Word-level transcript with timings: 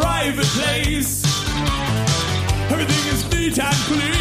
Private 0.00 0.46
place. 0.46 1.22
Everything 2.70 3.12
is 3.12 3.30
neat 3.30 3.58
and 3.58 3.76
clean. 3.86 4.19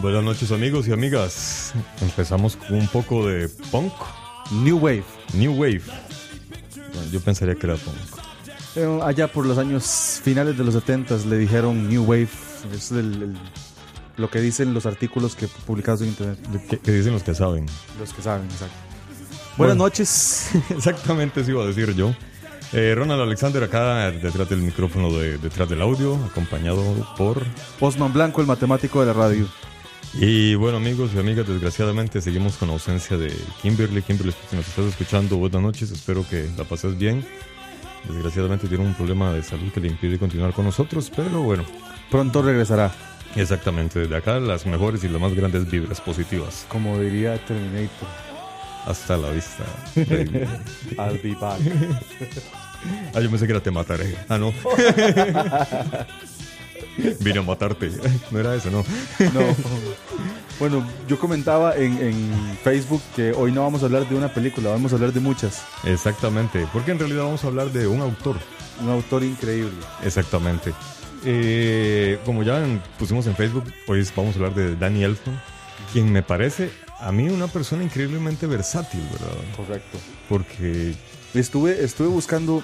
Buenas 0.00 0.24
noches 0.24 0.50
amigos 0.52 0.88
y 0.88 0.92
amigas. 0.92 1.72
Empezamos 2.00 2.56
con 2.56 2.74
un 2.74 2.88
poco 2.88 3.26
de 3.26 3.48
punk, 3.70 3.92
New 4.50 4.78
Wave. 4.78 5.04
new 5.34 5.52
wave. 5.52 5.82
Bueno, 6.74 7.10
yo 7.12 7.20
pensaría 7.20 7.54
que 7.54 7.66
era 7.66 7.76
punk. 7.76 7.96
Eh, 8.76 9.00
allá 9.02 9.28
por 9.28 9.44
los 9.46 9.58
años 9.58 10.20
finales 10.22 10.56
de 10.56 10.64
los 10.64 10.74
70 10.74 11.16
le 11.28 11.36
dijeron 11.38 11.88
New 11.88 12.04
Wave. 12.04 12.28
Es 12.74 12.90
el- 12.92 12.98
el- 13.22 13.36
lo 14.16 14.30
que 14.30 14.40
dicen 14.40 14.72
los 14.74 14.86
artículos 14.86 15.34
que 15.34 15.48
publicados 15.48 16.02
en 16.02 16.08
internet. 16.08 16.38
¿Qué, 16.68 16.78
qué 16.78 16.92
dicen 16.92 17.12
los 17.12 17.22
que 17.22 17.34
saben? 17.34 17.66
Los 17.98 18.12
que 18.12 18.22
saben, 18.22 18.46
exacto. 18.46 18.74
Buenas 19.56 19.76
Bueno. 19.76 19.84
noches. 19.84 20.50
Exactamente 20.70 21.40
eso 21.42 21.50
iba 21.50 21.62
a 21.62 21.66
decir 21.66 21.94
yo. 21.94 22.14
Eh, 22.72 22.94
Ronald 22.96 23.20
Alexander 23.22 23.64
acá 23.64 24.10
detrás 24.12 24.48
del 24.48 24.60
micrófono 24.62 25.10
de 25.12 25.38
detrás 25.38 25.68
del 25.68 25.82
audio, 25.82 26.14
acompañado 26.26 26.82
por 27.16 27.42
Osman 27.80 28.12
Blanco, 28.12 28.40
el 28.40 28.46
matemático 28.46 29.00
de 29.00 29.06
la 29.06 29.12
radio. 29.12 29.46
Y 30.14 30.54
bueno, 30.56 30.78
amigos 30.78 31.10
y 31.14 31.18
amigas, 31.18 31.46
desgraciadamente 31.46 32.20
seguimos 32.20 32.56
con 32.56 32.68
la 32.68 32.74
ausencia 32.74 33.16
de 33.16 33.32
Kimberly. 33.62 34.02
Kimberly, 34.02 34.34
si 34.50 34.56
nos 34.56 34.66
estás 34.68 34.86
escuchando, 34.86 35.36
buenas 35.36 35.62
noches. 35.62 35.90
Espero 35.90 36.26
que 36.28 36.48
la 36.58 36.64
pases 36.64 36.98
bien. 36.98 37.24
Desgraciadamente 38.08 38.66
tiene 38.66 38.84
un 38.84 38.94
problema 38.94 39.32
de 39.32 39.42
salud 39.42 39.70
que 39.72 39.80
le 39.80 39.88
impide 39.88 40.18
continuar 40.18 40.52
con 40.52 40.64
nosotros, 40.64 41.12
pero 41.14 41.42
bueno, 41.42 41.64
Pronto 42.10 42.42
regresará, 42.42 42.90
exactamente. 43.36 44.00
Desde 44.00 44.16
acá, 44.16 44.40
las 44.40 44.66
mejores 44.66 45.04
y 45.04 45.08
las 45.08 45.20
más 45.20 45.32
grandes 45.32 45.70
vibras 45.70 46.00
positivas. 46.00 46.66
como 46.68 46.98
diría 46.98 47.38
Terminator. 47.46 48.08
Hasta 48.84 49.16
la 49.16 49.30
vista. 49.30 49.64
I'll 49.94 51.20
be 51.22 51.36
back. 51.40 51.60
ah, 53.14 53.20
yo 53.20 53.30
pensé 53.30 53.46
que 53.46 53.52
era 53.52 53.60
te 53.60 53.70
mataré. 53.70 54.16
Ah, 54.28 54.38
no. 54.38 54.52
Vine 57.20 57.38
a 57.38 57.42
matarte. 57.42 57.90
No 58.30 58.38
era 58.38 58.54
eso, 58.54 58.70
no. 58.70 58.84
No. 59.32 59.40
Bueno, 60.58 60.86
yo 61.08 61.18
comentaba 61.18 61.74
en, 61.76 61.96
en 62.02 62.58
Facebook 62.62 63.00
que 63.16 63.32
hoy 63.32 63.50
no 63.50 63.62
vamos 63.62 63.82
a 63.82 63.86
hablar 63.86 64.06
de 64.08 64.14
una 64.14 64.28
película, 64.32 64.68
vamos 64.70 64.92
a 64.92 64.96
hablar 64.96 65.12
de 65.12 65.20
muchas. 65.20 65.62
Exactamente. 65.84 66.66
Porque 66.72 66.90
en 66.90 66.98
realidad 66.98 67.22
vamos 67.24 67.42
a 67.44 67.46
hablar 67.46 67.72
de 67.72 67.86
un 67.86 68.00
autor. 68.02 68.36
Un 68.82 68.90
autor 68.90 69.24
increíble. 69.24 69.72
Exactamente. 70.04 70.72
Eh, 71.24 72.18
como 72.26 72.42
ya 72.42 72.62
en- 72.62 72.82
pusimos 72.98 73.26
en 73.26 73.36
Facebook, 73.36 73.64
hoy 73.86 74.06
vamos 74.14 74.34
a 74.34 74.38
hablar 74.38 74.54
de 74.54 74.76
Danny 74.76 75.04
Elfman, 75.04 75.40
quien 75.92 76.12
me 76.12 76.22
parece 76.22 76.70
a 76.98 77.10
mí 77.12 77.28
una 77.28 77.46
persona 77.46 77.82
increíblemente 77.82 78.46
versátil, 78.46 79.00
¿verdad? 79.12 79.34
Correcto. 79.56 79.98
Porque 80.28 80.94
Estuve, 81.32 81.84
estuve 81.84 82.08
buscando, 82.08 82.62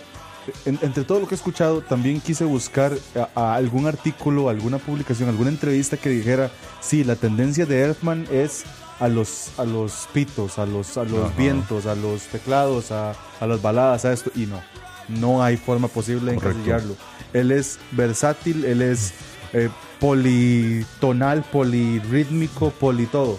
en- 0.64 0.78
entre 0.82 1.04
todo 1.04 1.20
lo 1.20 1.26
que 1.28 1.34
he 1.34 1.38
escuchado, 1.38 1.80
también 1.82 2.20
quise 2.20 2.44
buscar 2.44 2.92
a, 3.14 3.28
a 3.40 3.54
algún 3.54 3.86
artículo, 3.86 4.48
alguna 4.48 4.78
publicación, 4.78 5.28
alguna 5.28 5.50
entrevista 5.50 5.96
que 5.96 6.08
dijera, 6.10 6.50
sí, 6.80 7.04
la 7.04 7.16
tendencia 7.16 7.66
de 7.66 7.82
Elfman 7.84 8.26
es 8.30 8.64
a 9.00 9.08
los, 9.08 9.50
a 9.58 9.64
los 9.64 10.08
pitos, 10.12 10.58
a 10.58 10.66
los, 10.66 10.96
a 10.96 11.04
los 11.04 11.26
Ajá. 11.28 11.34
vientos, 11.36 11.86
a 11.86 11.94
los 11.94 12.22
teclados, 12.24 12.90
a, 12.92 13.14
a 13.40 13.46
las 13.46 13.60
baladas, 13.60 14.04
a 14.04 14.12
esto, 14.12 14.30
y 14.34 14.46
no, 14.46 14.62
no 15.08 15.42
hay 15.42 15.56
forma 15.56 15.88
posible 15.88 16.30
de 16.32 16.36
Correcto. 16.38 16.58
encasillarlo. 16.60 16.96
Él 17.32 17.50
es 17.52 17.78
versátil, 17.92 18.64
él 18.64 18.80
es 18.82 19.12
eh, 19.52 19.68
politonal, 20.00 21.42
polirrítmico, 21.42 22.70
poli 22.70 23.06
todo. 23.06 23.38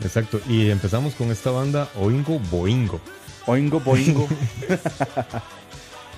Exacto. 0.00 0.40
Y 0.48 0.68
empezamos 0.70 1.14
con 1.14 1.30
esta 1.30 1.50
banda 1.50 1.88
Oingo 1.98 2.38
Boingo. 2.50 3.00
Oingo 3.46 3.80
Boingo. 3.80 4.28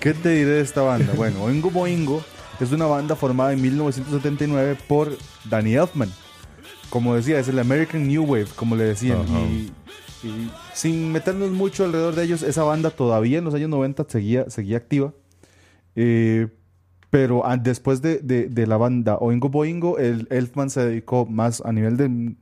¿Qué 0.04 0.14
te 0.14 0.28
diré 0.28 0.50
de 0.50 0.60
esta 0.60 0.82
banda? 0.82 1.12
Bueno, 1.16 1.42
Oingo 1.42 1.70
Boingo 1.70 2.22
es 2.60 2.70
una 2.72 2.86
banda 2.86 3.16
formada 3.16 3.52
en 3.52 3.60
1979 3.62 4.76
por 4.86 5.16
Danny 5.50 5.74
Elfman. 5.74 6.10
Como 6.90 7.14
decía, 7.16 7.40
es 7.40 7.48
el 7.48 7.58
American 7.58 8.06
New 8.06 8.22
Wave, 8.24 8.46
como 8.54 8.76
le 8.76 8.84
decían. 8.84 9.18
Y, 9.50 9.72
y 10.28 10.50
sin 10.74 11.10
meternos 11.10 11.50
mucho 11.50 11.84
alrededor 11.84 12.14
de 12.14 12.22
ellos, 12.24 12.42
esa 12.42 12.62
banda 12.62 12.90
todavía 12.90 13.38
en 13.38 13.44
los 13.44 13.54
años 13.54 13.68
90 13.70 14.06
seguía, 14.08 14.48
seguía 14.50 14.76
activa. 14.76 15.12
Eh, 15.96 16.48
pero 17.10 17.42
después 17.62 18.02
de, 18.02 18.18
de- 18.18 18.48
de 18.48 18.66
la 18.66 18.76
banda 18.76 19.16
Oingo 19.18 19.48
Boingo, 19.48 19.98
el 19.98 20.26
Elfman 20.30 20.68
se 20.70 20.84
dedicó 20.84 21.26
más 21.26 21.62
a 21.64 21.72
nivel 21.72 21.96
de... 21.96 22.34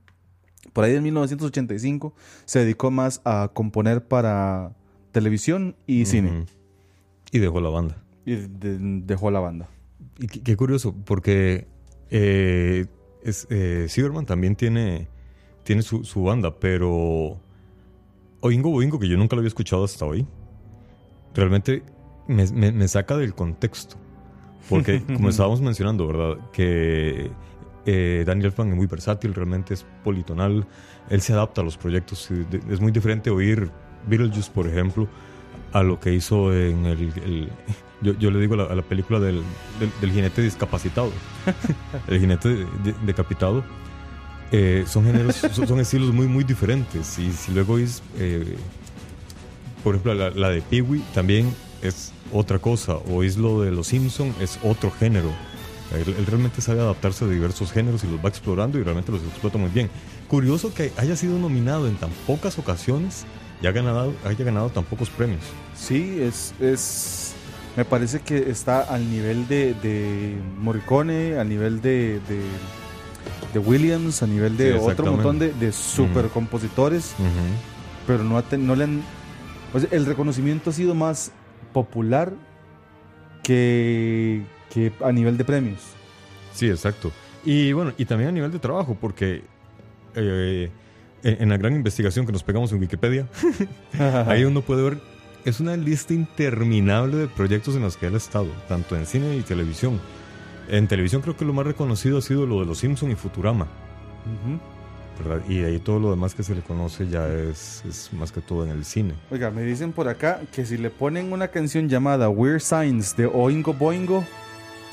Por 0.72 0.84
ahí 0.84 0.94
en 0.96 1.02
1985 1.02 2.14
se 2.44 2.58
dedicó 2.60 2.90
más 2.90 3.20
a 3.24 3.50
componer 3.52 4.06
para 4.08 4.72
televisión 5.12 5.76
y 5.86 6.06
cine. 6.06 6.44
Y 7.32 7.38
dejó 7.40 7.60
la 7.60 7.70
banda. 7.70 7.96
Y 8.24 8.36
de- 8.36 8.78
dejó 9.04 9.30
la 9.32 9.40
banda. 9.40 9.68
y 10.18 10.26
qué, 10.28 10.42
qué 10.42 10.56
curioso, 10.56 10.94
porque 11.04 11.66
eh, 12.10 12.86
es, 13.24 13.46
eh, 13.50 13.86
Silverman 13.88 14.26
también 14.26 14.54
tiene, 14.54 15.08
tiene 15.64 15.82
su, 15.82 16.04
su 16.04 16.22
banda, 16.22 16.54
pero 16.60 17.40
Oingo 18.40 18.70
Boingo, 18.70 18.98
que 19.00 19.08
yo 19.08 19.16
nunca 19.16 19.34
lo 19.34 19.40
había 19.40 19.48
escuchado 19.48 19.82
hasta 19.84 20.04
hoy, 20.04 20.26
realmente 21.34 21.82
me, 22.28 22.46
me- 22.52 22.72
me 22.72 22.88
saca 22.88 23.16
del 23.16 23.34
contexto. 23.34 23.96
Porque, 24.68 25.02
como 25.14 25.28
estábamos 25.30 25.60
mencionando, 25.60 26.06
¿verdad? 26.06 26.50
Que 26.52 27.30
eh, 27.86 28.22
Daniel 28.26 28.46
Elfman 28.46 28.68
es 28.70 28.76
muy 28.76 28.86
versátil, 28.86 29.34
realmente 29.34 29.74
es 29.74 29.84
politonal, 30.04 30.66
él 31.10 31.20
se 31.20 31.32
adapta 31.32 31.62
a 31.62 31.64
los 31.64 31.76
proyectos. 31.78 32.30
Es 32.70 32.80
muy 32.80 32.92
diferente 32.92 33.30
oír 33.30 33.70
Beetlejuice, 34.06 34.50
por 34.52 34.68
ejemplo, 34.68 35.08
a 35.72 35.82
lo 35.82 35.98
que 36.00 36.12
hizo 36.14 36.52
en 36.54 36.86
el. 36.86 37.00
el- 37.24 37.48
yo, 38.02 38.14
yo 38.18 38.32
le 38.32 38.40
digo 38.40 38.54
a 38.54 38.56
la, 38.56 38.64
a 38.64 38.74
la 38.74 38.82
película 38.82 39.20
del, 39.20 39.42
del, 39.78 39.90
del 40.00 40.10
jinete 40.12 40.42
discapacitado, 40.42 41.12
el 42.08 42.18
jinete 42.20 42.48
de- 42.48 42.64
de- 42.82 42.94
decapitado. 43.06 43.64
Eh, 44.50 44.84
son 44.88 45.04
géneros, 45.04 45.36
son, 45.52 45.66
son 45.68 45.80
estilos 45.80 46.12
muy, 46.12 46.26
muy 46.26 46.42
diferentes. 46.44 47.18
Y 47.18 47.32
si 47.32 47.52
luego 47.52 47.74
oís, 47.74 48.02
eh, 48.18 48.56
por 49.84 49.94
ejemplo, 49.94 50.14
la, 50.14 50.30
la 50.30 50.48
de 50.50 50.62
Pee-Wee 50.62 51.02
también 51.14 51.54
es 51.80 52.12
otra 52.32 52.58
cosa. 52.58 52.96
O 52.96 53.22
es 53.22 53.36
lo 53.36 53.62
de 53.62 53.70
Los 53.70 53.86
Simpson 53.88 54.34
es 54.40 54.58
otro 54.64 54.90
género. 54.90 55.30
Él, 55.94 56.14
él 56.18 56.26
realmente 56.26 56.60
sabe 56.60 56.80
adaptarse 56.80 57.24
a 57.24 57.28
diversos 57.28 57.70
géneros 57.70 58.02
y 58.02 58.08
los 58.08 58.22
va 58.24 58.28
explorando 58.30 58.78
y 58.78 58.82
realmente 58.82 59.12
los 59.12 59.22
explota 59.22 59.58
muy 59.58 59.70
bien. 59.70 59.90
Curioso 60.26 60.72
que 60.74 60.90
haya 60.96 61.16
sido 61.16 61.38
nominado 61.38 61.86
en 61.86 61.94
tan 61.96 62.10
pocas 62.26 62.58
ocasiones 62.58 63.26
y 63.62 63.66
haya 63.66 63.72
ganado, 63.82 64.12
haya 64.24 64.44
ganado 64.44 64.68
tan 64.70 64.84
pocos 64.84 65.08
premios. 65.10 65.40
Sí, 65.76 66.18
es, 66.20 66.52
es. 66.60 67.34
Me 67.76 67.84
parece 67.86 68.20
que 68.20 68.50
está 68.50 68.80
al 68.82 69.08
nivel 69.10 69.48
de, 69.48 69.72
de 69.74 70.36
Morricone, 70.58 71.38
al 71.38 71.48
nivel 71.48 71.80
de, 71.80 72.20
de, 72.28 72.40
de 73.54 73.58
Williams, 73.58 74.22
a 74.22 74.26
nivel 74.26 74.56
de 74.58 74.72
Sí, 74.72 74.78
otro 74.82 75.06
montón 75.12 75.38
de, 75.38 75.52
de 75.54 75.72
super 75.72 76.26
compositores, 76.28 77.14
pero 78.06 78.22
no, 78.24 78.36
ha 78.36 78.42
ten- 78.42 78.66
no 78.66 78.74
le 78.76 78.84
han. 78.84 79.02
o 79.72 79.80
sea, 79.80 79.88
el 79.90 80.04
reconocimiento 80.04 80.68
ha 80.68 80.72
sido 80.74 80.94
más 80.94 81.32
popular 81.72 82.34
que, 83.42 84.42
que 84.70 84.92
a 85.02 85.12
nivel 85.12 85.36
de 85.36 85.44
premios. 85.44 85.80
Sí, 86.52 86.68
exacto. 86.68 87.10
Y 87.44 87.72
bueno, 87.72 87.92
y 87.96 88.04
también 88.04 88.28
a 88.28 88.32
nivel 88.32 88.52
de 88.52 88.58
trabajo, 88.58 88.96
porque 89.00 89.42
eh, 90.14 90.70
en, 91.22 91.42
en 91.42 91.48
la 91.48 91.56
gran 91.56 91.74
investigación 91.74 92.26
que 92.26 92.32
nos 92.32 92.42
pegamos 92.42 92.72
en 92.72 92.80
Wikipedia, 92.80 93.26
ahí 94.26 94.44
uno 94.44 94.62
puede 94.62 94.82
ver, 94.82 94.98
es 95.44 95.60
una 95.60 95.76
lista 95.76 96.14
interminable 96.14 97.16
de 97.16 97.28
proyectos 97.28 97.74
en 97.76 97.82
los 97.82 97.96
que 97.96 98.06
él 98.06 98.14
ha 98.14 98.18
estado, 98.18 98.48
tanto 98.68 98.96
en 98.96 99.06
cine 99.06 99.36
y 99.36 99.42
televisión. 99.42 100.00
En 100.68 100.86
televisión 100.86 101.22
creo 101.22 101.36
que 101.36 101.44
lo 101.44 101.52
más 101.52 101.66
reconocido 101.66 102.18
ha 102.18 102.22
sido 102.22 102.46
lo 102.46 102.60
de 102.60 102.66
Los 102.66 102.78
Simpson 102.78 103.10
y 103.10 103.14
Futurama, 103.16 103.64
Ujú. 103.64 104.58
¿verdad? 105.28 105.44
Y 105.48 105.58
de 105.58 105.66
ahí 105.66 105.78
todo 105.80 105.98
lo 105.98 106.10
demás 106.10 106.34
que 106.34 106.42
se 106.42 106.54
le 106.54 106.62
conoce 106.62 107.08
ya 107.08 107.28
es, 107.28 107.82
es 107.86 108.12
más 108.12 108.30
que 108.32 108.40
todo 108.40 108.64
en 108.64 108.70
el 108.70 108.84
cine. 108.84 109.14
Oiga, 109.30 109.50
me 109.50 109.62
dicen 109.62 109.92
por 109.92 110.08
acá 110.08 110.40
que 110.52 110.64
si 110.64 110.78
le 110.78 110.88
ponen 110.90 111.32
una 111.32 111.48
canción 111.48 111.88
llamada 111.88 112.28
Weird 112.28 112.60
Signs 112.60 113.16
de 113.16 113.26
Oingo 113.26 113.74
Boingo, 113.74 114.24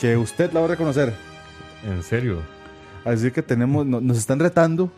que 0.02 0.18
usted 0.18 0.52
la 0.52 0.60
va 0.62 0.66
a 0.66 0.70
reconocer. 0.70 1.14
En 1.88 2.04
serio, 2.04 2.42
Así 3.06 3.32
que 3.32 3.42
tenemos, 3.42 3.86
no- 3.86 4.02
nos 4.02 4.18
están 4.18 4.40
retando 4.40 4.92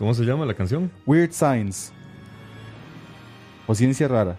¿cómo 0.00 0.14
se 0.14 0.24
llama 0.24 0.46
la 0.46 0.54
canción? 0.54 0.90
Weird 1.04 1.30
Signs 1.30 1.92
o 3.66 3.74
Ciencia 3.74 4.08
Rara. 4.08 4.38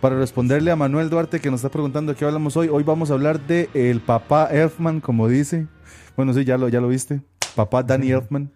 Para 0.00 0.18
responderle 0.18 0.72
a 0.72 0.76
Manuel 0.76 1.08
Duarte 1.08 1.40
que 1.40 1.48
nos 1.48 1.60
está 1.60 1.70
preguntando 1.70 2.12
de 2.12 2.18
qué 2.18 2.24
hablamos 2.24 2.56
hoy, 2.56 2.68
hoy 2.68 2.82
vamos 2.82 3.12
a 3.12 3.14
hablar 3.14 3.40
de 3.46 3.70
el 3.72 4.00
papá 4.00 4.48
Elfman, 4.50 5.00
como 5.00 5.28
dice. 5.28 5.68
Bueno, 6.16 6.34
sí, 6.34 6.44
ya 6.44 6.58
lo, 6.58 6.68
ya 6.68 6.80
lo 6.80 6.88
viste. 6.88 7.20
Papá 7.54 7.84
Danny 7.84 8.10
Elfman. 8.10 8.50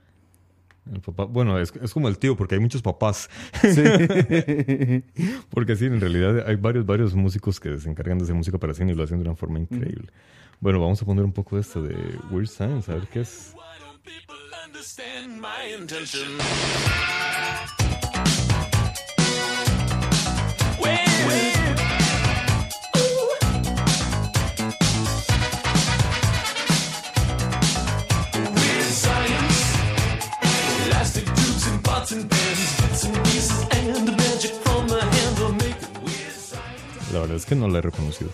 El 0.92 1.00
papá, 1.00 1.24
bueno, 1.24 1.56
es, 1.60 1.72
es 1.80 1.92
como 1.94 2.08
el 2.08 2.18
tío, 2.18 2.36
porque 2.36 2.56
hay 2.56 2.60
muchos 2.60 2.82
papás. 2.82 3.30
Sí. 3.62 3.82
Porque 5.50 5.76
sí, 5.76 5.86
en 5.86 6.00
realidad 6.00 6.48
hay 6.48 6.56
varios, 6.56 6.84
varios 6.84 7.14
músicos 7.14 7.58
que 7.58 7.78
se 7.78 7.88
encargan 7.88 8.18
de 8.18 8.24
hacer 8.24 8.34
música 8.36 8.58
para 8.58 8.74
cine 8.74 8.92
y 8.92 8.94
lo 8.96 9.04
hacen 9.04 9.18
de 9.18 9.28
una 9.28 9.36
forma 9.36 9.58
increíble. 9.60 10.10
Bueno, 10.60 10.80
vamos 10.80 11.00
a 11.00 11.04
poner 11.04 11.24
un 11.24 11.32
poco 11.32 11.56
de 11.56 11.62
esto 11.62 11.82
de 11.82 11.96
Weird 12.30 12.48
Science, 12.48 12.90
a 12.90 12.96
ver 12.96 13.08
qué 13.08 13.20
es. 13.20 13.54
Understand 14.76 15.40
my 15.40 15.73
intention? 15.73 16.37
La 37.12 37.20
verdad 37.20 37.37
es 37.37 37.46
que 37.46 37.55
no 37.55 37.69
la 37.69 37.78
he 37.78 37.81
reconocido. 37.81 38.31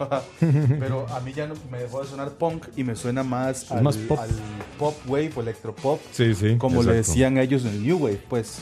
Pero 0.40 1.06
a 1.08 1.20
mí 1.20 1.32
ya 1.32 1.46
no, 1.46 1.54
me 1.70 1.78
dejó 1.78 2.02
de 2.02 2.08
sonar 2.08 2.30
punk 2.32 2.66
y 2.76 2.84
me 2.84 2.96
suena 2.96 3.22
más, 3.22 3.70
al, 3.70 3.82
más 3.82 3.96
pop. 3.96 4.18
al 4.18 4.30
pop 4.78 4.96
wave 5.06 5.30
o 5.36 5.40
electropop, 5.42 6.00
Sí, 6.12 6.34
sí. 6.34 6.56
como 6.56 6.82
le 6.82 6.90
exacto. 6.92 7.10
decían 7.10 7.38
ellos 7.38 7.62
en 7.64 7.68
el 7.70 7.82
New 7.86 7.98
Wave, 7.98 8.20
pues. 8.28 8.58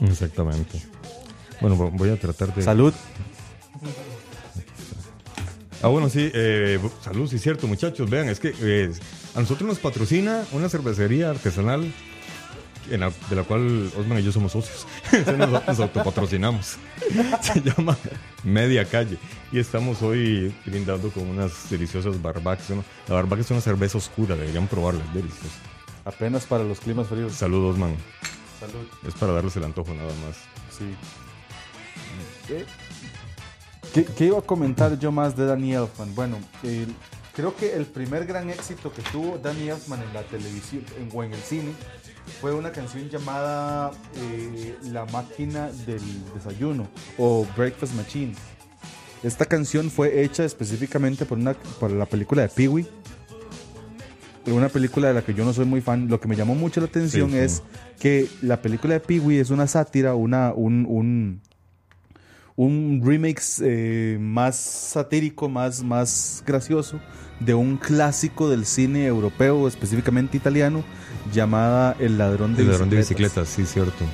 Exactamente. 0.00 0.82
Bueno, 1.60 1.76
vo- 1.76 1.90
voy 1.92 2.10
a 2.10 2.18
tratar 2.18 2.54
de... 2.54 2.62
Salud. 2.62 2.92
Ah, 5.82 5.88
bueno, 5.88 6.08
sí, 6.08 6.28
eh, 6.34 6.80
salud, 7.02 7.28
sí, 7.28 7.38
cierto, 7.38 7.66
muchachos. 7.68 8.10
Vean, 8.10 8.28
es 8.28 8.40
que 8.40 8.52
eh, 8.60 8.90
a 9.36 9.40
nosotros 9.40 9.68
nos 9.68 9.78
patrocina 9.78 10.44
una 10.52 10.68
cervecería 10.68 11.30
artesanal 11.30 11.92
en 12.90 13.00
la- 13.00 13.12
de 13.30 13.36
la 13.36 13.42
cual 13.44 13.90
Osman 13.98 14.18
y 14.18 14.22
yo 14.22 14.32
somos 14.32 14.52
socios. 14.52 14.86
Nos, 15.38 15.66
nos 15.66 15.80
autopatrocinamos. 15.80 16.76
Se 17.42 17.60
llama 17.60 17.96
Media 18.44 18.84
Calle. 18.84 19.18
Y 19.52 19.58
estamos 19.58 20.02
hoy 20.02 20.54
brindando 20.66 21.10
con 21.10 21.26
unas 21.28 21.68
deliciosas 21.70 22.20
barbaques. 22.20 22.70
¿no? 22.70 22.84
La 23.08 23.14
barbaque 23.16 23.42
es 23.42 23.50
una 23.50 23.60
cerveza 23.60 23.98
oscura, 23.98 24.36
deberían 24.36 24.66
probarla, 24.68 25.02
es 25.04 25.14
deliciosa. 25.14 25.56
Apenas 26.04 26.44
para 26.46 26.64
los 26.64 26.80
climas 26.80 27.06
fríos. 27.08 27.32
Salud, 27.32 27.70
Osman. 27.70 27.94
Salud. 28.60 28.86
Es 29.06 29.14
para 29.14 29.32
darles 29.32 29.54
el 29.56 29.64
antojo 29.64 29.92
nada 29.94 30.12
más. 30.26 30.36
Sí. 30.76 30.84
Eh, 32.50 32.64
¿Qué, 33.92 34.04
qué 34.04 34.24
iba 34.26 34.38
a 34.38 34.42
comentar 34.42 34.98
yo 34.98 35.12
más 35.12 35.36
de 35.36 35.46
Danny 35.46 35.74
Elfman? 35.74 36.14
Bueno, 36.14 36.38
el- 36.62 36.94
creo 37.34 37.54
que 37.56 37.74
el 37.74 37.86
primer 37.86 38.26
gran 38.26 38.50
éxito 38.50 38.92
que 38.92 39.02
tuvo 39.02 39.38
Danny 39.38 39.68
Elfman 39.70 40.02
en 40.02 40.12
la 40.14 40.22
televisión 40.22 40.84
en, 40.98 41.08
o 41.12 41.22
en 41.22 41.32
el 41.32 41.40
cine 41.40 41.72
fue 42.40 42.54
una 42.54 42.70
canción 42.72 43.08
llamada 43.08 43.90
eh, 44.16 44.76
La 44.92 45.04
máquina 45.06 45.70
del 45.86 46.00
desayuno 46.34 46.86
o 47.18 47.46
Breakfast 47.56 47.94
Machine. 47.94 48.34
Esta 49.22 49.44
canción 49.44 49.90
fue 49.90 50.22
hecha 50.22 50.44
específicamente 50.44 51.24
por 51.24 51.38
una, 51.38 51.54
para 51.80 51.94
la 51.94 52.06
película 52.06 52.42
de 52.42 52.48
Pee-Wee. 52.48 52.86
Una 54.46 54.68
película 54.68 55.08
de 55.08 55.14
la 55.14 55.22
que 55.22 55.34
yo 55.34 55.44
no 55.44 55.52
soy 55.52 55.66
muy 55.66 55.80
fan. 55.80 56.08
Lo 56.08 56.20
que 56.20 56.28
me 56.28 56.36
llamó 56.36 56.54
mucho 56.54 56.80
la 56.80 56.86
atención 56.86 57.30
Sí, 57.30 57.36
sí. 57.36 57.42
es 57.42 57.62
que 57.98 58.28
la 58.40 58.62
película 58.62 58.94
de 58.94 59.00
Pee-Wee 59.00 59.40
es 59.40 59.50
una 59.50 59.66
sátira, 59.66 60.14
una, 60.14 60.52
un, 60.54 60.86
un, 60.88 61.40
un 62.56 63.02
remake 63.04 63.42
eh, 63.62 64.16
más 64.20 64.56
satírico, 64.56 65.48
más, 65.48 65.82
más 65.82 66.42
gracioso 66.46 67.00
de 67.40 67.54
un 67.54 67.76
clásico 67.76 68.48
del 68.48 68.64
cine 68.66 69.06
europeo, 69.06 69.68
específicamente 69.68 70.36
italiano, 70.36 70.82
llamada 71.32 71.96
El 71.98 72.18
ladrón 72.18 72.54
de 72.54 72.62
El 72.62 72.68
ladrón 72.70 72.90
de 72.90 72.96
bicicletas. 72.98 73.44
bicicletas, 73.44 73.48
sí, 73.48 73.64
cierto. 73.66 74.04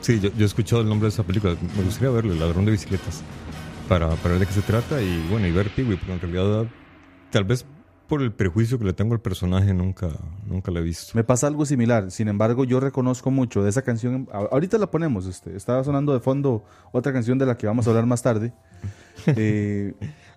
Sí, 0.00 0.18
yo, 0.20 0.30
yo 0.34 0.42
he 0.42 0.46
escuchado 0.46 0.82
el 0.82 0.88
nombre 0.88 1.06
de 1.06 1.10
esa 1.14 1.22
película. 1.22 1.54
Me 1.76 1.82
gustaría 1.84 2.10
verlo, 2.10 2.32
El 2.32 2.40
ladrón 2.40 2.64
de 2.64 2.72
bicicletas. 2.72 3.22
Para, 3.88 4.08
para 4.16 4.30
ver 4.30 4.40
de 4.40 4.46
qué 4.46 4.52
se 4.52 4.62
trata 4.62 5.02
y 5.02 5.26
bueno, 5.30 5.46
y 5.46 5.50
ver 5.52 5.68
Pee-Wee, 5.70 5.96
porque 5.96 6.12
en 6.12 6.20
realidad, 6.20 6.66
tal 7.30 7.44
vez 7.44 7.66
por 8.06 8.22
el 8.22 8.32
prejuicio 8.32 8.78
que 8.78 8.84
le 8.84 8.92
tengo 8.92 9.14
al 9.14 9.20
personaje, 9.20 9.72
nunca, 9.74 10.08
nunca 10.46 10.70
la 10.70 10.78
he 10.80 10.82
visto. 10.82 11.12
Me 11.14 11.22
pasa 11.24 11.46
algo 11.48 11.64
similar, 11.66 12.10
sin 12.12 12.28
embargo 12.28 12.64
yo 12.64 12.78
reconozco 12.80 13.30
mucho 13.32 13.62
de 13.64 13.70
esa 13.70 13.82
canción, 13.82 14.28
ahorita 14.32 14.78
la 14.78 14.90
ponemos, 14.90 15.26
este, 15.26 15.56
estaba 15.56 15.82
sonando 15.84 16.12
de 16.12 16.18
fondo 16.20 16.64
otra 16.92 17.12
canción 17.12 17.38
de 17.38 17.46
la 17.46 17.56
que 17.56 17.66
vamos 17.68 17.86
a 17.86 17.90
hablar 17.90 18.06
más 18.06 18.22
tarde, 18.22 18.52
Eh, 19.36 19.92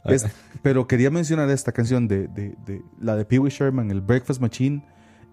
es- 0.06 0.26
pero 0.62 0.88
quería 0.88 1.10
mencionar 1.10 1.50
esta 1.50 1.72
canción 1.72 2.08
de, 2.08 2.28
de- 2.28 2.56
de- 2.66 2.82
la 3.00 3.16
de 3.16 3.26
Pee 3.26 3.40
Wee 3.40 3.50
Sherman, 3.52 3.90
el 3.92 4.02
Breakfast 4.02 4.40
Machine, 4.42 4.84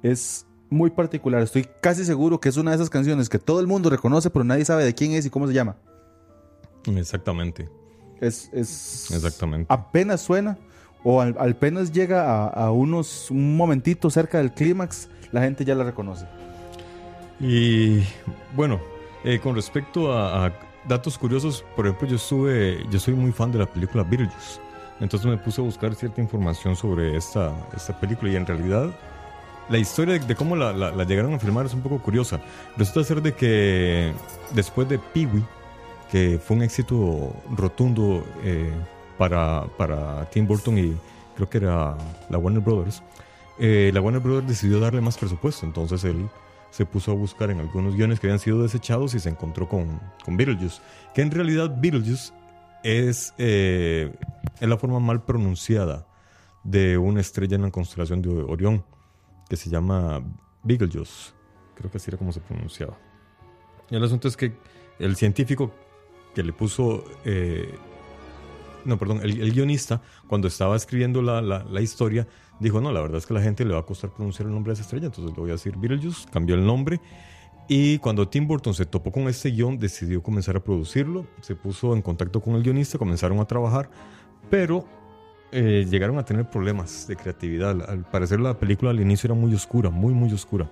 es 0.02 0.47
muy 0.69 0.90
particular, 0.90 1.42
estoy 1.42 1.66
casi 1.83 2.04
seguro 2.04 2.38
que 2.40 2.49
es 2.49 2.57
una 2.57 2.71
de 2.71 2.76
esas 2.76 2.90
canciones 2.90 3.28
que 3.28 3.38
todo 3.40 3.59
el 3.61 3.66
mundo 3.66 3.90
reconoce 3.90 4.30
pero 4.30 4.45
nadie 4.45 4.64
sabe 4.64 4.85
de 4.85 4.95
quién 4.95 5.12
es 5.12 5.26
y 5.26 5.30
cómo 5.30 5.47
se 5.49 5.52
llama. 5.54 5.76
Exactamente, 6.87 7.69
Es, 8.21 8.49
es 8.52 9.11
exactamente. 9.12 9.66
apenas 9.73 10.21
suena 10.21 10.57
o 11.02 11.21
al- 11.21 11.37
apenas 11.38 11.92
llega 11.92 12.25
a, 12.45 12.47
a 12.49 12.71
unos 12.71 13.30
un 13.30 13.57
momentito 13.57 14.11
cerca 14.11 14.38
del 14.38 14.52
clímax, 14.52 15.09
la 15.33 15.42
gente 15.42 15.64
ya 15.64 15.75
la 15.75 15.85
reconoce. 15.85 16.26
Y 17.40 18.02
bueno, 18.54 18.78
eh, 19.25 19.38
con 19.40 19.54
respecto 19.54 20.12
a, 20.12 20.47
a 20.47 20.52
datos 20.87 21.16
curiosos, 21.19 21.64
por 21.75 21.87
ejemplo, 21.87 22.07
yo 22.09 22.16
estuve, 22.16 22.85
yo 22.90 22.99
soy 23.00 23.14
muy 23.14 23.33
fan 23.33 23.50
de 23.52 23.59
la 23.59 23.66
película 23.66 24.02
Beetlejuice. 24.04 24.61
Entonces 25.00 25.26
me 25.30 25.38
puse 25.38 25.61
a 25.62 25.64
buscar 25.64 25.95
cierta 25.95 26.21
información 26.21 26.76
sobre 26.76 27.16
esta, 27.16 27.52
esta 27.75 27.99
película 27.99 28.30
y 28.30 28.37
en 28.37 28.47
realidad 28.47 28.90
la 29.71 29.79
historia 29.79 30.19
de, 30.19 30.35
cómo 30.35 30.57
la 30.57 31.05
llegaron 31.05 31.33
a 31.33 31.39
filmar 31.39 31.67
es 31.67 31.75
un 31.75 31.81
poco 31.81 32.03
curiosa. 32.03 32.41
Resulta 32.77 33.05
ser 33.05 33.23
de 33.23 33.35
que 33.35 34.12
después 34.53 34.89
de 34.89 34.99
Pee-wee, 34.99 35.45
que 36.11 36.41
fue 36.43 36.57
un 36.57 36.62
éxito 36.65 37.33
rotundo 37.57 38.27
eh, 38.43 38.73
para, 39.17 39.65
para 39.79 40.29
Tim 40.31 40.47
Burton 40.47 40.77
y 40.77 40.97
creo 41.37 41.49
que 41.49 41.59
era 41.59 41.97
la 42.29 42.39
Warner 42.39 42.62
Brothers, 42.62 43.03
eh, 43.61 43.91
la 43.95 44.00
Warner 44.00 44.21
Brothers 44.21 44.49
decidió 44.49 44.81
darle 44.81 45.00
más 45.00 45.17
presupuesto. 45.17 45.65
Entonces 45.65 46.03
él 46.03 46.29
se 46.71 46.85
puso 46.85 47.12
a 47.12 47.15
buscar 47.15 47.50
en 47.50 47.61
algunos 47.61 47.95
guiones 47.95 48.19
que 48.19 48.27
habían 48.27 48.41
sido 48.41 48.62
desechados 48.62 49.15
y 49.15 49.21
se 49.21 49.29
encontró 49.29 49.69
con, 49.69 50.00
con 50.25 50.37
Beetlejuice. 50.37 50.81
Que 51.15 51.23
en 51.23 51.31
realidad 51.31 51.77
Beetlejuice 51.81 52.33
es, 52.83 53.35
eh, 53.39 54.12
es 54.61 54.69
la 54.69 54.77
forma 54.79 54.99
mal 54.99 55.23
pronunciada 55.23 56.07
de 56.65 56.99
una 56.99 57.21
estrella 57.21 57.55
en 57.55 57.62
la 57.62 57.71
constelación 57.71 58.21
de 58.21 58.31
Orión, 58.31 58.85
que 59.50 59.57
se 59.57 59.69
llama 59.69 60.23
Beetlejuice. 60.62 61.33
Creo 61.75 61.90
que 61.90 61.99
así 61.99 62.09
era 62.09 62.16
como 62.16 62.33
se 62.33 62.40
pronunciaba. 62.40 62.97
Y 63.90 63.97
el 63.97 64.04
asunto 64.04 64.28
es 64.28 64.37
que 64.37 64.54
el 64.99 65.16
científico 65.16 65.73
que 66.35 66.42
le 66.42 66.52
puso... 66.54 67.04
eh, 67.25 67.75
no, 68.85 68.97
perdón, 68.97 69.21
el, 69.23 69.52
guionista, 69.52 70.00
cuando 70.26 70.49
estaba 70.49 70.75
escribiendo 70.75 71.21
la, 71.21 71.42
la- 71.42 71.64
la 71.64 71.80
historia, 71.83 72.26
dijo, 72.61 72.80
no, 72.80 72.92
la 72.92 73.02
verdad 73.02 73.19
es 73.19 73.26
que 73.26 73.35
a 73.35 73.37
la 73.37 73.42
gente 73.42 73.64
le 73.66 73.75
va 73.75 73.80
a 73.80 73.85
costar 73.85 74.11
pronunciar 74.11 74.47
el 74.49 74.54
nombre 74.54 74.71
de 74.71 74.75
esa 74.75 74.83
estrella, 74.85 75.07
entonces 75.07 75.35
le 75.35 75.40
voy 75.40 75.50
a 75.50 75.54
decir 75.54 75.76
Beetlejuice, 75.76 76.28
cambió 76.30 76.54
el 76.54 76.64
nombre. 76.64 77.00
Y 77.69 77.99
cuando 77.99 78.26
Tim 78.28 78.47
Burton 78.47 78.73
se 78.73 78.87
topó 78.87 79.12
con 79.12 79.25
este 79.28 79.50
guion, 79.50 79.78
decidió 79.78 80.23
comenzar 80.23 80.57
a 80.57 80.61
producirlo, 80.64 81.26
se 81.42 81.54
puso 81.57 81.95
en 81.95 82.00
contacto 82.02 82.40
con 82.40 82.54
el 82.54 82.62
guionista, 82.62 82.97
comenzaron 82.99 83.38
a 83.40 83.45
trabajar, 83.45 83.90
pero 84.49 84.87
eh, 85.52 85.87
llegaron 85.88 86.19
a 86.19 86.25
tener 86.25 86.49
problemas 86.49 87.07
de 87.07 87.16
creatividad. 87.16 87.71
Al- 87.88 88.04
parecer 88.11 88.40
la 88.40 88.59
película 88.59 88.90
al 88.90 89.00
inicio 89.00 89.26
era 89.28 89.35
muy 89.35 89.54
oscura, 89.54 89.90
muy, 89.90 90.14
muy 90.14 90.33
oscura. 90.33 90.69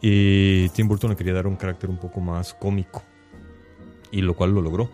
Y 0.00 0.68
Tim 0.70 0.88
Burton 0.88 1.10
le 1.10 1.16
quería 1.16 1.32
dar 1.32 1.46
un 1.46 1.56
carácter 1.56 1.88
un 1.88 1.96
poco 1.98 2.20
más 2.20 2.54
cómico, 2.54 3.02
y 4.10 4.20
lo 4.20 4.34
cual 4.34 4.52
lo 4.54 4.60
logró. 4.60 4.90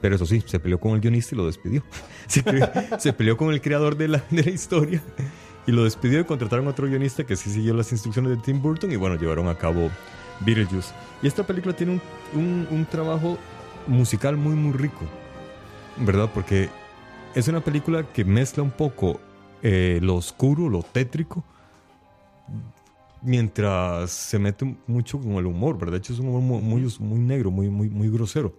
Pero 0.00 0.16
eso 0.16 0.26
sí, 0.26 0.42
se 0.44 0.58
peleó 0.58 0.80
con 0.80 0.92
el 0.92 1.00
guionista 1.00 1.34
y 1.34 1.38
lo 1.38 1.46
despidió. 1.46 1.84
Se, 2.26 2.42
pe- 2.42 2.68
se 2.98 3.12
peleó 3.12 3.36
con 3.36 3.52
el 3.52 3.60
creador 3.60 3.96
de 3.96 4.08
la, 4.08 4.24
de 4.30 4.42
la 4.42 4.50
historia 4.50 5.02
y 5.66 5.70
lo 5.72 5.84
despidió 5.84 6.18
y 6.20 6.24
contrataron 6.24 6.66
a 6.66 6.70
otro 6.70 6.88
guionista 6.88 7.24
que 7.24 7.36
sí 7.36 7.50
siguió 7.50 7.74
las 7.74 7.92
instrucciones 7.92 8.30
de 8.32 8.36
Tim 8.42 8.60
Burton 8.62 8.90
y 8.90 8.96
bueno, 8.96 9.16
llevaron 9.16 9.48
a 9.48 9.54
cabo 9.56 9.90
Beetlejuice. 10.40 10.92
Y 11.22 11.26
esta 11.28 11.44
película 11.46 11.76
tiene 11.76 11.92
un, 12.34 12.40
un- 12.40 12.66
un 12.70 12.84
trabajo 12.86 13.38
musical 13.86 14.36
muy, 14.36 14.54
muy 14.54 14.72
rico, 14.72 15.04
¿verdad? 15.98 16.30
Porque 16.34 16.68
es 17.34 17.48
una 17.48 17.60
película 17.60 18.04
que 18.12 18.24
mezcla 18.24 18.62
un 18.62 18.70
poco 18.70 19.20
eh, 19.62 19.98
lo 20.02 20.16
oscuro, 20.16 20.68
lo 20.68 20.82
tétrico, 20.82 21.44
mientras 23.22 24.10
se 24.10 24.38
mete 24.38 24.76
mucho 24.86 25.18
con 25.18 25.32
el 25.32 25.46
humor, 25.46 25.78
¿verdad? 25.78 25.92
De 25.92 25.98
hecho, 25.98 26.12
es 26.12 26.18
un 26.18 26.28
humor 26.28 26.42
muy, 26.42 26.80
muy, 26.82 26.94
muy 27.00 27.18
negro, 27.20 27.50
muy, 27.50 27.68
muy, 27.68 27.88
muy 27.88 28.08
grosero. 28.10 28.54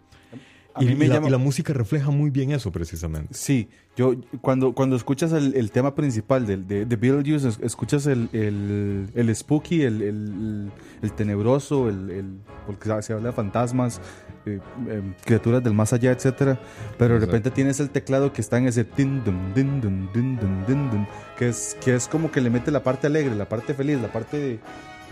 Y, 0.79 0.85
la, 0.85 1.05
llama- 1.05 1.27
y 1.27 1.29
la 1.29 1.37
música 1.37 1.71
refleja 1.71 2.09
muy 2.09 2.31
bien 2.31 2.51
eso, 2.51 2.71
precisamente. 2.71 3.31
Sí, 3.35 3.69
yo 3.95 4.15
cuando, 4.41 4.73
cuando 4.73 4.95
escuchas 4.95 5.31
el, 5.31 5.53
el 5.55 5.69
tema 5.69 5.93
principal 5.93 6.47
de, 6.47 6.57
de, 6.57 6.85
de 6.87 6.95
Beetlejuice, 6.95 7.47
es- 7.49 7.59
escuchas 7.61 8.07
el, 8.07 8.27
el, 8.33 9.07
el 9.13 9.35
spooky, 9.35 9.83
el, 9.83 10.71
tenebroso, 11.15 11.89
el, 11.89 12.39
porque 12.65 12.89
se 13.03 13.13
habla 13.13 13.27
de 13.27 13.33
fantasmas, 13.33 14.01
eh, 14.45 14.59
em, 14.89 15.13
criaturas 15.25 15.63
del 15.63 15.73
más 15.73 15.93
allá, 15.93 16.11
etcétera, 16.11 16.59
pero 16.97 17.15
de 17.19 17.25
repente 17.25 17.49
tienes 17.51 17.79
el 17.79 17.89
teclado 17.89 18.33
que 18.33 18.41
está 18.41 18.57
en 18.57 18.67
ese 18.67 18.83
din 18.83 19.23
din 19.23 19.53
din 19.53 20.09
din 20.67 21.07
que 21.37 21.49
es 21.49 21.77
que 21.83 21.95
es 21.95 22.07
como 22.07 22.31
que 22.31 22.41
le 22.41 22.49
mete 22.49 22.71
la 22.71 22.83
parte 22.83 23.07
alegre, 23.07 23.35
la 23.35 23.47
parte 23.49 23.73
feliz, 23.73 23.99
la 24.01 24.11
parte 24.11 24.37
de, 24.37 24.59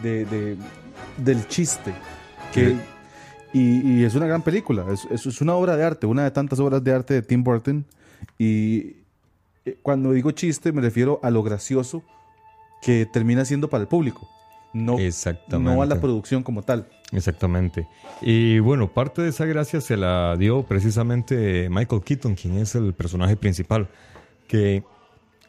de- 0.04 0.26
de- 0.26 0.58
del 1.18 1.48
chiste, 1.48 1.94
que 2.54 2.70
Sí. 2.70 2.80
y, 3.54 4.00
y 4.00 4.04
es 4.04 4.16
una 4.16 4.28
gran 4.28 4.42
película, 4.42 4.86
es, 4.92 5.06
es- 5.12 5.26
es 5.26 5.42
una 5.42 5.54
obra 5.56 5.76
de 5.78 5.84
arte, 5.84 6.08
una 6.08 6.24
de 6.24 6.32
tantas 6.32 6.60
obras 6.60 6.84
de 6.84 6.94
arte 6.94 7.14
de 7.16 7.22
Tim 7.22 7.44
Burton. 7.44 7.86
Y 8.38 8.96
eh, 9.66 9.78
cuando 9.82 10.12
digo 10.12 10.32
chiste 10.32 10.72
me 10.72 10.82
refiero 10.82 11.20
a 11.24 11.30
lo 11.30 11.44
gracioso 11.44 12.04
que 12.82 13.06
termina 13.12 13.46
siendo 13.46 13.70
para 13.70 13.82
el 13.84 13.88
público, 13.88 14.28
no, 14.74 14.98
Exactamente. 15.00 15.74
no 15.76 15.82
a 15.82 15.86
la 15.86 16.00
producción 16.00 16.44
como 16.44 16.62
tal. 16.64 16.88
Exactamente. 17.12 17.88
Y 18.22 18.60
bueno, 18.60 18.94
parte 18.94 19.22
de 19.22 19.30
esa 19.30 19.46
gracia 19.46 19.82
se 19.82 19.98
la 19.98 20.36
dio 20.38 20.64
precisamente 20.64 21.68
Michael 21.70 22.02
Keaton, 22.04 22.36
quien 22.36 22.58
es 22.58 22.76
el 22.76 22.94
personaje 22.94 23.36
principal, 23.36 23.90
que 24.48 24.84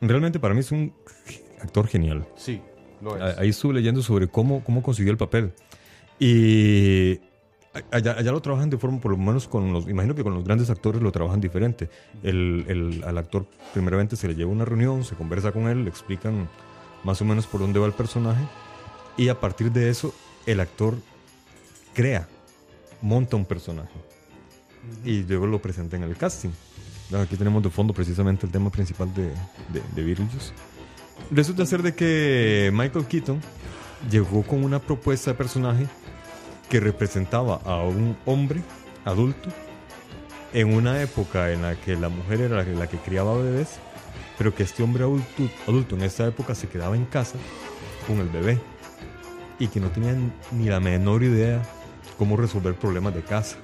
realmente 0.01 0.41
para 0.41 0.55
mí 0.55 0.61
es 0.61 0.73
un 0.73 0.93
actor 1.61 1.87
genial. 1.87 2.27
Sí, 2.37 2.61
lo 3.01 3.15
A- 3.15 3.35
Ahí 3.39 3.51
estuve 3.51 3.75
leyendo 3.75 4.03
sobre 4.03 4.27
cómo, 4.29 4.65
cómo 4.65 4.83
consiguió 4.83 5.13
el 5.13 5.19
papel. 5.19 5.53
Y 6.19 7.21
allá, 7.91 8.13
allá 8.19 8.33
lo 8.33 8.41
trabajan 8.43 8.71
de 8.71 8.79
forma, 8.79 9.01
por 9.01 9.13
lo 9.13 9.17
menos 9.17 9.47
con 9.49 9.73
los, 9.73 9.89
imagino 9.89 10.15
que 10.15 10.23
con 10.23 10.35
los 10.35 10.45
grandes 10.45 10.69
actores 10.71 11.01
lo 11.03 11.13
trabajan 11.13 11.41
diferente. 11.41 11.89
El, 12.23 12.65
el- 12.69 13.05
al 13.05 13.19
actor 13.19 13.47
primeramente 13.73 14.17
se 14.17 14.29
le 14.29 14.35
lleva 14.35 14.51
una 14.51 14.65
reunión, 14.65 15.05
se 15.05 15.15
conversa 15.15 15.53
con 15.53 15.69
él, 15.69 15.85
le 15.85 15.91
explican 15.91 16.49
más 17.05 17.21
o 17.23 17.25
menos 17.25 17.47
por 17.47 17.61
dónde 17.61 17.79
va 17.81 17.87
el 17.87 17.93
personaje 17.93 18.43
y 19.17 19.29
a 19.29 19.39
partir 19.39 19.71
de 19.73 19.91
eso 19.91 20.15
el 20.47 20.61
actor 20.61 20.97
crea, 21.95 22.29
monta 23.01 23.37
un 23.37 23.45
personaje 23.45 23.93
y 25.05 25.23
luego 25.23 25.47
lo 25.47 25.61
presenta 25.61 25.97
en 25.97 26.03
el 26.03 26.17
casting. 26.17 26.51
Aquí 27.15 27.37
tenemos 27.37 27.63
de 27.63 27.71
fondo 27.71 27.93
precisamente 27.93 28.47
el 28.47 28.53
tema 28.53 28.71
principal 28.71 29.13
de, 29.15 29.25
de, 29.25 29.83
de 29.95 30.03
Beetlejuice. 30.03 30.53
Resulta 31.31 31.67
ser 31.67 31.83
de 31.83 31.95
que 31.95 32.71
Michael 32.73 33.07
Keaton 33.07 33.41
llegó 34.11 34.43
con 34.43 34.65
una 34.65 34.79
propuesta 34.79 35.33
de 35.33 35.37
personaje 35.37 35.87
que 36.71 36.81
representaba 36.81 37.61
a 37.65 37.83
un 37.83 38.17
hombre 38.25 38.63
adulto 39.05 39.51
en 40.55 40.75
una 40.75 41.03
época 41.03 41.53
en 41.53 41.63
la 41.63 41.77
que 41.77 41.97
la 41.97 42.09
mujer 42.09 42.41
era 42.41 42.57
la 42.57 42.65
que, 42.65 42.73
la 42.73 42.87
que 42.87 42.97
criaba 42.97 43.37
bebés, 43.37 43.79
pero 44.39 44.55
que 44.55 44.63
este 44.63 44.83
hombre 44.83 45.05
adulto, 45.05 45.49
adulto 45.67 45.97
en 45.97 46.03
esta 46.03 46.27
época 46.27 46.55
se 46.55 46.69
quedaba 46.69 46.97
en 46.97 47.05
casa 47.05 47.37
con 48.07 48.19
el 48.19 48.29
bebé 48.29 48.59
y 49.63 49.69
que 49.69 49.79
no 49.81 49.91
tenía 49.91 50.17
ni 50.51 50.65
la 50.69 50.81
menor 50.81 51.23
idea 51.23 51.63
cómo 52.19 52.37
resolver 52.37 52.75
problemas 52.75 53.15
de 53.15 53.23
casa. 53.23 53.57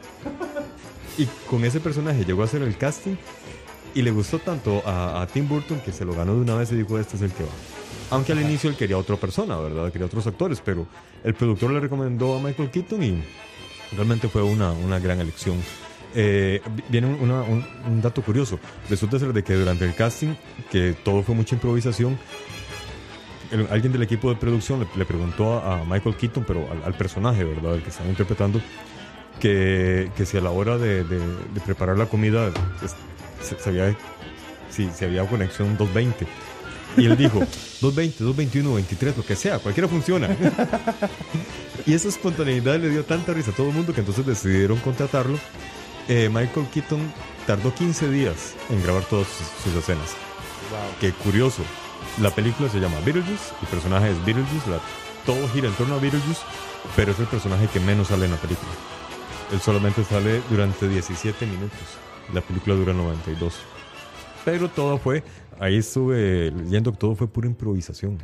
Y 1.16 1.26
con 1.50 1.64
ese 1.64 1.80
personaje 1.80 2.24
llegó 2.24 2.42
a 2.42 2.44
hacer 2.44 2.62
el 2.62 2.76
casting 2.76 3.16
y 3.94 4.02
le 4.02 4.10
gustó 4.12 4.38
tanto 4.38 4.82
a, 4.86 5.20
a 5.22 5.26
Tim 5.26 5.48
Burton 5.48 5.80
que 5.80 5.90
se 5.92 6.04
lo 6.04 6.12
ganó 6.14 6.34
de 6.34 6.40
una 6.42 6.54
vez 6.54 6.70
y 6.70 6.76
dijo, 6.76 6.98
este 6.98 7.16
es 7.16 7.22
el 7.22 7.32
que 7.32 7.42
va. 7.42 7.50
Aunque 8.10 8.32
al 8.32 8.40
inicio 8.40 8.70
él 8.70 8.76
quería 8.76 8.96
otra 8.96 9.16
persona, 9.16 9.56
¿verdad? 9.56 9.90
Quería 9.90 10.06
otros 10.06 10.26
actores, 10.26 10.62
pero 10.64 10.86
el 11.24 11.34
productor 11.34 11.72
le 11.72 11.80
recomendó 11.80 12.36
a 12.36 12.40
Michael 12.40 12.70
Keaton 12.70 13.02
y 13.02 13.22
realmente 13.96 14.28
fue 14.28 14.42
una, 14.42 14.70
una 14.70 14.98
gran 15.00 15.18
elección. 15.20 15.56
Eh, 16.14 16.62
vi- 16.76 16.84
viene 16.88 17.08
un, 17.08 17.14
una- 17.20 17.42
un- 17.42 17.66
un 17.86 18.00
dato 18.00 18.22
curioso. 18.22 18.58
Resulta 18.88 19.18
ser 19.18 19.32
de 19.32 19.42
que 19.42 19.54
durante 19.54 19.84
el 19.84 19.94
casting, 19.94 20.34
que 20.70 20.94
todo 21.04 21.22
fue 21.22 21.34
mucha 21.34 21.54
improvisación, 21.56 22.16
el- 23.50 23.66
alguien 23.70 23.92
del 23.92 24.02
equipo 24.02 24.28
de 24.30 24.36
producción 24.36 24.80
le, 24.80 24.86
le 24.96 25.04
preguntó 25.04 25.58
a, 25.58 25.80
a 25.80 25.84
Michael 25.84 26.16
Keaton, 26.16 26.44
pero 26.46 26.68
al, 26.70 26.82
al 26.84 26.94
personaje, 26.94 27.44
¿verdad? 27.44 27.74
El 27.76 27.82
que 27.82 27.90
estaba 27.90 28.08
interpretando, 28.08 28.60
que, 29.40 30.10
que 30.16 30.26
si 30.26 30.36
a 30.36 30.40
la 30.40 30.50
hora 30.50 30.78
de, 30.78 31.04
de- 31.04 31.18
de 31.18 31.60
preparar 31.64 31.96
la 31.98 32.06
comida 32.06 32.50
pues, 32.80 32.94
se, 33.42 33.58
sabía 33.58 33.94
si, 34.70 34.88
si 34.90 35.04
había 35.04 35.24
conexión 35.26 35.76
220. 35.76 36.26
Y 36.96 37.04
él 37.06 37.16
dijo, 37.16 37.38
220, 37.80 38.24
221, 38.24 38.74
23, 38.74 39.16
lo 39.18 39.24
que 39.24 39.36
sea, 39.36 39.58
cualquiera 39.60 39.88
funciona. 39.88 40.28
y 41.86 41.92
esa 41.94 42.08
espontaneidad 42.08 42.78
le 42.80 42.88
dio 42.90 43.04
tanta 43.04 43.32
risa 43.32 43.50
a 43.52 43.54
todo 43.54 43.68
el 43.68 43.74
mundo 43.74 43.92
que 43.92 44.00
entonces 44.00 44.26
decidieron 44.26 44.78
contratarlo. 44.78 45.38
Eh, 46.08 46.28
Michael 46.32 46.66
Keaton 46.72 47.00
tardó 47.46 47.72
15 47.74 48.10
días 48.10 48.54
en 48.70 48.82
grabar 48.82 49.04
todas 49.04 49.28
sus, 49.28 49.46
sus 49.72 49.74
escenas. 49.80 50.16
Qué 51.00 51.12
curioso. 51.12 51.62
La 52.20 52.30
película 52.30 52.68
se 52.68 52.80
llama 52.80 52.98
Beetlejuice, 53.04 53.54
el 53.62 53.68
personaje 53.68 54.10
es 54.10 54.24
Beetlejuice, 54.24 54.64
todo 55.24 55.48
gira 55.50 55.68
en 55.68 55.74
torno 55.74 55.94
a 55.94 55.98
Beetlejuice, 55.98 56.40
pero 56.96 57.12
es 57.12 57.18
el 57.20 57.26
personaje 57.26 57.68
que 57.68 57.80
menos 57.80 58.08
sale 58.08 58.24
en 58.24 58.32
la 58.32 58.36
película. 58.38 58.70
Él 59.52 59.60
solamente 59.60 60.04
sale 60.04 60.42
durante 60.50 60.88
17 60.88 61.46
minutos. 61.46 61.78
La 62.34 62.40
película 62.40 62.74
dura 62.74 62.92
92. 62.92 63.54
Pero 64.44 64.68
todo 64.68 64.98
fue, 64.98 65.22
ahí 65.58 65.78
estuve 65.78 66.50
leyendo 66.50 66.92
todo 66.92 67.14
fue 67.14 67.28
pura 67.28 67.46
improvisación. 67.46 68.18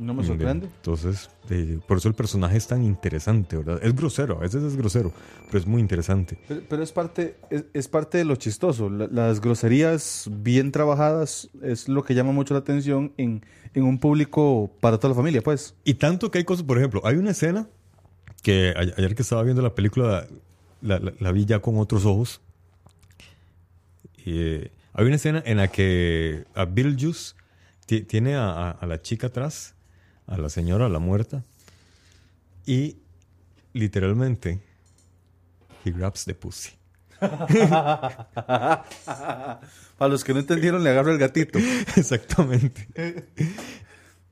No 0.00 0.14
me 0.14 0.24
sorprende. 0.24 0.66
Entonces, 0.66 1.28
eh, 1.50 1.78
por 1.86 1.98
eso 1.98 2.08
el 2.08 2.14
personaje 2.14 2.56
es 2.56 2.66
tan 2.66 2.82
interesante, 2.82 3.58
¿verdad? 3.58 3.80
Es 3.82 3.94
grosero, 3.94 4.38
a 4.38 4.40
veces 4.40 4.62
es 4.62 4.74
grosero, 4.74 5.12
pero 5.48 5.58
es 5.58 5.66
muy 5.66 5.80
interesante. 5.82 6.38
Pero, 6.48 6.62
pero 6.70 6.82
es, 6.82 6.90
parte, 6.90 7.36
es, 7.50 7.64
es 7.74 7.86
parte 7.86 8.16
de 8.16 8.24
lo 8.24 8.34
chistoso. 8.36 8.88
La- 8.88 9.08
las 9.08 9.42
groserías 9.42 10.30
bien 10.32 10.72
trabajadas 10.72 11.50
es 11.62 11.86
lo 11.88 12.02
que 12.02 12.14
llama 12.14 12.32
mucho 12.32 12.54
la 12.54 12.60
atención 12.60 13.12
en, 13.18 13.44
en 13.74 13.82
un 13.84 13.98
público 13.98 14.70
para 14.80 14.96
toda 14.96 15.10
la 15.10 15.16
familia, 15.16 15.42
pues. 15.42 15.74
Y 15.84 15.94
tanto 15.94 16.30
que 16.30 16.38
hay 16.38 16.44
cosas, 16.44 16.64
por 16.64 16.78
ejemplo, 16.78 17.02
hay 17.04 17.16
una 17.16 17.32
escena 17.32 17.68
que 18.42 18.72
ayer 18.74 19.14
que 19.14 19.20
estaba 19.20 19.42
viendo 19.42 19.60
la 19.60 19.74
película 19.74 20.26
la, 20.80 20.98
la- 20.98 21.12
la 21.20 21.30
vi 21.32 21.44
ya 21.44 21.58
con 21.58 21.76
otros 21.76 22.06
ojos. 22.06 22.40
Eh, 24.24 24.70
Hay 24.92 25.06
una 25.06 25.16
escena 25.16 25.42
en 25.46 25.58
la 25.58 25.68
que 25.68 26.44
a 26.54 26.64
Beetlejuice 26.64 27.34
ti- 27.86 28.02
tiene 28.02 28.34
a, 28.34 28.50
a- 28.50 28.70
a 28.72 28.86
la 28.86 29.00
chica 29.00 29.28
atrás, 29.28 29.74
a 30.30 30.38
la 30.38 30.48
señora, 30.48 30.86
a 30.86 30.88
la 30.88 31.00
muerta, 31.00 31.44
y 32.64 32.96
literalmente, 33.74 34.60
he 35.84 35.90
grabs 35.90 36.24
the 36.24 36.34
pussy. 36.34 36.70
Para 37.20 38.86
los 40.10 40.24
que 40.24 40.32
no 40.32 40.40
entendieron, 40.40 40.82
le 40.82 40.90
agarro 40.90 41.12
el 41.12 41.18
gatito. 41.18 41.58
Exactamente. 41.96 42.88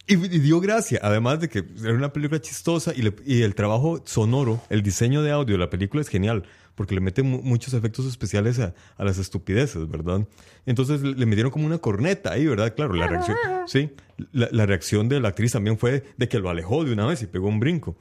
Y, 0.07 0.15
y 0.15 0.39
dio 0.39 0.61
gracia, 0.61 0.99
además 1.03 1.41
de 1.41 1.49
que 1.51 1.65
era 1.83 1.93
una 1.93 2.13
película 2.13 2.41
chistosa 2.41 2.95
y, 2.95 3.03
le- 3.03 3.15
y 3.27 3.43
el 3.43 3.55
trabajo 3.55 4.03
sonoro, 4.07 4.63
el 4.71 4.83
diseño 4.83 5.23
de 5.23 5.33
audio 5.33 5.57
de 5.57 5.59
la 5.59 5.69
película 5.71 6.01
es 6.01 6.09
genial, 6.09 6.45
porque 6.79 6.95
le 6.95 7.01
mete 7.03 7.23
mu- 7.23 7.43
muchos 7.43 7.75
efectos 7.75 8.07
especiales 8.07 8.59
a, 8.61 8.73
a 8.97 9.05
las 9.05 9.19
estupideces, 9.19 9.87
¿verdad? 9.91 10.27
Entonces 10.65 11.03
le, 11.03 11.13
le 11.15 11.27
metieron 11.27 11.51
como 11.53 11.67
una 11.67 11.79
corneta 11.79 12.33
ahí, 12.33 12.47
¿verdad? 12.47 12.75
Claro, 12.75 12.95
la 12.95 13.09
reacción, 13.09 13.37
sí, 13.67 13.91
la, 14.33 14.49
la 14.53 14.65
reacción 14.65 15.09
de 15.09 15.19
la 15.21 15.29
actriz 15.29 15.53
también 15.53 15.77
fue 15.77 16.05
de 16.17 16.29
que 16.29 16.39
lo 16.39 16.49
alejó 16.49 16.85
de 16.85 16.93
una 16.93 17.05
vez 17.07 17.21
y 17.23 17.27
pegó 17.27 17.49
un 17.49 17.59
brinco. 17.61 17.97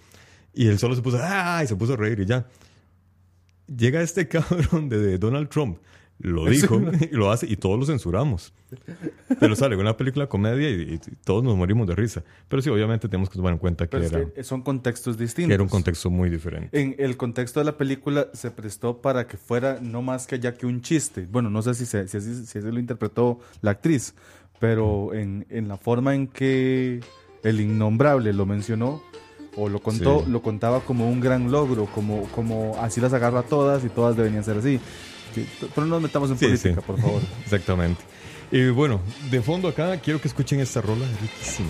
Y 0.54 0.68
él 0.68 0.78
solo 0.80 0.96
se 0.96 1.02
puso, 1.02 1.20
¡ah! 1.22 1.62
y 1.64 1.68
se 1.68 1.76
puso 1.76 1.94
a 1.94 1.98
reír 1.98 2.20
y 2.20 2.26
ya. 2.26 2.48
Llega 3.68 4.02
este 4.02 4.28
cabrón 4.30 4.90
de, 4.90 4.98
de 5.00 5.18
Donald 5.18 5.50
Trump, 5.50 5.80
lo 6.20 6.46
dijo 6.46 6.82
y 7.12 7.16
lo 7.16 7.32
hace 7.32 7.46
y 7.48 7.56
todos 7.58 7.80
lo 7.80 7.86
censuramos. 7.86 8.54
Pero 9.40 9.56
sale 9.56 9.76
una 9.76 9.96
película 9.96 10.28
comedia 10.28 10.70
y, 10.70 10.94
y 10.96 11.00
todos 11.24 11.44
nos 11.44 11.56
morimos 11.56 11.88
de 11.88 11.96
risa. 11.96 12.24
Pero 12.48 12.62
sí, 12.62 12.70
obviamente 12.70 13.08
tenemos 13.08 13.30
que 13.30 13.36
tomar 13.36 13.54
en 13.54 13.60
cuenta 13.60 13.88
que, 13.88 13.98
era, 13.98 14.26
que 14.26 14.44
son 14.44 14.62
contextos 14.62 15.18
distintos. 15.18 15.50
que 15.50 15.54
era 15.54 15.64
un 15.64 15.70
contexto 15.70 16.10
muy 16.10 16.30
diferente. 16.30 16.80
En 16.80 16.96
el 16.98 17.16
contexto 17.18 17.60
de 17.60 17.66
la 17.66 17.78
película 17.78 18.28
se 18.34 18.52
prestó 18.52 19.02
para 19.02 19.28
que 19.28 19.38
fuera 19.38 19.80
no 19.82 20.02
más 20.02 20.28
que 20.28 20.40
ya 20.40 20.54
que 20.56 20.66
un 20.66 20.82
chiste. 20.82 21.28
Bueno, 21.32 21.50
no 21.50 21.62
sé 21.62 21.74
si, 21.76 21.86
se- 21.86 22.08
si, 22.08 22.20
si 22.20 22.58
así 22.58 22.72
lo 22.72 22.80
interpretó 22.80 23.40
la 23.62 23.72
actriz, 23.72 24.16
pero 24.60 25.14
en, 25.14 25.46
en 25.50 25.68
la 25.68 25.78
forma 25.78 26.16
en 26.16 26.28
que 26.28 27.00
el 27.44 27.62
innombrable 27.62 28.34
lo 28.34 28.46
mencionó 28.46 29.02
o 29.56 29.70
lo 29.70 29.80
contó, 29.80 30.24
Sí. 30.26 30.32
lo 30.32 30.42
contaba 30.42 30.82
como 30.82 31.10
un 31.10 31.20
gran 31.20 31.52
logro, 31.52 31.86
como, 31.86 32.24
como 32.36 32.76
así 32.82 33.00
las 33.02 33.14
agarra 33.14 33.40
a 33.40 33.44
todas 33.44 33.84
y 33.86 33.90
todas 33.90 34.16
deberían 34.18 34.44
ser 34.44 34.58
así. 34.58 34.80
Sí, 35.46 35.70
pero 35.76 35.86
no 35.88 35.96
nos 35.96 36.02
metamos 36.02 36.30
en 36.32 36.38
Sí, 36.38 36.46
política, 36.46 36.76
sí. 36.76 36.82
por 36.86 37.00
favor. 37.00 37.22
Exactamente. 37.44 38.02
Y 38.52 38.70
bueno, 38.70 39.02
de 39.30 39.42
fondo 39.42 39.68
acá 39.68 39.98
quiero 40.00 40.20
que 40.22 40.28
escuchen 40.28 40.60
esta 40.60 40.82
rola 40.82 41.06
riquísima. 41.22 41.70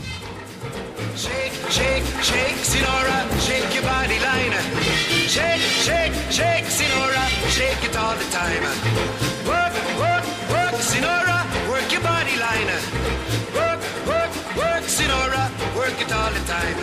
Shake, 1.16 1.52
shake, 1.70 2.04
shake, 2.22 2.58
Sinora, 2.64 3.26
shake 3.42 3.74
your 3.74 3.84
body 3.84 4.20
line. 4.20 4.54
Shake, 5.28 5.62
shake, 5.84 6.14
shake, 6.30 6.66
Sinora, 6.70 7.26
shake 7.50 7.84
it 7.90 7.96
all 7.98 8.16
the 8.16 8.30
time. 8.32 8.64
Work, 9.48 9.74
work, 9.98 10.24
work, 10.52 10.74
Sinora, 10.82 11.44
work 11.70 11.92
your 11.92 12.02
body 12.02 12.36
line. 12.38 12.70
Work, 13.56 13.82
work, 14.06 14.32
work, 14.58 14.84
Sinora, 14.86 15.50
work 15.76 16.00
it 16.00 16.12
all 16.14 16.32
the 16.32 16.44
time. 16.46 16.78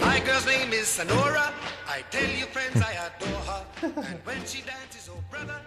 My 0.00 0.20
girl's 0.20 0.46
name 0.46 0.72
is 0.72 0.86
Sonora. 0.86 1.52
I 1.88 2.02
tell 2.10 2.30
you, 2.30 2.46
friends, 2.46 2.80
I 2.80 2.92
adore 3.06 3.42
her. 3.50 3.62
And 4.08 4.18
when 4.24 4.44
she 4.46 4.62
dances, 4.62 5.08
oh 5.10 5.18
brother, 5.30 5.60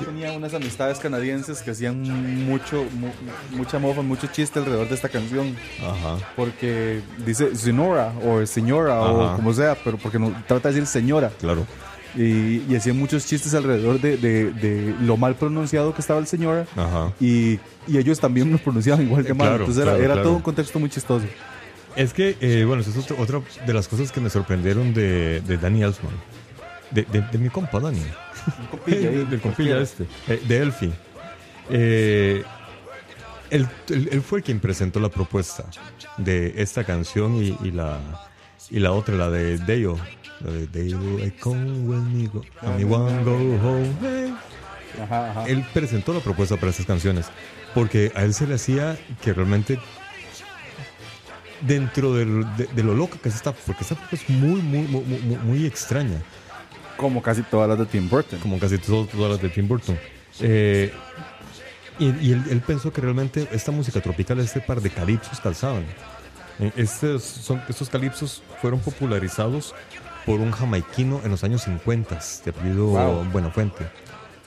Yo 0.00 0.06
tenía 0.06 0.32
unas 0.32 0.52
amistades 0.54 0.98
canadienses 0.98 1.62
que 1.62 1.70
hacían 1.70 2.02
mucho, 2.46 2.84
mu- 2.98 3.56
mucha 3.56 3.78
mofa, 3.78 4.02
mucho 4.02 4.26
chiste 4.26 4.58
alrededor 4.58 4.88
de 4.88 4.94
esta 4.96 5.08
canción. 5.08 5.54
Ajá. 5.80 6.16
Porque 6.34 7.00
dice 7.24 7.54
señora 7.54 8.12
o 8.26 8.44
señora 8.44 9.00
o 9.00 9.24
Ajá. 9.26 9.36
como 9.36 9.52
sea, 9.54 9.76
pero 9.84 9.96
porque 9.96 10.18
no, 10.18 10.30
trata 10.48 10.68
de 10.70 10.74
decir 10.74 10.86
señora. 10.88 11.30
Claro. 11.40 11.64
Y, 12.16 12.62
y 12.68 12.74
hacían 12.76 12.96
muchos 12.98 13.24
chistes 13.26 13.54
alrededor 13.54 14.00
de, 14.00 14.16
de- 14.16 14.50
de 14.52 14.94
lo 15.00 15.16
mal 15.16 15.36
pronunciado 15.36 15.94
que 15.94 16.00
estaba 16.00 16.18
el 16.18 16.26
señora. 16.26 16.66
Ajá. 16.76 17.12
Y, 17.20 17.60
y 17.86 17.96
ellos 17.98 18.18
también 18.18 18.50
lo 18.50 18.58
pronunciaban 18.58 19.04
igual 19.06 19.24
que 19.24 19.32
mal. 19.34 19.46
Claro, 19.48 19.64
Entonces 19.64 19.82
era, 19.82 19.92
claro, 19.92 20.04
era 20.04 20.14
claro. 20.14 20.28
todo 20.28 20.36
un 20.38 20.42
contexto 20.42 20.80
muy 20.80 20.90
chistoso. 20.90 21.24
Es 21.94 22.12
que, 22.12 22.36
eh, 22.40 22.64
bueno, 22.66 22.82
esa 22.82 22.90
es 22.90 22.96
otra, 22.98 23.16
otra 23.22 23.40
de 23.64 23.72
las 23.72 23.86
cosas 23.86 24.10
que 24.10 24.20
me 24.20 24.28
sorprendieron 24.28 24.92
de, 24.92 25.40
de 25.42 25.56
Danny. 25.56 25.82
De, 26.90 27.02
de- 27.04 27.20
de 27.22 27.38
mi 27.38 27.48
compa, 27.48 27.78
Danny. 28.86 28.96
del 29.04 29.30
del 29.30 29.40
compilla 29.40 29.78
este. 29.80 30.04
eh, 30.28 30.42
de 30.46 30.58
Elfie. 30.58 30.92
Eh, 31.70 32.42
él, 33.50 33.68
él- 33.88 34.08
él 34.12 34.22
fue 34.22 34.42
quien 34.42 34.60
presentó 34.60 35.00
la 35.00 35.08
propuesta 35.08 35.64
de 36.18 36.54
esta 36.56 36.84
canción 36.84 37.36
y, 37.36 37.56
y 37.62 37.70
la, 37.70 37.98
y 38.70 38.78
la 38.80 38.92
otra, 38.92 39.14
la 39.16 39.30
de 39.30 39.58
Deo. 39.58 39.98
La 40.40 40.50
de 40.52 40.66
Deo, 40.66 41.18
I 41.24 41.30
come 41.30 41.70
with 41.80 42.02
me, 42.12 42.26
go, 42.26 42.42
and 42.62 42.78
me 42.78 42.84
wanna 42.84 43.22
go 43.22 43.32
home. 43.36 44.34
Ajá, 45.02 45.30
ajá. 45.30 45.44
Él 45.48 45.64
presentó 45.72 46.12
la 46.12 46.20
propuesta 46.20 46.56
para 46.56 46.70
estas 46.70 46.86
canciones 46.86 47.26
porque 47.74 48.12
a 48.14 48.22
él 48.24 48.34
se 48.34 48.46
le 48.46 48.54
hacía 48.54 48.96
que 49.22 49.32
realmente 49.32 49.78
dentro 51.60 52.12
del- 52.14 52.44
de, 52.56 52.66
de 52.66 52.82
lo 52.82 52.94
loca 52.94 53.18
que 53.22 53.28
es 53.28 53.36
esta, 53.36 53.52
porque 53.52 53.82
esta 53.82 53.96
es 54.12 54.28
muy, 54.28 54.60
muy, 54.60 54.82
muy, 54.86 55.02
muy, 55.02 55.36
muy 55.38 55.66
extraña, 55.66 56.20
Como 56.96 57.22
casi 57.22 57.42
todas 57.42 57.68
las 57.68 57.78
de 57.78 57.86
Tim 57.86 58.08
Burton. 58.08 58.38
como 58.40 58.58
casi 58.58 58.78
todas 58.78 59.12
las 59.14 59.40
de 59.40 59.48
Tim 59.48 59.66
Burton. 59.68 59.98
Eh, 60.40 60.92
y 61.98 62.06
y 62.06 62.32
él, 62.32 62.42
él 62.50 62.60
pensó 62.60 62.92
que 62.92 63.00
realmente 63.00 63.48
esta 63.52 63.70
música 63.70 64.00
tropical, 64.00 64.38
este 64.40 64.60
par 64.60 64.80
de 64.80 64.90
calipsos 64.90 65.40
calzaban. 65.40 65.84
Eh, 66.60 66.72
Estos, 66.76 67.22
son, 67.22 67.62
estos 67.68 67.88
calipsos 67.88 68.42
fueron 68.60 68.80
popularizados 68.80 69.74
por 70.26 70.40
un 70.40 70.52
jamaiquino 70.52 71.20
en 71.24 71.30
los 71.30 71.44
años 71.44 71.62
50, 71.62 72.18
de 72.44 72.50
apellido 72.50 72.86
Wow. 72.86 73.24
Buenafuente. 73.30 73.86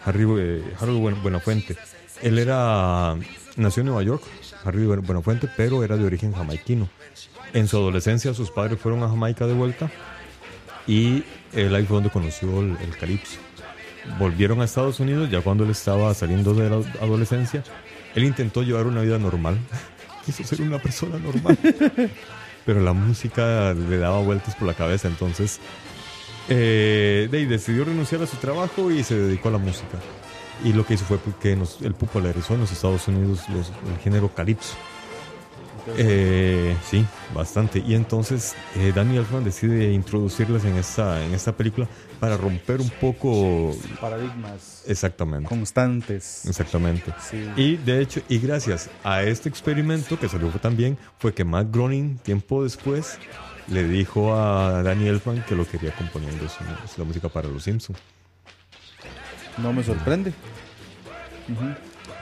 Harry, 0.06 0.24
eh, 0.40 0.64
Harold 0.80 1.00
Buen- 1.00 1.22
Buenafuente. 1.22 1.76
Él 2.22 2.40
era, 2.40 3.16
nació 3.58 3.82
en 3.82 3.88
Nueva 3.88 4.04
York, 4.04 4.24
Harry 4.64 4.86
Buen- 4.86 5.02
Buenafuente, 5.06 5.48
pero 5.56 5.84
era 5.84 5.96
de 5.98 6.06
origen 6.06 6.34
jamaiquino. 6.34 6.90
En 7.54 7.68
su 7.68 7.78
adolescencia 7.78 8.34
sus 8.34 8.52
padres 8.52 8.80
fueron 8.80 9.04
a 9.04 9.10
Jamaica 9.10 9.46
de 9.48 9.54
vuelta 9.54 9.90
y 10.88 11.24
él 11.54 11.76
ahí 11.76 11.86
fue 11.86 11.96
donde 11.98 12.10
conoció 12.10 12.62
el, 12.62 12.78
el 12.82 12.98
calipso. 12.98 13.38
Volvieron 14.20 14.62
a 14.62 14.66
Estados 14.66 15.00
Unidos 15.00 15.30
ya 15.30 15.42
cuando 15.42 15.64
él 15.66 15.72
estaba 15.72 16.14
saliendo 16.14 16.54
de 16.54 16.70
la 16.70 16.78
adolescencia. 17.02 17.64
Él 18.16 18.24
intentó 18.24 18.64
llevar 18.64 18.88
una 18.88 19.02
vida 19.02 19.18
normal. 19.20 19.58
Quiso 20.26 20.44
ser 20.44 20.62
una 20.62 20.80
persona 20.80 21.18
normal. 21.20 21.58
Pero 22.66 22.82
la 22.82 22.94
música 22.94 23.74
le 23.74 23.98
daba 23.98 24.20
vueltas 24.22 24.56
por 24.56 24.68
la 24.68 24.74
cabeza. 24.74 25.08
Entonces, 25.08 25.60
eh, 26.50 27.30
ahí 27.32 27.46
decidió 27.46 27.86
renunciar 27.86 28.22
a 28.22 28.28
su 28.28 28.38
trabajo 28.38 28.92
y 28.92 29.04
se 29.04 29.16
dedicó 29.16 29.50
a 29.50 29.54
la 29.54 29.58
música. 29.58 29.98
Y 30.64 30.74
lo 30.74 30.86
que 30.86 30.96
hizo 30.96 31.06
fue 31.06 31.20
que 31.42 31.56
nos, 31.56 31.82
él 31.82 31.94
popularizó 31.94 32.56
en 32.56 32.62
los 32.62 32.72
Estados 32.72 33.08
Unidos 33.08 33.42
los- 33.50 33.68
el 33.94 34.00
género 34.04 34.34
calipso. 34.34 34.76
Eh, 35.98 36.76
sí, 36.90 37.06
bastante. 37.34 37.80
Y 37.86 37.94
entonces 37.96 38.56
eh, 38.76 38.92
Danny 38.94 39.18
Elfman 39.18 39.44
decide 39.44 39.92
introducirlas 39.94 40.66
en 40.66 40.76
esta, 40.76 41.24
en 41.24 41.34
esta 41.34 41.52
película 41.54 41.88
para 42.20 42.36
romper 42.38 42.82
un 42.82 42.90
poco 42.90 43.76
Paradigmas 44.02 44.84
exactamente. 44.88 45.48
constantes. 45.48 46.46
Exactamente. 46.46 47.14
Sí. 47.30 47.48
Y 47.56 47.78
de 47.78 48.02
hecho, 48.02 48.22
y 48.28 48.40
gracias 48.40 48.90
a 49.04 49.24
este 49.24 49.50
experimento 49.50 50.20
que 50.20 50.28
salió 50.28 50.50
también, 50.50 50.98
fue 51.20 51.34
que 51.34 51.44
Matt 51.44 51.68
Groening, 51.72 52.18
tiempo 52.18 52.64
después, 52.64 53.18
le 53.68 53.88
dijo 53.88 54.34
a 54.36 54.82
Danny 54.84 55.08
Elfman 55.08 55.44
que 55.48 55.56
lo 55.56 55.66
quería 55.68 55.92
componiendo 55.96 56.48
su- 56.50 56.64
la 56.98 57.04
música 57.04 57.30
para 57.30 57.48
Los 57.50 57.64
Simpsons. 57.64 58.00
No 59.58 59.74
me 59.74 59.84
sorprende. 59.84 60.34
Ujú. 61.50 61.74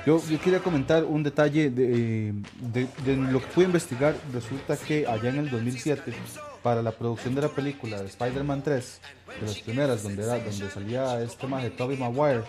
Yo, 0.06 0.22
yo 0.30 0.40
quería 0.40 0.60
comentar 0.60 1.04
un 1.04 1.24
detalle 1.24 1.70
de, 1.70 2.34
de- 2.60 2.88
de 3.06 3.16
lo 3.18 3.40
que 3.42 3.48
pude 3.48 3.66
investigar. 3.66 4.16
Resulta 4.34 4.78
que 4.78 5.08
allá 5.08 5.30
en 5.30 5.38
el 5.40 5.50
2007, 5.50 6.14
para 6.62 6.82
la 6.82 6.92
producción 6.92 7.36
de 7.36 7.42
la 7.42 7.50
película 7.50 8.00
de 8.02 8.08
Spider-Man 8.08 8.62
3, 8.64 9.02
de 9.42 9.46
las 9.48 9.58
primeras, 9.60 10.04
donde, 10.04 10.24
era, 10.24 10.34
donde 10.52 10.70
salía 10.72 11.22
este 11.22 11.48
más 11.48 11.64
de 11.64 11.70
Tobey 11.72 11.98
Maguire, 11.98 12.44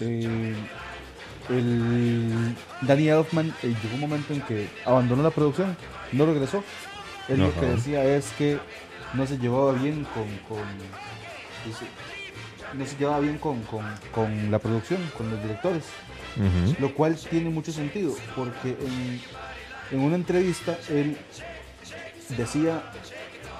eh, 0.00 0.54
el 1.50 2.54
Danny 2.82 3.08
Elfman 3.08 3.54
eh, 3.62 3.74
llegó 3.82 3.94
un 3.94 4.00
momento 4.00 4.32
en 4.34 4.40
que 4.42 4.68
abandonó 4.84 5.22
la 5.22 5.30
producción, 5.30 5.76
no 6.12 6.26
regresó. 6.26 6.62
Él 7.28 7.38
lo 7.40 7.52
que 7.60 7.66
decía 7.76 8.04
es 8.04 8.30
que 8.38 8.58
no 9.14 9.26
se 9.26 9.38
llevaba 9.38 9.72
bien 9.72 10.06
con, 10.14 10.26
no 12.74 12.86
se 12.86 12.96
llevaba 12.96 13.20
bien 13.20 13.38
con, 13.38 13.62
con- 13.62 13.94
con 14.12 14.50
la 14.50 14.58
producción, 14.58 15.00
con 15.16 15.30
los 15.30 15.42
directores, 15.42 15.84
Lo 16.80 16.94
cual 16.94 17.16
tiene 17.16 17.50
mucho 17.50 17.72
sentido, 17.72 18.14
porque 18.36 18.70
en, 18.70 19.98
en 19.98 20.04
una 20.04 20.16
entrevista 20.16 20.78
él 20.88 21.16
decía, 22.36 22.82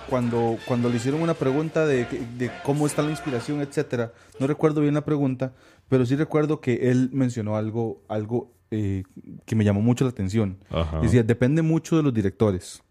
cuando, 0.08 0.58
cuando 0.66 0.88
le 0.88 0.96
hicieron 0.96 1.22
una 1.22 1.34
pregunta 1.34 1.86
de, 1.86 2.06
de 2.36 2.50
cómo 2.64 2.86
está 2.86 3.02
la 3.02 3.10
inspiración, 3.10 3.60
etcétera, 3.60 4.12
no 4.38 4.46
recuerdo 4.46 4.80
bien 4.80 4.94
la 4.94 5.04
pregunta, 5.04 5.52
pero 5.88 6.06
sí 6.06 6.16
recuerdo 6.16 6.60
que 6.60 6.90
él 6.90 7.10
mencionó 7.12 7.56
algo, 7.56 8.02
algo 8.08 8.52
eh, 8.70 9.04
que 9.44 9.56
me 9.56 9.64
llamó 9.64 9.80
mucho 9.80 10.04
la 10.04 10.10
atención. 10.10 10.58
Ajá. 10.70 11.00
Decía, 11.00 11.22
depende 11.22 11.62
mucho 11.62 11.96
de 11.96 12.02
los 12.02 12.12
directores. 12.12 12.82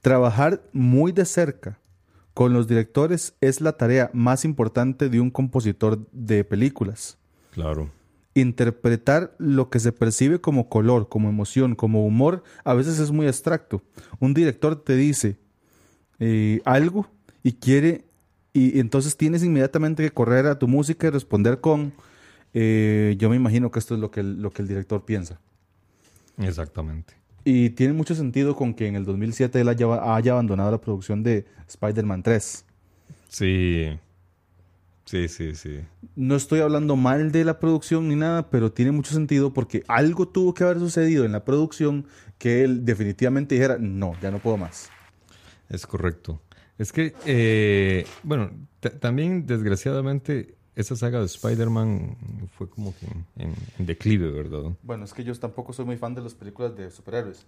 Trabajar 0.00 0.62
muy 0.72 1.12
de 1.12 1.24
cerca 1.24 1.78
con 2.34 2.52
los 2.52 2.66
directores 2.66 3.34
es 3.40 3.60
la 3.60 3.72
tarea 3.72 4.10
más 4.12 4.44
importante 4.44 5.08
de 5.08 5.20
un 5.20 5.30
compositor 5.30 6.06
de 6.12 6.44
películas. 6.44 7.18
Claro. 7.52 7.90
Interpretar 8.34 9.34
lo 9.38 9.68
que 9.70 9.80
se 9.80 9.92
percibe 9.92 10.40
como 10.40 10.68
color, 10.68 11.08
como 11.08 11.28
emoción, 11.28 11.74
como 11.74 12.06
humor, 12.06 12.42
a 12.64 12.74
veces 12.74 12.98
es 12.98 13.10
muy 13.10 13.26
abstracto. 13.26 13.82
Un 14.20 14.34
director 14.34 14.76
te 14.76 14.96
dice 14.96 15.36
eh, 16.18 16.60
algo 16.64 17.08
y 17.42 17.52
quiere, 17.54 18.04
y 18.52 18.78
entonces 18.78 19.16
tienes 19.16 19.42
inmediatamente 19.42 20.02
que 20.02 20.10
correr 20.10 20.46
a 20.46 20.58
tu 20.58 20.68
música 20.68 21.06
y 21.06 21.10
responder 21.10 21.60
con, 21.60 21.92
eh, 22.54 23.16
yo 23.18 23.28
me 23.28 23.36
imagino 23.36 23.70
que 23.70 23.78
esto 23.78 23.94
es 23.94 24.00
lo 24.00 24.10
que 24.10 24.20
el, 24.20 24.40
lo 24.40 24.50
que 24.50 24.62
el 24.62 24.68
director 24.68 25.04
piensa. 25.04 25.40
Exactamente. 26.38 27.14
Y 27.44 27.70
tiene 27.70 27.92
mucho 27.92 28.14
sentido 28.14 28.54
con 28.54 28.72
que 28.72 28.86
en 28.86 28.94
el 28.94 29.04
2007 29.04 29.60
él 29.60 29.68
haya, 29.68 30.14
haya 30.14 30.32
abandonado 30.32 30.70
la 30.70 30.80
producción 30.80 31.22
de 31.22 31.44
Spider-Man 31.66 32.22
3. 32.22 32.64
Sí. 33.28 33.98
Sí, 35.04 35.28
sí, 35.28 35.54
sí. 35.54 35.80
No 36.16 36.36
estoy 36.36 36.60
hablando 36.60 36.96
mal 36.96 37.32
de 37.32 37.44
la 37.44 37.58
producción 37.58 38.08
ni 38.08 38.16
nada, 38.16 38.50
pero 38.50 38.72
tiene 38.72 38.92
mucho 38.92 39.12
sentido 39.12 39.52
porque 39.52 39.82
algo 39.88 40.28
tuvo 40.28 40.54
que 40.54 40.64
haber 40.64 40.78
sucedido 40.78 41.24
en 41.24 41.32
la 41.32 41.44
producción 41.44 42.06
que 42.38 42.64
él 42.64 42.84
definitivamente 42.84 43.54
dijera, 43.54 43.78
no, 43.78 44.14
ya 44.22 44.30
no 44.30 44.38
puedo 44.38 44.56
más. 44.56 44.90
Es 45.68 45.86
correcto. 45.86 46.40
Es 46.78 46.92
que, 46.92 47.14
eh, 47.26 48.06
bueno, 48.22 48.50
ta- 48.80 48.90
también 48.98 49.46
desgraciadamente 49.46 50.54
esa 50.74 50.96
saga 50.96 51.18
de 51.20 51.26
Spider-Man 51.26 52.16
fue 52.56 52.68
como 52.68 52.94
que 52.98 53.06
en, 53.42 53.54
en 53.78 53.86
declive, 53.86 54.30
¿verdad? 54.30 54.72
Bueno, 54.82 55.04
es 55.04 55.12
que 55.12 55.24
yo 55.24 55.34
tampoco 55.34 55.72
soy 55.72 55.84
muy 55.84 55.96
fan 55.96 56.14
de 56.14 56.22
las 56.22 56.34
películas 56.34 56.74
de 56.76 56.90
superhéroes. 56.90 57.44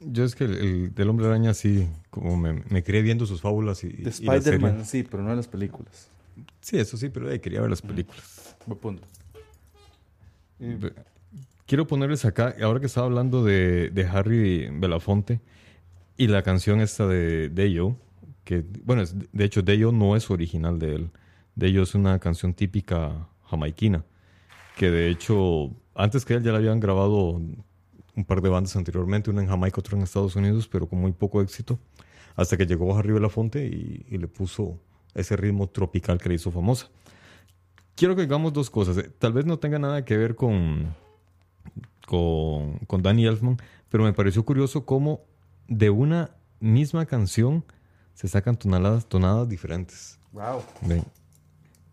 Yo 0.00 0.24
es 0.24 0.34
que 0.36 0.44
el, 0.44 0.54
el 0.58 0.94
del 0.94 1.08
Hombre 1.08 1.26
Araña 1.26 1.54
sí, 1.54 1.88
como 2.10 2.36
me, 2.36 2.62
me 2.68 2.84
crié 2.84 3.02
viendo 3.02 3.26
sus 3.26 3.40
fábulas 3.40 3.82
y, 3.82 3.88
De 3.88 3.94
y 3.96 4.02
la 4.02 4.10
serie. 4.10 4.38
Spider-Man, 4.38 4.84
sí, 4.84 5.02
pero 5.02 5.22
no 5.22 5.30
de 5.30 5.36
las 5.36 5.48
películas. 5.48 6.08
Sí, 6.60 6.78
eso 6.78 6.96
sí, 6.96 7.08
pero 7.08 7.30
eh, 7.30 7.40
quería 7.40 7.60
ver 7.60 7.70
las 7.70 7.82
películas. 7.82 8.56
Buen 8.66 8.78
punto. 8.78 9.06
Ve- 10.58 10.92
Quiero 11.66 11.86
ponerles 11.86 12.24
acá, 12.24 12.54
ahora 12.62 12.80
que 12.80 12.86
estaba 12.86 13.06
hablando 13.06 13.44
de, 13.44 13.90
de 13.90 14.06
Harry 14.06 14.70
Belafonte 14.72 15.40
y 16.16 16.26
la 16.28 16.42
canción 16.42 16.80
esta 16.80 17.06
de 17.06 17.50
Deyo, 17.50 17.94
que, 18.44 18.64
bueno, 18.84 19.02
es- 19.02 19.14
de 19.32 19.44
hecho 19.44 19.60
Deyo 19.62 19.92
no 19.92 20.16
es 20.16 20.30
original 20.30 20.78
de 20.78 20.94
él. 20.94 21.10
Deyo 21.54 21.82
es 21.82 21.94
una 21.94 22.18
canción 22.20 22.54
típica 22.54 23.28
jamaiquina, 23.50 24.04
que 24.76 24.90
de 24.90 25.10
hecho, 25.10 25.70
antes 25.94 26.24
que 26.24 26.34
él 26.34 26.42
ya 26.42 26.52
la 26.52 26.58
habían 26.58 26.80
grabado 26.80 27.32
un 27.32 28.24
par 28.26 28.40
de 28.40 28.48
bandas 28.48 28.74
anteriormente, 28.76 29.30
una 29.30 29.42
en 29.42 29.48
Jamaica, 29.48 29.80
otra 29.80 29.96
en 29.96 30.02
Estados 30.04 30.36
Unidos, 30.36 30.68
pero 30.68 30.88
con 30.88 30.98
muy 31.00 31.12
poco 31.12 31.42
éxito, 31.42 31.78
hasta 32.34 32.56
que 32.56 32.64
llegó 32.66 32.96
Harry 32.96 33.12
Belafonte 33.12 33.66
y, 33.66 34.06
y 34.08 34.16
le 34.18 34.26
puso 34.28 34.80
ese 35.14 35.36
ritmo 35.36 35.68
tropical 35.68 36.18
que 36.18 36.28
le 36.28 36.34
hizo 36.36 36.50
famosa. 36.50 36.88
Quiero 37.94 38.14
que 38.14 38.22
digamos 38.22 38.52
dos 38.52 38.70
cosas. 38.70 38.96
eh, 38.98 39.10
Tal 39.18 39.32
vez 39.32 39.44
no 39.46 39.58
tenga 39.58 39.78
nada 39.78 40.04
que 40.04 40.16
ver 40.16 40.34
con, 40.36 40.94
con, 42.06 42.78
con 42.86 43.02
Danny 43.02 43.26
Elfman, 43.26 43.56
pero 43.88 44.04
me 44.04 44.12
pareció 44.12 44.44
curioso 44.44 44.84
cómo 44.84 45.22
de 45.66 45.90
una 45.90 46.30
misma 46.60 47.06
canción 47.06 47.64
se 48.14 48.28
sacan 48.28 48.56
tonaladas, 48.56 49.06
tonadas 49.06 49.48
diferentes. 49.48 50.18
Wow. 50.32 50.62
Ven. 50.82 51.04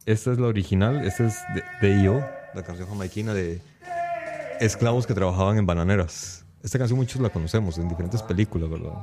Esta 0.06 0.32
es 0.32 0.40
la 0.40 0.48
original, 0.48 1.04
esta 1.06 1.26
es 1.26 1.40
de, 1.82 1.88
de 1.88 2.04
I.O., 2.04 2.24
la 2.54 2.64
canción 2.64 2.88
jamaiquina 2.88 3.34
de 3.34 3.60
esclavos 4.60 5.08
que 5.08 5.14
trabajaban 5.14 5.58
en 5.58 5.66
bananeras. 5.66 6.46
Esta 6.64 6.78
canción 6.78 6.98
muchos 6.98 7.20
la 7.22 7.30
conocemos 7.30 7.78
en 7.78 7.90
diferentes 7.90 8.22
películas, 8.24 8.70
¿verdad? 8.70 8.94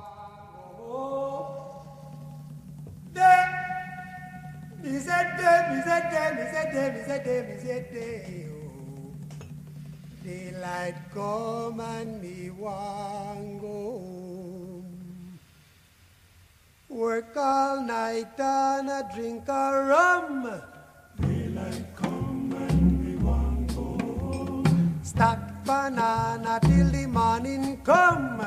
Daylight 10.24 10.94
come 11.12 11.81
and 11.81 12.22
me 12.22 12.50
want 12.50 13.61
go 13.61 13.66
home. 13.68 15.38
Work 16.88 17.37
all 17.37 17.83
night 17.83 18.38
and 18.38 18.88
a 18.88 19.09
drink 19.12 19.48
a 19.48 19.85
rum. 19.88 20.62
Daylight 21.20 21.96
come 21.96 22.55
and 22.57 23.05
me 23.05 23.16
want 23.16 23.74
go 23.74 23.98
home. 24.18 25.00
Stack 25.02 25.64
banana 25.64 26.61
till 26.62 26.90
the 26.90 27.07
morning 27.07 27.81
come. 27.83 28.38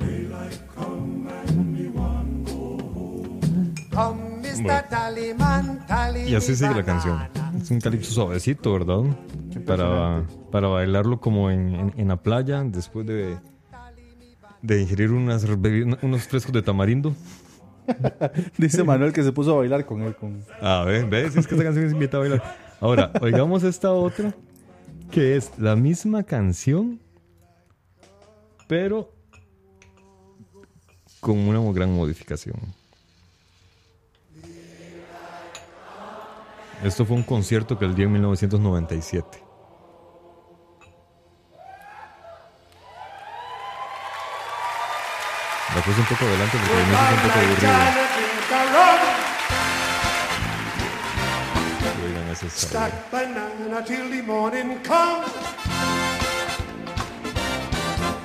Daylight 0.00 0.60
come 0.74 1.28
and 1.28 1.78
me 1.78 1.88
want 1.88 2.44
go 2.46 2.78
home. 2.92 3.74
Come. 3.92 4.23
Bueno. 4.62 4.74
Y 6.30 6.34
así 6.34 6.54
sigue 6.56 6.74
la 6.74 6.84
canción. 6.84 7.18
Es 7.60 7.70
un 7.70 7.80
calipso 7.80 8.12
suavecito, 8.12 8.72
¿verdad? 8.72 9.02
Para, 9.66 10.24
para 10.50 10.68
bailarlo 10.68 11.20
como 11.20 11.50
en, 11.50 11.74
en- 11.74 11.94
en 11.96 12.08
la 12.08 12.16
playa 12.16 12.62
después 12.64 13.06
de, 13.06 13.36
de 14.62 14.82
ingerir 14.82 15.12
unas, 15.12 15.44
unos 16.02 16.22
frescos 16.22 16.52
de 16.52 16.62
tamarindo. 16.62 17.14
Dice 18.58 18.82
Manuel 18.82 19.12
que 19.12 19.22
se 19.22 19.30
puso 19.32 19.52
a 19.54 19.58
bailar 19.58 19.84
con 19.86 20.02
él. 20.02 20.14
Con... 20.16 20.42
A 20.60 20.84
ver, 20.84 21.06
¿ves? 21.06 21.36
Es 21.36 21.46
que 21.46 21.54
esta 21.54 21.64
canción 21.64 21.84
es 21.86 21.92
invita 21.92 22.16
a 22.16 22.20
bailar. 22.20 22.56
Ahora, 22.80 23.12
oigamos 23.20 23.62
esta 23.62 23.92
otra, 23.92 24.34
que 25.10 25.36
es 25.36 25.52
la 25.58 25.76
misma 25.76 26.22
canción, 26.22 26.98
pero 28.66 29.12
con 31.20 31.38
una 31.38 31.60
gran 31.72 31.94
modificación. 31.94 32.56
Esto 36.82 37.06
fue 37.06 37.16
un 37.16 37.22
concierto 37.22 37.78
que 37.78 37.84
él 37.84 37.94
dio 37.94 38.06
en 38.06 38.12
1997. 38.12 39.42
La 45.74 45.80
puse 45.80 46.00
un 46.00 46.06
poco 46.06 46.24
adelante 46.24 46.56
porque 46.58 46.72
el 46.72 46.80
es 46.80 46.88
un 46.88 47.20
poco 47.22 47.38
aburrido. 47.40 47.72
Oigan, 52.04 52.28
ese 52.30 52.50
sabor. 52.50 52.90
Stack 52.90 53.10
banana 53.10 53.84
till 53.84 54.10
the 54.10 54.22
morning 54.22 54.78
come. 54.84 55.24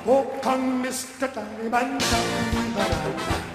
Oh, 0.05 0.25
come, 0.43 0.83
Mr. 0.83 1.29
Banana. 1.69 3.48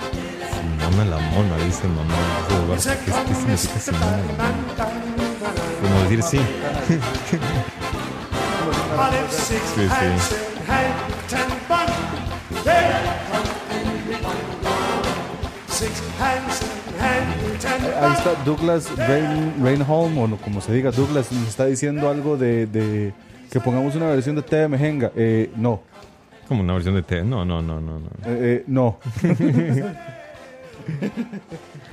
Simona 0.55 1.05
la 1.05 1.19
mona, 1.19 1.57
dice 1.65 1.87
mamá. 1.89 2.15
¿Qué, 2.49 2.91
qué 3.29 3.35
significa. 3.35 3.81
Simona 3.81 4.17
la 4.17 4.17
mona? 4.17 4.85
Como 5.83 6.01
decir 6.03 6.23
sí. 6.23 6.41
Sí, 9.75 9.89
sí. 9.89 10.45
Ahí 18.01 18.13
está 18.13 18.35
Douglas 18.45 18.91
Rain, 18.97 19.55
Reinholm, 19.63 20.19
o 20.19 20.27
no, 20.29 20.37
como 20.37 20.61
se 20.61 20.73
diga, 20.73 20.91
Douglas 20.91 21.31
nos 21.33 21.49
está 21.49 21.67
diciendo 21.67 22.09
algo 22.09 22.37
de, 22.37 22.67
de 22.67 23.13
que 23.51 23.61
pongamos 23.61 23.95
una 23.95 24.07
versión 24.07 24.37
de 24.37 24.43
Té 24.43 24.57
de 24.57 24.69
Mejenga. 24.69 25.13
Eh, 25.17 25.51
no, 25.57 25.83
Como 26.49 26.63
una 26.63 26.73
versión 26.75 26.95
de 26.95 27.03
té. 27.03 27.23
No, 27.23 27.45
no, 27.45 27.63
no, 27.63 27.81
no. 27.81 27.99
no. 28.01 28.07
Eh, 28.25 28.39
eh, 28.41 28.65
no. 28.67 28.99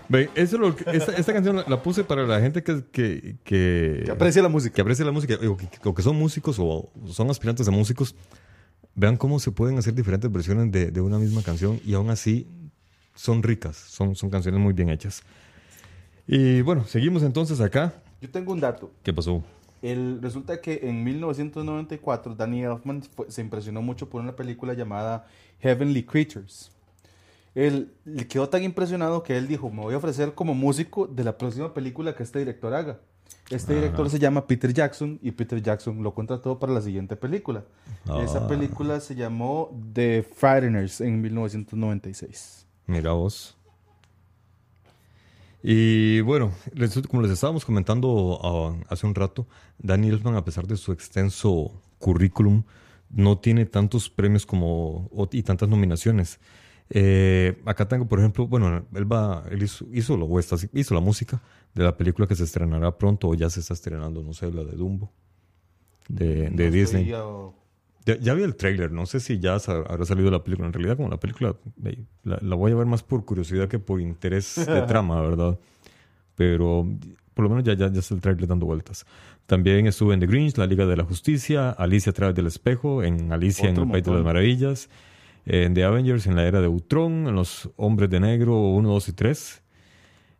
Ve, 0.10 0.30
eso 0.36 0.56
es 0.56 0.62
lo 0.62 0.76
que- 0.76 0.84
esta, 0.96 1.14
esta 1.16 1.34
canción 1.34 1.56
la, 1.58 1.66
la 1.68 1.82
puse 1.84 2.04
para 2.04 2.24
la 2.26 2.40
gente 2.40 2.64
que, 2.64 2.84
que, 2.92 3.36
que, 3.44 4.02
Que 4.06 4.12
aprecia 4.12 4.42
la 4.42 4.50
música. 4.50 4.76
que 4.76 4.82
aprecia 4.82 5.06
la 5.06 5.12
música, 5.12 5.36
o 5.48 5.58
que, 5.58 5.68
o 5.84 5.94
que 5.94 6.02
son 6.02 6.16
músicos 6.18 6.58
o 6.60 6.92
son 7.08 7.30
aspirantes 7.30 7.68
a 7.68 7.72
músicos. 7.72 8.16
Vean 8.96 9.16
cómo 9.16 9.40
se 9.40 9.52
pueden 9.52 9.78
hacer 9.78 9.94
diferentes 9.94 10.30
versiones 10.32 10.72
de, 10.72 10.92
de 10.92 11.02
una 11.02 11.18
misma 11.18 11.42
canción 11.44 11.80
y 11.86 11.94
aún 11.94 12.10
así 12.10 12.48
son 13.16 13.42
ricas, 13.42 13.78
son, 13.78 14.16
son 14.16 14.30
canciones 14.30 14.60
muy 14.60 14.74
bien 14.74 14.90
hechas. 14.90 15.24
Y 16.28 16.62
bueno, 16.62 16.86
seguimos 16.86 17.24
entonces 17.24 17.62
acá. 17.62 17.94
Yo 18.22 18.30
tengo 18.30 18.52
un 18.54 18.60
dato. 18.60 18.92
¿Qué 19.04 19.14
pasó? 19.14 19.44
El, 19.82 20.22
resulta 20.22 20.62
que 20.62 20.82
en 20.84 21.04
1994 21.04 22.36
Danny 22.36 22.64
Elfman 22.64 23.02
fue- 23.04 23.32
se 23.32 23.42
impresionó 23.42 23.82
mucho 23.82 24.10
por 24.10 24.22
una 24.22 24.36
película 24.36 24.74
llamada 24.74 25.26
Heavenly 25.60 26.04
Creatures. 26.04 26.72
Él 27.54 27.94
le 28.06 28.28
quedó 28.28 28.48
tan 28.50 28.64
impresionado 28.64 29.24
que 29.24 29.38
él 29.38 29.48
dijo, 29.48 29.70
me 29.70 29.82
voy 29.82 29.94
a 29.94 29.98
ofrecer 29.98 30.34
como 30.34 30.54
músico 30.54 31.08
de 31.08 31.24
la 31.24 31.38
próxima 31.38 31.74
película 31.74 32.16
que 32.16 32.24
este 32.24 32.40
director 32.40 32.74
haga. 32.74 33.00
Este 33.50 33.76
director 33.76 34.10
se 34.10 34.20
llama 34.20 34.48
Peter 34.48 34.74
Jackson 34.74 35.20
y 35.22 35.32
Peter 35.32 35.62
Jackson 35.62 36.02
lo 36.04 36.14
contrató 36.14 36.58
para 36.60 36.72
la 36.72 36.82
siguiente 36.82 37.16
película. 37.18 37.66
Esa 38.24 38.46
Ah. 38.46 38.48
película 38.48 39.00
se 39.02 39.16
llamó 39.16 39.78
The 39.94 40.24
Frighteners 40.24 41.02
en 41.02 41.22
1996. 41.22 42.66
Mira 42.88 43.12
vos. 43.12 43.58
Y 45.64 46.22
bueno, 46.22 46.52
como 47.10 47.22
les 47.22 47.32
estábamos 47.32 47.66
comentando 47.66 48.40
ah, 48.42 48.76
hace 48.90 49.06
un 49.06 49.14
rato, 49.14 49.46
Danny 49.78 50.10
Elfman, 50.10 50.36
a 50.36 50.44
pesar 50.44 50.66
de 50.66 50.76
su 50.78 50.92
extenso 50.92 51.72
currículum, 52.00 52.64
no 53.10 53.38
tiene 53.38 53.66
tantos 53.66 54.10
premios 54.10 54.46
como 54.46 55.10
y 55.32 55.44
tantas 55.44 55.70
nominaciones. 55.70 56.40
Eh, 56.94 57.58
acá 57.66 57.88
tengo, 57.88 58.06
por 58.08 58.20
ejemplo, 58.20 58.48
bueno, 58.48 58.86
él 58.94 59.10
va, 59.12 59.46
él 59.50 59.64
hizo, 59.64 59.86
hizo, 59.94 60.18
lo- 60.18 60.38
está- 60.40 60.58
hizo 60.74 60.94
la 60.94 61.00
música 61.00 61.42
de 61.74 61.84
la 61.86 61.96
película 61.96 62.28
que 62.28 62.36
se 62.36 62.44
estrenará 62.44 62.98
pronto 62.98 63.30
o 63.30 63.34
ya 63.34 63.50
se 63.50 63.62
está 63.62 63.74
estrenando, 63.74 64.22
no 64.22 64.34
sé, 64.34 64.52
la 64.52 64.64
de 64.66 64.74
Dumbo. 64.76 65.10
de, 66.10 66.50
de 66.50 66.66
No 66.66 66.72
Disney. 66.72 67.14
o- 67.14 67.56
Ya, 68.06 68.18
ya 68.18 68.34
vi 68.34 68.44
el 68.44 68.56
trailer, 68.58 68.92
no 68.92 69.06
sé 69.06 69.20
si 69.22 69.40
ya 69.40 69.56
habrá 69.56 70.04
salido 70.06 70.30
la 70.32 70.44
película. 70.44 70.68
En 70.68 70.74
realidad, 70.74 70.98
como 70.98 71.08
la 71.08 71.20
película 71.20 71.56
la, 72.24 72.40
la 72.42 72.56
voy 72.56 72.72
a 72.72 72.76
ver 72.76 72.88
más 72.88 73.04
por 73.04 73.24
curiosidad 73.24 73.70
que 73.70 73.80
por 73.80 74.02
interés 74.02 74.56
de 74.56 74.82
trama, 74.88 75.22
¿verdad? 75.22 75.58
Pero 76.36 76.86
por 77.34 77.44
lo 77.44 77.50
menos 77.50 77.64
ya, 77.64 77.74
ya, 77.76 77.92
ya 77.92 78.00
está 78.00 78.16
el 78.16 78.22
trailer 78.22 78.48
dando 78.48 78.66
vueltas. 78.66 79.06
También 79.46 79.88
estuve 79.88 80.14
en 80.16 80.20
The 80.20 80.28
Grinch, 80.28 80.58
La 80.58 80.66
Liga 80.66 80.86
de 80.86 80.98
la 80.98 81.04
Justicia, 81.04 81.70
Alicia 81.70 82.10
a 82.10 82.14
través 82.14 82.36
del 82.36 82.48
espejo, 82.48 83.04
en 83.04 83.32
Alicia 83.32 83.70
en 83.70 83.78
el 83.78 83.88
País 83.90 84.04
de 84.04 84.12
las. 84.12 84.24
Maravillas, 84.24 84.90
en 85.46 85.74
The 85.74 85.84
Avengers, 85.84 86.28
en 86.28 86.36
la 86.36 86.46
Era 86.46 86.62
de 86.62 86.68
Ultron, 86.68 87.28
en 87.28 87.36
Los 87.36 87.70
Hombres 87.78 88.10
de 88.10 88.20
Negro 88.20 88.58
1, 88.60 88.90
2 88.90 89.10
y 89.10 89.14
3. 89.14 89.64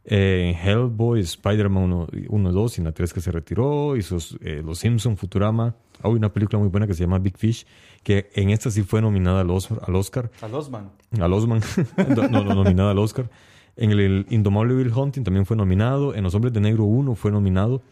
En 0.04 0.56
Hellboy, 0.56 1.20
Spider-Man 1.20 1.84
1, 1.84 2.08
1, 2.30 2.52
2 2.52 2.78
y 2.78 2.82
en 2.82 2.86
la 2.86 2.92
3 2.92 3.14
que 3.14 3.22
se 3.22 3.32
retiró. 3.32 3.96
Hizo 3.96 4.18
eh, 4.42 4.62
Los 4.66 4.80
Simpson, 4.80 5.18
Futurama. 5.18 5.76
Hay 6.04 6.12
una 6.12 6.34
película 6.34 6.60
muy 6.60 6.70
buena 6.70 6.88
que 6.88 6.94
se 6.94 7.04
llama 7.04 7.20
Big 7.20 7.38
Fish, 7.38 7.68
que 8.04 8.32
en 8.34 8.50
esta 8.50 8.72
sí 8.72 8.82
fue 8.82 9.02
nominada 9.02 9.42
al 9.42 9.50
Oscar. 9.52 9.80
Al 9.88 9.96
Oscar, 9.96 10.32
A 10.42 10.48
Losman. 10.48 10.90
al 11.20 11.34
Osman. 11.34 11.62
no, 12.16 12.28
no, 12.28 12.44
no, 12.44 12.56
nominada 12.56 12.92
al 12.92 12.98
Oscar. 13.00 13.30
En 13.76 13.92
el, 13.92 14.00
el 14.00 14.26
Indomable 14.30 14.74
Bill 14.76 14.92
Hunting 14.92 15.24
también 15.24 15.46
fue 15.46 15.56
nominado. 15.56 16.16
En 16.16 16.24
Los 16.24 16.34
Hombres 16.34 16.54
de 16.54 16.62
Negro 16.62 16.86
1 16.86 17.14
fue 17.16 17.32
nominado. 17.32 17.84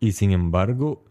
Y 0.00 0.12
sin 0.12 0.30
embargo, 0.32 1.04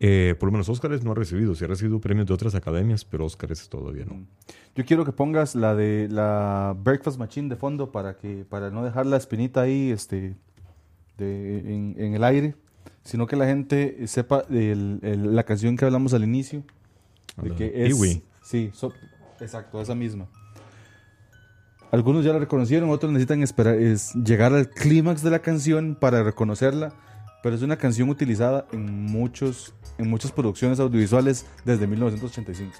eh, 0.00 0.34
por 0.38 0.46
lo 0.48 0.52
menos 0.52 0.68
Oscars 0.68 1.02
no 1.04 1.12
ha 1.12 1.14
recibido. 1.14 1.54
Sí 1.54 1.64
ha 1.64 1.68
recibido 1.68 2.00
premios 2.00 2.26
de 2.26 2.34
otras 2.34 2.54
academias, 2.54 3.04
pero 3.04 3.24
Oscars 3.24 3.68
todavía 3.68 4.04
no. 4.04 4.26
Yo 4.74 4.84
quiero 4.84 5.04
que 5.04 5.12
pongas 5.12 5.54
la 5.54 5.74
de 5.74 6.08
la 6.10 6.76
Breakfast 6.82 7.18
Machine 7.18 7.48
de 7.48 7.56
fondo 7.56 7.90
para 7.90 8.16
que 8.16 8.44
para 8.48 8.70
no 8.70 8.84
dejar 8.84 9.06
la 9.06 9.16
espinita 9.16 9.62
ahí 9.62 9.90
este 9.90 10.36
de, 11.16 11.58
en, 11.74 11.94
en 11.98 12.14
el 12.14 12.22
aire, 12.22 12.54
sino 13.02 13.26
que 13.26 13.34
la 13.36 13.46
gente 13.46 14.06
sepa 14.06 14.44
el- 14.50 15.00
el- 15.02 15.34
la 15.34 15.42
canción 15.42 15.76
que 15.76 15.84
hablamos 15.84 16.14
al 16.14 16.22
inicio 16.22 16.62
de 17.42 17.50
que 17.56 17.66
es 17.86 17.94
Pee-wee. 17.94 18.22
sí, 18.42 18.70
so- 18.72 18.92
exacto, 19.40 19.80
esa 19.80 19.94
misma. 19.96 20.28
Algunos 21.90 22.22
ya 22.24 22.32
la 22.34 22.38
reconocieron, 22.38 22.90
otros 22.90 23.10
necesitan 23.10 23.42
esperar 23.42 23.76
es 23.76 24.12
llegar 24.14 24.52
al 24.52 24.68
clímax 24.68 25.22
de 25.22 25.30
la 25.30 25.38
canción 25.38 25.96
para 25.98 26.22
reconocerla, 26.22 26.92
pero 27.42 27.54
es 27.54 27.62
una 27.62 27.76
canción 27.76 28.08
utilizada 28.08 28.66
en 28.72 29.04
muchos 29.06 29.74
en 29.98 30.08
muchas 30.08 30.30
producciones 30.32 30.78
audiovisuales 30.80 31.44
desde 31.64 31.86
1985. 31.86 32.72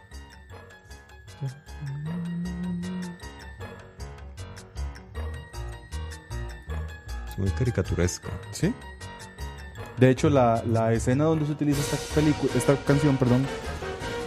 Es 7.30 7.38
muy 7.38 7.50
caricaturesca. 7.50 8.28
Sí. 8.52 8.72
De 9.98 10.10
hecho, 10.10 10.30
la, 10.30 10.62
la 10.64 10.92
escena 10.92 11.24
donde 11.24 11.46
se 11.46 11.52
utiliza 11.52 11.80
esta 11.80 11.96
película, 12.14 12.52
esta 12.56 12.76
canción, 12.76 13.16
perdón, 13.16 13.44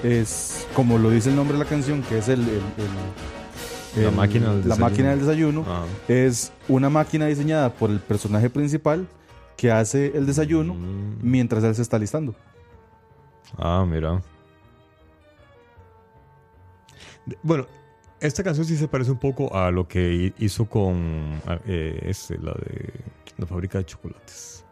es 0.03 0.67
como 0.73 0.97
lo 0.97 1.09
dice 1.09 1.29
el 1.29 1.35
nombre 1.35 1.57
de 1.57 1.63
la 1.63 1.69
canción, 1.69 2.01
que 2.03 2.17
es 2.17 2.27
el, 2.27 2.41
el- 2.41 2.61
el- 3.97 4.05
La 4.05 4.11
máquina 4.11 4.47
del 4.53 4.55
la 4.59 4.63
desayuno. 4.75 4.89
máquina 4.89 5.09
del 5.11 5.19
desayuno. 5.19 5.65
Ah. 5.67 5.85
Es 6.07 6.51
una 6.67 6.89
máquina 6.89 7.25
diseñada 7.27 7.71
por 7.73 7.89
el 7.89 7.99
personaje 7.99 8.49
principal 8.49 9.07
que 9.61 9.71
hace 9.71 10.17
el 10.17 10.25
desayuno 10.25 10.73
Mm. 10.73 11.19
mientras 11.21 11.63
él 11.63 11.75
se 11.75 11.83
está 11.83 11.99
listando. 11.99 12.33
Ah, 13.59 13.85
mira. 13.87 14.19
Bueno, 17.43 17.67
esta 18.19 18.43
canción 18.43 18.65
sí 18.65 18.75
se 18.75 18.87
parece 18.87 19.11
un 19.11 19.19
poco 19.19 19.55
a 19.55 19.69
lo 19.69 19.87
que 19.87 20.13
hi- 20.13 20.33
hizo 20.43 20.65
con 20.65 21.39
eh, 21.67 21.99
este, 22.07 22.39
la 22.39 22.53
de 22.53 22.89
la 23.37 23.45
fábrica 23.45 23.77
de 23.77 23.85
chocolates. 23.85 24.65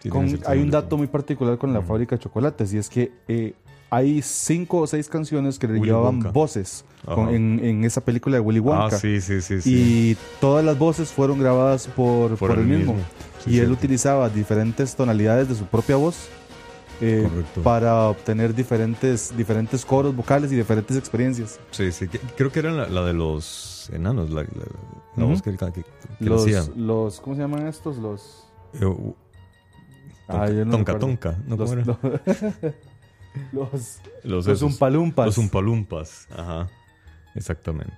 Sí, 0.00 0.08
Con- 0.08 0.38
hay 0.46 0.60
un 0.60 0.70
dato 0.70 0.96
muy 0.96 1.08
particular 1.08 1.58
con 1.58 1.72
la 1.72 1.80
Mm. 1.80 1.86
fábrica 1.86 2.14
de 2.14 2.22
chocolates 2.22 2.72
y 2.74 2.78
es 2.78 2.88
que 2.88 3.10
eh, 3.26 3.54
hay 3.90 4.22
cinco 4.22 4.78
o 4.78 4.86
seis 4.86 5.08
canciones 5.08 5.58
que 5.58 5.66
le 5.66 5.74
Willy 5.74 5.86
llevaban 5.86 6.16
Wonka. 6.16 6.30
voces 6.30 6.84
con- 7.04 7.28
en, 7.34 7.58
en 7.64 7.84
esa 7.84 8.00
película 8.00 8.36
de 8.36 8.40
Willy 8.40 8.60
Wonka. 8.60 8.94
Ah, 8.94 8.98
sí, 8.98 9.20
sí, 9.20 9.40
sí. 9.40 9.60
sí. 9.60 9.72
Y 9.74 10.16
todas 10.40 10.64
las 10.64 10.78
voces 10.78 11.10
fueron 11.10 11.40
grabadas 11.40 11.88
por, 11.88 12.36
por, 12.36 12.52
él 12.52 12.64
mismo. 12.66 12.94
Sí, 13.44 13.50
y 13.50 13.54
él 13.54 13.66
cierto. 13.66 13.72
utilizaba 13.74 14.28
diferentes 14.28 14.94
tonalidades 14.96 15.48
de 15.48 15.54
su 15.54 15.66
propia 15.66 15.96
voz 15.96 16.28
eh, 17.00 17.28
para 17.62 18.08
obtener 18.08 18.54
diferentes, 18.54 19.36
diferentes 19.36 19.84
coros 19.84 20.14
vocales 20.14 20.50
y 20.52 20.56
diferentes 20.56 20.96
experiencias. 20.96 21.58
Sí, 21.70 21.90
sí. 21.92 22.08
Creo 22.36 22.50
que 22.52 22.60
era 22.60 22.70
la, 22.72 22.88
la 22.88 23.04
de 23.04 23.12
los 23.12 23.90
enanos, 23.92 24.30
la, 24.30 24.42
la- 24.42 25.24
voz 25.24 25.42
que, 25.42 25.56
que, 25.56 25.72
que 25.72 25.84
Los, 26.20 26.42
hacía. 26.42 26.64
los, 26.76 27.20
¿Cómo 27.20 27.36
se 27.36 27.42
llaman 27.42 27.66
estos? 27.66 27.98
Los... 27.98 28.46
Eh, 28.80 28.86
Ah, 30.26 30.46
tonka, 30.46 30.50
yo 30.52 30.64
no 30.64 30.70
tonka, 30.70 30.92
recuerdo. 30.94 30.98
tonka, 31.18 31.38
¿no? 31.46 31.56
Los, 31.56 31.70
¿Cómo 31.70 31.80
era? 31.82 31.98
los, 33.52 33.98
los, 34.22 34.46
Los, 34.46 34.62
umpalumpas. 34.62 35.26
Los 35.26 35.38
Umpalumpas, 35.38 36.28
ajá. 36.34 36.70
Exactamente. 37.34 37.96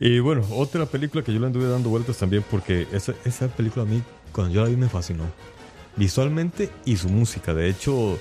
Y 0.00 0.18
bueno, 0.20 0.42
otra 0.52 0.86
película 0.86 1.22
que 1.22 1.32
yo 1.34 1.40
le 1.40 1.46
anduve 1.46 1.66
dando 1.68 1.90
vueltas 1.90 2.16
también 2.16 2.44
porque 2.50 2.86
esa, 2.92 3.12
esa 3.24 3.48
película 3.48 3.82
a 3.82 3.86
mí, 3.86 4.02
cuando 4.32 4.52
yo 4.54 4.62
la 4.62 4.68
vi, 4.68 4.76
me 4.76 4.88
fascinó. 4.88 5.24
Visualmente 5.96 6.70
y 6.84 6.96
su 6.96 7.08
música. 7.08 7.54
De 7.54 7.68
hecho, 7.68 8.18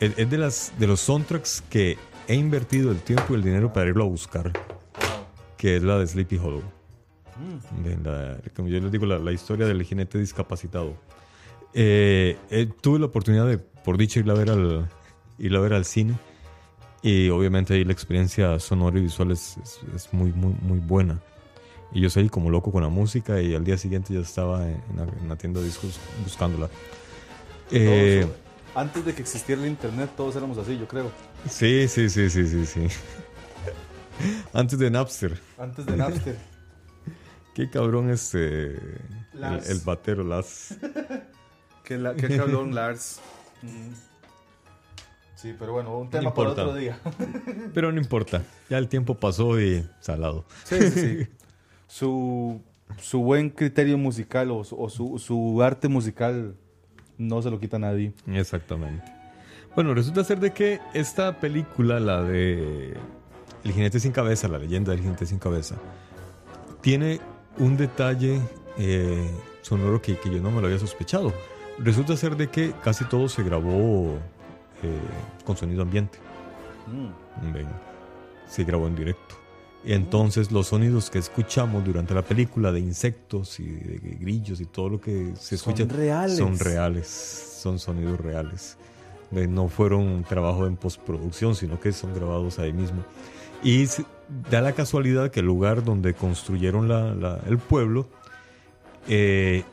es, 0.00 0.14
de, 0.16 0.38
las, 0.38 0.72
de 0.78 0.86
los 0.86 1.00
soundtracks 1.00 1.62
que 1.68 1.96
he 2.28 2.34
invertido 2.34 2.90
el 2.92 2.98
tiempo 3.00 3.32
y 3.32 3.36
el 3.36 3.42
dinero 3.42 3.72
para 3.72 3.88
irlo 3.88 4.04
a 4.04 4.08
buscar. 4.08 4.52
Que 5.56 5.76
es 5.76 5.82
la 5.82 5.98
de 5.98 6.06
Sleepy 6.06 6.36
Hollow. 6.38 6.62
De 7.84 7.96
la- 7.98 8.38
como 8.54 8.68
yo 8.68 8.78
les 8.80 8.92
digo, 8.92 9.06
la, 9.06 9.18
la 9.18 9.32
historia 9.32 9.66
del 9.66 9.82
jinete 9.84 10.18
discapacitado. 10.18 10.94
Eh, 11.74 12.36
eh, 12.50 12.68
tuve 12.80 12.98
la 12.98 13.06
oportunidad 13.06 13.46
de, 13.46 13.58
por 13.58 13.96
dicha, 13.98 14.20
ir 14.20 14.30
a 14.30 14.34
ver 14.34 14.50
al, 14.50 14.88
ir 15.38 15.54
a 15.56 15.60
ver 15.60 15.72
al 15.72 15.84
cine. 15.84 16.14
Y 17.02 17.28
obviamente 17.30 17.74
ahí 17.74 17.84
la 17.84 17.92
experiencia 17.92 18.58
sonora 18.58 18.98
y 18.98 19.02
visual 19.02 19.30
es, 19.32 19.56
es- 19.62 19.80
es 19.94 20.12
muy, 20.12 20.32
muy, 20.32 20.54
muy 20.62 20.78
buena. 20.78 21.20
Y 21.92 22.00
yo 22.00 22.10
salí 22.10 22.28
como 22.28 22.50
loco 22.50 22.70
con 22.70 22.82
la 22.82 22.88
música 22.88 23.40
y 23.40 23.54
al 23.54 23.64
día 23.64 23.78
siguiente 23.78 24.12
ya 24.12 24.20
estaba 24.20 24.68
en, 24.68 24.82
la, 24.96 25.04
en 25.04 25.28
la 25.28 25.36
tienda 25.36 25.60
de 25.60 25.66
discos 25.66 25.98
buscándola. 26.22 26.68
Eh, 27.70 28.26
antes 28.74 29.04
de 29.04 29.14
que 29.14 29.22
existiera 29.22 29.60
el 29.62 29.68
internet, 29.68 30.10
todos 30.16 30.36
éramos 30.36 30.58
así, 30.58 30.78
yo 30.78 30.86
creo. 30.86 31.10
sí, 31.48 31.88
sí, 31.88 32.08
sí, 32.08 32.28
sí, 32.30 32.46
sí, 32.46 32.66
sí. 32.66 32.88
Antes 34.52 34.78
de 34.78 34.90
Napster. 34.90 35.38
Antes 35.58 35.86
de 35.86 35.96
Napster. 35.96 36.36
Qué 37.54 37.70
cabrón 37.70 38.10
este... 38.10 38.74
El, 38.74 39.40
Lars. 39.40 39.68
el 39.70 39.80
batero, 39.80 40.24
Las. 40.24 40.76
que, 41.84 41.98
la, 41.98 42.14
que 42.14 42.36
cabrón, 42.36 42.74
Lars. 42.74 43.20
Mm. 43.62 43.92
Sí, 45.34 45.54
pero 45.56 45.72
bueno, 45.72 45.96
un 45.96 46.10
tema 46.10 46.34
para 46.34 46.50
importa. 46.50 46.62
otro 46.64 46.76
día. 46.76 46.98
Pero 47.74 47.92
no 47.92 48.00
importa. 48.00 48.42
Ya 48.68 48.76
el 48.76 48.88
tiempo 48.88 49.14
pasó 49.14 49.60
y 49.60 49.88
salado. 50.00 50.44
Sí, 50.64 50.80
sí, 50.80 50.90
sí. 50.90 51.28
Su, 51.88 52.60
su 52.98 53.20
buen 53.20 53.50
criterio 53.50 53.98
musical 53.98 54.52
o, 54.52 54.62
su, 54.62 54.80
o 54.80 54.88
su, 54.88 55.18
su 55.18 55.62
arte 55.62 55.88
musical 55.88 56.54
no 57.16 57.42
se 57.42 57.50
lo 57.50 57.58
quita 57.58 57.80
nadie. 57.80 58.12
Exactamente. 58.28 59.04
Bueno, 59.74 59.94
resulta 59.94 60.22
ser 60.22 60.38
de 60.38 60.52
que 60.52 60.80
esta 60.94 61.40
película, 61.40 61.98
la 61.98 62.22
de 62.22 62.96
El 63.64 63.72
jinete 63.72 63.98
sin 63.98 64.12
cabeza, 64.12 64.48
la 64.48 64.58
leyenda 64.58 64.92
del 64.92 65.00
jinete 65.00 65.26
sin 65.26 65.38
cabeza, 65.38 65.76
tiene 66.80 67.20
un 67.58 67.76
detalle 67.76 68.40
eh, 68.78 69.30
sonoro 69.62 70.00
que, 70.00 70.16
que 70.18 70.30
yo 70.30 70.40
no 70.40 70.50
me 70.50 70.60
lo 70.60 70.66
había 70.66 70.78
sospechado. 70.78 71.32
Resulta 71.78 72.16
ser 72.16 72.36
de 72.36 72.48
que 72.48 72.72
casi 72.82 73.04
todo 73.04 73.28
se 73.28 73.42
grabó 73.42 74.18
eh, 74.82 74.98
con 75.44 75.56
sonido 75.56 75.82
ambiente. 75.82 76.18
Ven, 77.52 77.68
se 78.46 78.64
grabó 78.64 78.86
en 78.88 78.96
directo. 78.96 79.37
Y 79.84 79.92
entonces 79.92 80.50
los 80.50 80.66
sonidos 80.68 81.08
que 81.08 81.18
escuchamos 81.18 81.84
durante 81.84 82.12
la 82.12 82.22
película 82.22 82.72
de 82.72 82.80
insectos 82.80 83.60
y 83.60 83.64
de 83.66 84.16
grillos 84.20 84.60
y 84.60 84.66
todo 84.66 84.88
lo 84.88 85.00
que 85.00 85.32
se 85.38 85.56
Son 85.56 85.72
escucha 85.74 85.94
reales. 85.96 86.36
son 86.36 86.58
reales, 86.58 87.06
son 87.08 87.78
sonidos 87.78 88.20
reales. 88.20 88.76
De- 89.30 89.46
No 89.46 89.68
fueron 89.68 90.00
un 90.02 90.24
trabajo 90.24 90.66
en 90.66 90.76
postproducción, 90.76 91.54
sino 91.54 91.78
que 91.80 91.92
son 91.92 92.12
grabados 92.14 92.58
ahí 92.58 92.72
mismo. 92.72 93.02
Y 93.62 93.86
da 94.50 94.60
la 94.60 94.72
casualidad 94.72 95.30
que 95.30 95.40
el 95.40 95.46
lugar 95.46 95.84
donde 95.84 96.12
construyeron 96.14 96.88
la- 96.88 97.14
la- 97.14 97.40
el 97.46 97.58
pueblo, 97.58 98.08
eh, 99.08 99.64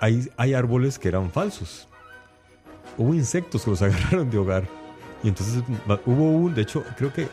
hay, 0.00 0.28
hay 0.36 0.54
árboles 0.54 0.98
que 0.98 1.08
eran 1.08 1.30
falsos. 1.30 1.88
Hubo 2.98 3.14
insectos 3.14 3.64
que 3.64 3.70
los 3.70 3.82
agarraron 3.82 4.30
de 4.30 4.38
hogar. 4.38 4.68
Y 5.22 5.28
entonces 5.28 5.62
hubo 6.06 6.30
un, 6.30 6.54
de 6.54 6.62
hecho, 6.62 6.82
creo 6.96 7.12
que 7.12 7.28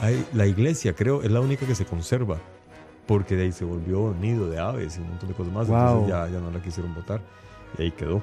hay, 0.00 0.26
la 0.32 0.46
iglesia, 0.46 0.94
creo, 0.94 1.22
es 1.22 1.30
la 1.30 1.40
única 1.40 1.66
que 1.66 1.74
se 1.74 1.84
conserva. 1.84 2.38
Porque 3.06 3.34
de 3.34 3.44
ahí 3.44 3.52
se 3.52 3.64
volvió 3.64 4.14
nido 4.20 4.48
de 4.48 4.58
aves 4.60 4.96
y 4.96 5.00
un 5.00 5.08
montón 5.08 5.28
de 5.30 5.34
cosas 5.34 5.52
más. 5.52 5.66
Wow. 5.66 5.76
Entonces 5.78 6.08
ya, 6.08 6.28
ya 6.28 6.38
no 6.40 6.50
la 6.52 6.62
quisieron 6.62 6.94
botar. 6.94 7.20
Y 7.78 7.82
ahí 7.82 7.90
quedó. 7.90 8.22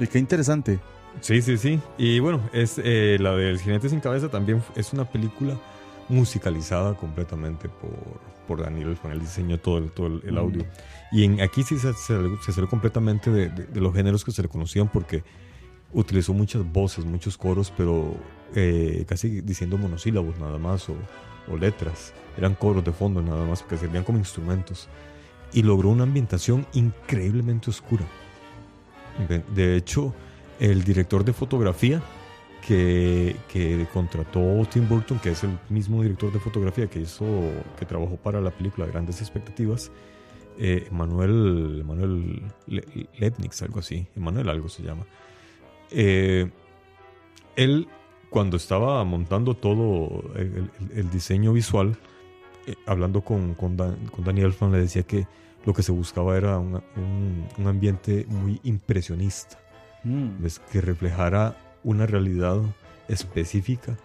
Y 0.00 0.06
qué 0.06 0.18
interesante. 0.18 0.78
Sí, 1.20 1.40
sí, 1.42 1.56
sí. 1.56 1.80
Y 1.98 2.18
bueno, 2.18 2.40
es 2.52 2.80
eh, 2.82 3.16
la 3.20 3.34
del 3.34 3.58
jinete 3.60 3.88
sin 3.88 4.00
cabeza 4.00 4.28
también 4.28 4.62
es 4.74 4.92
una 4.92 5.04
película 5.04 5.54
musicalizada 6.08 6.94
completamente 6.94 7.68
por, 7.68 7.90
por 8.46 8.62
Daniel 8.64 8.88
Elfman. 8.90 9.12
Él 9.12 9.20
diseñó 9.20 9.58
todo 9.58 9.78
el, 9.78 9.90
todo 9.90 10.06
el, 10.08 10.22
el 10.24 10.34
Mm. 10.34 10.38
audio. 10.38 10.66
Y 11.12 11.24
en, 11.24 11.40
aquí 11.40 11.62
sí 11.62 11.78
se, 11.78 11.92
se, 11.94 12.16
se 12.44 12.52
salió 12.52 12.68
completamente 12.68 13.30
de, 13.30 13.48
de- 13.48 13.66
de 13.66 13.80
los 13.80 13.94
géneros 13.94 14.24
que 14.24 14.32
se 14.32 14.42
le 14.42 14.48
conocían 14.48 14.88
porque 14.88 15.22
utilizó 15.92 16.32
muchas 16.34 16.70
voces, 16.70 17.04
muchos 17.04 17.36
coros, 17.38 17.72
pero 17.76 18.14
eh, 18.54 19.04
casi 19.08 19.40
diciendo 19.40 19.78
monosílabos 19.78 20.38
nada 20.38 20.58
más 20.58 20.88
o, 20.88 20.96
letras. 21.56 22.12
Eran 22.36 22.54
coros 22.54 22.84
de 22.84 22.92
fondo 22.92 23.22
nada 23.22 23.44
más 23.46 23.62
porque 23.62 23.78
servían 23.78 24.04
como 24.04 24.18
instrumentos. 24.18 24.88
Y 25.52 25.62
logró 25.62 25.90
una 25.90 26.02
ambientación 26.02 26.66
increíblemente 26.72 27.70
oscura. 27.70 28.04
De, 29.54 29.76
hecho, 29.76 30.12
el 30.58 30.82
director 30.84 31.24
de 31.24 31.32
fotografía 31.32 32.02
que, 32.66 33.36
que 33.50 33.86
contrató 33.92 34.66
Tim 34.70 34.88
Burton, 34.88 35.20
que 35.20 35.30
es 35.30 35.44
el 35.44 35.56
mismo 35.70 36.02
director 36.02 36.32
de 36.32 36.40
fotografía 36.40 36.88
que 36.88 37.00
hizo, 37.00 37.24
que 37.78 37.86
trabajó 37.86 38.16
para 38.16 38.40
la 38.40 38.50
película 38.50 38.86
Grandes 38.86 39.20
Expectativas, 39.20 39.90
eh, 40.58 40.88
Manuel, 40.90 41.84
Manuel 41.84 42.42
algo 43.62 43.78
así, 43.80 44.06
Emanuel 44.16 44.48
algo 44.48 44.68
se 44.68 44.82
llama. 44.82 45.04
Eh, 45.90 46.50
él, 47.56 47.88
cuando 48.30 48.56
estaba 48.56 49.02
montando 49.04 49.54
todo 49.54 50.22
el, 50.36 50.40
el- 50.56 50.70
el 50.98 51.10
diseño 51.10 51.52
visual, 51.52 51.96
eh, 52.66 52.74
hablando 52.86 53.20
con, 53.22 53.54
con, 53.54 53.76
Dan- 53.76 54.06
con 54.10 54.24
Danny 54.24 54.40
Elfman, 54.42 54.72
le 54.72 54.78
decía 54.78 55.02
que 55.04 55.26
lo 55.64 55.72
que 55.74 55.82
se 55.82 55.92
buscaba 55.92 56.36
era 56.36 56.58
una- 56.58 56.82
un, 56.96 57.46
un 57.58 57.66
ambiente 57.66 58.26
muy 58.28 58.60
impresionista, 58.64 59.58
Mm. 60.04 60.40
¿ves? 60.42 60.60
que 60.70 60.80
reflejara 60.80 61.56
una 61.82 62.06
realidad 62.06 62.60
específica, 63.08 63.96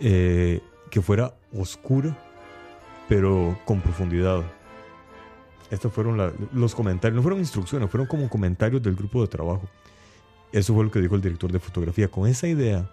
eh, 0.00 0.60
que 0.90 1.00
fuera 1.02 1.34
oscura, 1.56 2.16
pero 3.08 3.56
con 3.64 3.80
profundidad. 3.80 4.42
Estos 5.70 5.92
fueron 5.92 6.16
la- 6.16 6.32
los 6.52 6.74
comentarios, 6.74 7.16
no 7.16 7.22
fueron 7.22 7.40
instrucciones, 7.40 7.90
fueron 7.90 8.06
como 8.06 8.28
comentarios 8.28 8.82
del 8.82 8.94
grupo 8.94 9.20
de 9.22 9.28
trabajo. 9.28 9.68
Eso 10.52 10.74
fue 10.74 10.84
lo 10.84 10.90
que 10.90 11.00
dijo 11.00 11.14
el 11.16 11.20
director 11.20 11.50
de 11.50 11.58
fotografía. 11.58 12.08
Con 12.08 12.28
esa 12.28 12.46
idea 12.46 12.88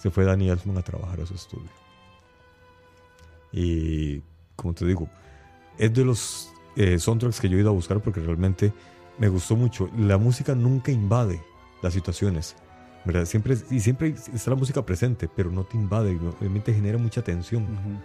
se 0.00 0.10
fue 0.10 0.24
Danny 0.24 0.48
Elfman 0.48 0.78
a 0.78 0.82
trabajar 0.82 1.20
a 1.20 1.26
su 1.26 1.34
estudio. 1.34 1.68
Y 3.52 4.22
como 4.56 4.74
te 4.74 4.86
digo, 4.86 5.08
es 5.78 5.92
de 5.92 6.04
los 6.04 6.52
eh, 6.76 6.98
soundtracks 6.98 7.40
que 7.40 7.48
yo 7.48 7.58
he 7.58 7.60
ido 7.60 7.70
a 7.70 7.74
buscar 7.74 8.00
porque 8.00 8.20
realmente 8.20 8.72
me 9.18 9.28
gustó 9.28 9.56
mucho. 9.56 9.90
La 9.98 10.18
música 10.18 10.54
nunca 10.54 10.92
invade 10.92 11.42
las 11.82 11.92
situaciones. 11.92 12.56
¿verdad? 13.04 13.24
Siempre, 13.24 13.56
y 13.70 13.80
siempre 13.80 14.14
está 14.32 14.50
la 14.50 14.56
música 14.56 14.84
presente, 14.84 15.28
pero 15.34 15.50
no 15.50 15.64
te 15.64 15.76
invade, 15.76 16.18
realmente 16.38 16.74
genera 16.74 16.98
mucha 16.98 17.22
tensión. 17.22 17.64
Ujú. 17.64 17.98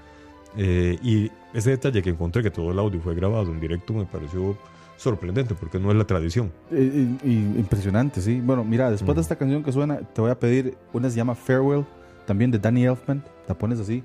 Eh, 0.58 0.98
y 1.04 1.32
ese 1.54 1.72
detalle 1.72 2.02
que 2.02 2.12
encontré, 2.12 2.42
que 2.42 2.52
todo 2.52 2.72
el 2.72 2.80
audio 2.80 3.02
fue 3.02 3.14
grabado 3.14 3.52
en 3.52 3.60
directo, 3.60 3.94
me 3.94 4.06
pareció 4.06 4.58
sorprendente 4.98 5.56
porque 5.56 5.80
no 5.80 5.92
es 5.92 5.98
la 5.98 6.06
tradición. 6.06 6.52
Y- 6.72 6.76
y 7.24 7.54
impresionante, 7.58 8.22
sí. 8.22 8.42
Bueno, 8.42 8.64
mira, 8.64 8.90
después 8.92 9.14
Mm. 9.14 9.16
de 9.18 9.22
esta 9.22 9.36
canción 9.36 9.64
que 9.64 9.72
suena, 9.72 9.98
te 10.00 10.22
voy 10.22 10.32
a 10.32 10.40
pedir 10.40 10.78
una 10.94 11.10
se 11.10 11.16
llama 11.18 11.36
Farewell, 11.36 11.86
también 12.26 12.52
de 12.52 12.60
Danny 12.60 12.86
Elfman. 12.86 13.24
La 13.48 13.54
pones 13.56 13.80
así. 13.80 14.04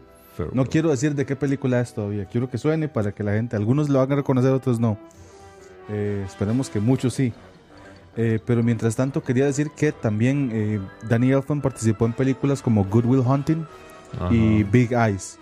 No 0.54 0.64
quiero 0.64 0.88
decir 0.90 1.14
de 1.14 1.26
qué 1.26 1.36
película 1.36 1.80
es 1.80 1.92
todavía. 1.92 2.24
Quiero 2.24 2.48
que 2.48 2.56
suene 2.56 2.88
para 2.88 3.12
que 3.12 3.22
la 3.22 3.32
gente, 3.32 3.56
algunos 3.56 3.88
lo 3.90 4.00
a 4.00 4.06
reconocer, 4.06 4.50
otros 4.52 4.80
no. 4.80 4.96
Eh, 5.90 6.22
esperemos 6.26 6.70
que 6.70 6.80
muchos 6.80 7.12
sí. 7.14 7.32
Eh, 8.16 8.38
pero 8.44 8.62
mientras 8.62 8.96
tanto, 8.96 9.22
quería 9.22 9.44
decir 9.44 9.70
que 9.76 9.92
también 9.92 10.50
eh, 10.52 10.80
Danny 11.08 11.30
Elfman 11.30 11.60
participó 11.60 12.06
en 12.06 12.12
películas 12.14 12.62
como 12.62 12.84
Good 12.84 13.04
Will 13.04 13.20
Hunting 13.26 13.64
y 14.30 14.62
Big 14.64 14.92
Eyes. 14.92 15.38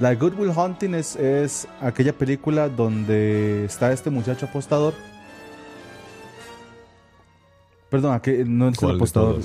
La 0.00 0.14
Good 0.14 0.34
Will 0.38 0.50
Hunting 0.50 0.94
es, 0.94 1.14
es 1.16 1.68
aquella 1.80 2.12
película 2.12 2.68
donde 2.68 3.64
está 3.64 3.92
este 3.92 4.10
muchacho 4.10 4.46
apostador. 4.46 4.94
Perdón, 7.90 8.12
aquel- 8.20 8.48
no 8.48 8.68
es 8.68 8.74
el 8.74 8.78
¿Cuál 8.80 8.92
de 8.92 8.96
apostador. 8.96 9.40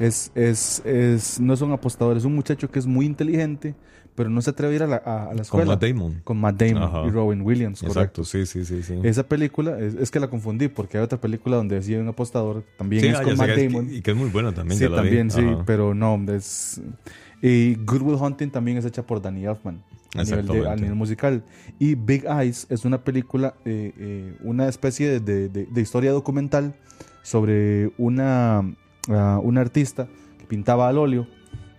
Es, 0.00 0.30
es, 0.34 0.82
es, 0.84 1.40
no 1.40 1.54
es 1.54 1.60
un 1.60 1.72
apostador, 1.72 2.16
es 2.16 2.24
un 2.24 2.34
muchacho 2.34 2.70
que 2.70 2.78
es 2.80 2.86
muy 2.86 3.06
inteligente, 3.06 3.74
pero 4.16 4.28
no 4.28 4.42
se 4.42 4.50
atreve 4.50 4.72
a 4.72 4.76
ir 4.76 4.82
a 4.82 4.86
la, 4.88 4.96
a- 4.96 5.22
a 5.22 5.24
la 5.26 5.28
Con 5.30 5.40
escuela. 5.40 5.66
Matt 5.66 5.82
Damon. 5.84 6.20
Con 6.24 6.38
Matt 6.40 6.56
Damon 6.60 6.82
Ajá. 6.82 7.02
y 7.06 7.10
Robin 7.10 7.40
Williams, 7.42 7.80
correcto. 7.80 8.22
Exacto, 8.22 8.24
sí, 8.24 8.46
sí, 8.46 8.64
sí. 8.64 8.82
sí. 8.82 8.98
Esa 9.04 9.22
película, 9.22 9.78
es, 9.78 9.94
es 9.94 10.10
que 10.10 10.18
la 10.20 10.28
confundí 10.28 10.66
porque 10.68 10.98
hay 10.98 11.04
otra 11.04 11.18
película 11.20 11.56
donde 11.56 11.76
decía 11.76 12.00
un 12.00 12.08
apostador, 12.08 12.64
también 12.76 13.02
Sí, 13.02 13.08
es 13.08 13.14
ah, 13.16 13.22
con 13.22 13.36
Matt 13.36 13.54
que 13.54 13.68
Damon. 13.68 13.94
y 13.94 14.02
que 14.02 14.10
es 14.10 14.16
muy 14.16 14.28
buena 14.28 14.52
también. 14.52 14.76
Sí, 14.78 14.84
ya 14.84 14.90
la 14.90 15.02
vi. 15.02 15.08
también, 15.08 15.30
sí, 15.30 15.40
Ajá. 15.40 15.62
pero 15.64 15.94
no, 15.94 16.20
es... 16.32 16.80
Y 17.42 17.74
Good 17.74 18.02
Will 18.02 18.16
Hunting 18.20 18.50
también 18.50 18.78
es 18.78 18.84
hecha 18.84 19.02
por 19.06 19.20
Danny 19.20 19.44
Elfman 19.44 19.82
a 20.16 20.22
nivel, 20.24 20.46
de- 20.46 20.68
a 20.68 20.74
nivel 20.76 20.94
musical. 20.94 21.42
Y 21.78 21.94
Big 21.94 22.24
Eyes 22.24 22.66
es 22.70 22.84
una 22.84 23.02
película, 23.04 23.54
eh, 23.64 23.92
eh, 23.98 24.36
una 24.42 24.68
especie 24.68 25.20
de, 25.20 25.48
de- 25.48 25.66
de- 25.66 25.80
historia 25.80 26.12
documental 26.12 26.74
sobre 27.22 27.92
una, 27.98 28.62
ah, 29.10 29.40
una 29.42 29.60
artista 29.60 30.08
que 30.38 30.46
pintaba 30.46 30.88
al 30.88 30.96
óleo 30.98 31.26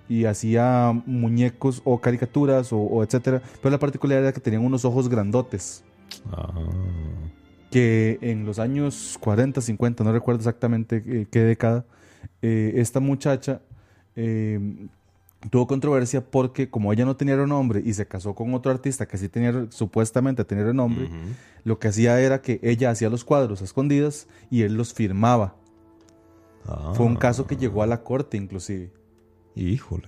y 0.09 0.25
hacía 0.25 0.93
muñecos 1.05 1.81
o 1.83 1.99
caricaturas 1.99 2.71
o, 2.71 2.77
o 2.77 3.03
etcétera. 3.03 3.41
Pero 3.61 3.71
la 3.71 3.79
particularidad 3.79 4.23
era 4.23 4.31
que 4.33 4.39
tenían 4.39 4.63
unos 4.63 4.85
ojos 4.85 5.09
grandotes 5.09 5.83
Ah. 6.31 6.53
que 7.71 8.17
en 8.21 8.45
los 8.45 8.59
años 8.59 9.17
40, 9.19 9.59
50, 9.61 10.03
no 10.03 10.11
recuerdo 10.13 10.39
exactamente 10.39 11.03
eh, 11.05 11.27
qué 11.29 11.39
década, 11.41 11.85
eh, 12.41 12.73
esta 12.75 12.99
muchacha 12.99 13.61
eh, 14.15 14.59
tuvo 15.51 15.67
controversia 15.67 16.25
porque 16.29 16.69
como 16.69 16.91
ella 16.93 17.05
no 17.05 17.15
tenía 17.15 17.35
renombre 17.35 17.81
y 17.85 17.93
se 17.93 18.07
casó 18.07 18.33
con 18.35 18.53
otro 18.53 18.71
artista 18.71 19.07
que 19.07 19.17
sí 19.17 19.29
tenía 19.29 19.67
supuestamente 19.69 20.43
tenía 20.45 20.63
renombre, 20.65 21.05
Ujú. 21.05 21.15
lo 21.63 21.79
que 21.79 21.87
hacía 21.89 22.19
era 22.19 22.41
que 22.41 22.59
ella 22.63 22.89
hacía 22.89 23.09
los 23.09 23.23
cuadros 23.23 23.61
a 23.61 23.65
escondidas 23.65 24.27
y 24.49 24.63
él 24.63 24.73
los 24.75 24.93
firmaba. 24.93 25.55
Ah. 26.65 26.91
Fue 26.95 27.05
un 27.05 27.15
caso 27.15 27.45
que 27.47 27.55
llegó 27.55 27.83
a 27.83 27.87
la 27.87 28.03
corte 28.03 28.35
inclusive. 28.37 28.91
Híjole. 29.55 30.07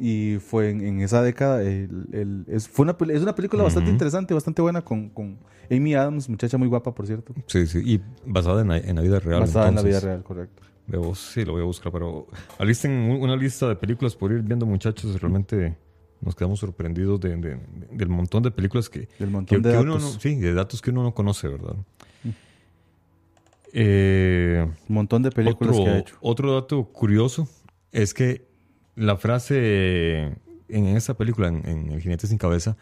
Y 0.00 0.38
fue 0.40 0.70
en, 0.70 0.80
en 0.80 1.00
esa 1.02 1.22
década. 1.22 1.62
el- 1.62 2.06
el- 2.12 2.44
es, 2.48 2.66
fue 2.68 2.82
una, 2.84 2.96
es 3.14 3.22
una 3.22 3.34
película 3.34 3.62
bastante 3.62 3.90
interesante, 3.90 4.34
bastante 4.34 4.60
buena 4.60 4.82
con, 4.82 5.08
con 5.10 5.38
Amy 5.70 5.94
Adams, 5.94 6.28
muchacha 6.28 6.58
muy 6.58 6.66
guapa, 6.66 6.92
por 6.94 7.06
cierto. 7.06 7.32
Sí, 7.46 7.66
sí. 7.68 7.80
Y 7.84 8.00
basada 8.26 8.62
en 8.62 8.68
la, 8.68 8.78
en 8.78 8.96
la 8.96 9.02
vida 9.02 9.20
real. 9.20 9.40
basada 9.40 9.68
en 9.68 9.76
la 9.76 9.82
vida 9.82 10.00
real, 10.00 10.24
correcto. 10.24 10.62
Sí, 11.14 11.44
lo 11.44 11.52
voy 11.52 11.62
a 11.62 11.64
buscar, 11.66 11.92
pero 11.92 12.26
alisten 12.58 12.90
un- 12.92 13.20
una 13.22 13.36
lista 13.36 13.68
de 13.68 13.76
películas 13.76 14.14
por 14.16 14.32
ir 14.32 14.40
viendo, 14.42 14.64
muchachos. 14.66 15.20
Realmente 15.20 15.76
nos 16.20 16.34
quedamos 16.34 16.58
sorprendidos 16.60 17.20
de- 17.20 17.36
de- 17.36 17.60
del 17.92 18.08
montón 18.08 18.42
de 18.42 18.50
películas 18.50 18.88
que, 18.88 19.08
Del 19.18 19.30
montón 19.30 19.62
que- 19.62 19.68
de 19.68 19.74
que 19.74 19.80
uno 19.80 19.94
datos. 19.94 20.14
no- 20.14 20.20
sí, 20.20 20.34
de 20.36 20.54
datos 20.54 20.80
que 20.80 20.90
uno 20.90 21.02
no 21.02 21.14
conoce, 21.14 21.48
¿verdad? 21.48 21.76
Eh, 23.72 24.64
Un 24.88 24.94
montón 24.94 25.22
de 25.22 25.30
películas 25.30 25.74
otro, 25.76 25.84
que 25.84 25.90
ha 25.90 25.98
hecho. 25.98 26.16
otro 26.20 26.54
dato 26.54 26.84
curioso 26.86 27.48
es 27.92 28.14
que 28.14 28.48
la 28.96 29.16
frase 29.16 30.36
en 30.68 30.86
esa 30.86 31.14
película, 31.14 31.48
en, 31.48 31.66
en 31.68 31.92
El 31.92 32.00
jinete 32.00 32.26
sin 32.26 32.38
cabeza, 32.38 32.76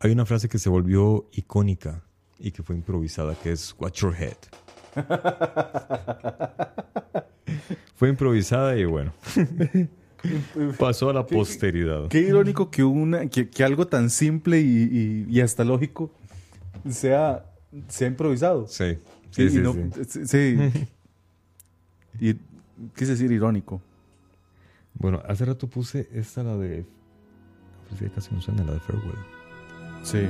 hay 0.00 0.10
una 0.10 0.26
frase 0.26 0.48
que 0.48 0.58
se 0.58 0.68
volvió 0.68 1.28
icónica 1.32 2.02
y 2.38 2.50
que 2.50 2.62
fue 2.62 2.74
improvisada, 2.76 3.34
que 3.36 3.52
es 3.52 3.74
Watch 3.78 4.00
your 4.02 4.14
head. 4.14 4.36
Fue 7.96 8.08
improvisada 8.10 8.76
y 8.76 8.84
bueno, 8.84 9.12
pasó 10.78 11.10
a 11.10 11.12
la 11.14 11.26
posteridad. 11.26 12.08
Qué 12.08 12.20
irónico 12.20 12.70
que, 12.70 12.84
una, 12.84 13.26
que, 13.28 13.48
que 13.48 13.64
algo 13.64 13.86
tan 13.86 14.10
simple 14.10 14.60
y, 14.60 14.64
y- 14.66 15.26
y 15.30 15.40
hasta 15.40 15.64
lógico 15.64 16.10
sea, 16.90 17.44
sea 17.88 18.08
improvisado. 18.08 18.66
Sí, 18.68 18.98
sí, 19.30 19.42
y 19.44 19.50
sí. 19.50 19.58
no- 19.58 19.74
sí. 20.08 20.26
sí. 20.26 20.58
y 22.20 22.34
quise 22.96 23.12
decir 23.12 23.32
irónico. 23.32 23.80
Bueno, 24.94 25.22
hace 25.28 25.44
rato 25.44 25.66
puse 25.68 26.08
esta, 26.14 26.42
la 26.42 26.56
de... 26.56 26.84
Pues 27.88 28.00
ya 28.00 28.08
casi 28.08 28.34
no 28.34 28.40
suena, 28.40 28.64
la 28.64 28.72
de 28.72 28.80
Farewell. 28.80 29.14
Sí. 30.02 30.20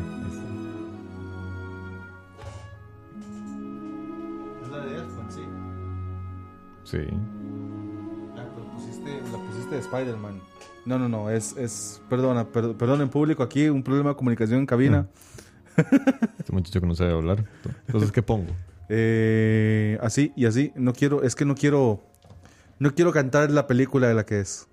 Sí. 6.84 6.98
la 8.36 9.38
pusiste 9.46 9.74
de 9.74 9.80
Spider-Man. 9.80 10.40
No, 10.84 10.98
no, 11.00 11.08
no, 11.08 11.30
es, 11.30 11.56
es 11.56 12.00
perdona, 12.08 12.46
per- 12.46 12.74
perdón 12.76 13.00
en 13.00 13.08
público 13.08 13.42
aquí, 13.42 13.68
un 13.68 13.82
problema 13.82 14.10
de 14.10 14.16
comunicación 14.16 14.60
en 14.60 14.66
cabina. 14.66 15.08
Este 16.38 16.52
muchacho 16.52 16.80
que 16.80 16.86
no 16.86 16.94
sabe 16.94 17.12
hablar. 17.12 17.44
Entonces, 17.86 18.12
¿qué 18.12 18.22
pongo? 18.22 18.52
Eh, 18.88 19.98
así 20.00 20.32
y 20.36 20.46
así, 20.46 20.72
no 20.76 20.92
quiero, 20.92 21.22
es 21.24 21.34
que 21.34 21.44
no 21.44 21.54
quiero, 21.56 22.00
no 22.78 22.94
quiero 22.94 23.12
cantar 23.12 23.50
la 23.50 23.66
película 23.66 24.06
de 24.08 24.14
la 24.14 24.24
que 24.24 24.40
es. 24.40 24.68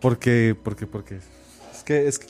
Porque, 0.00 0.56
porque, 0.62 0.86
porque, 0.86 1.16
es 1.72 1.82
que, 1.84 2.06
es 2.06 2.18
que, 2.18 2.26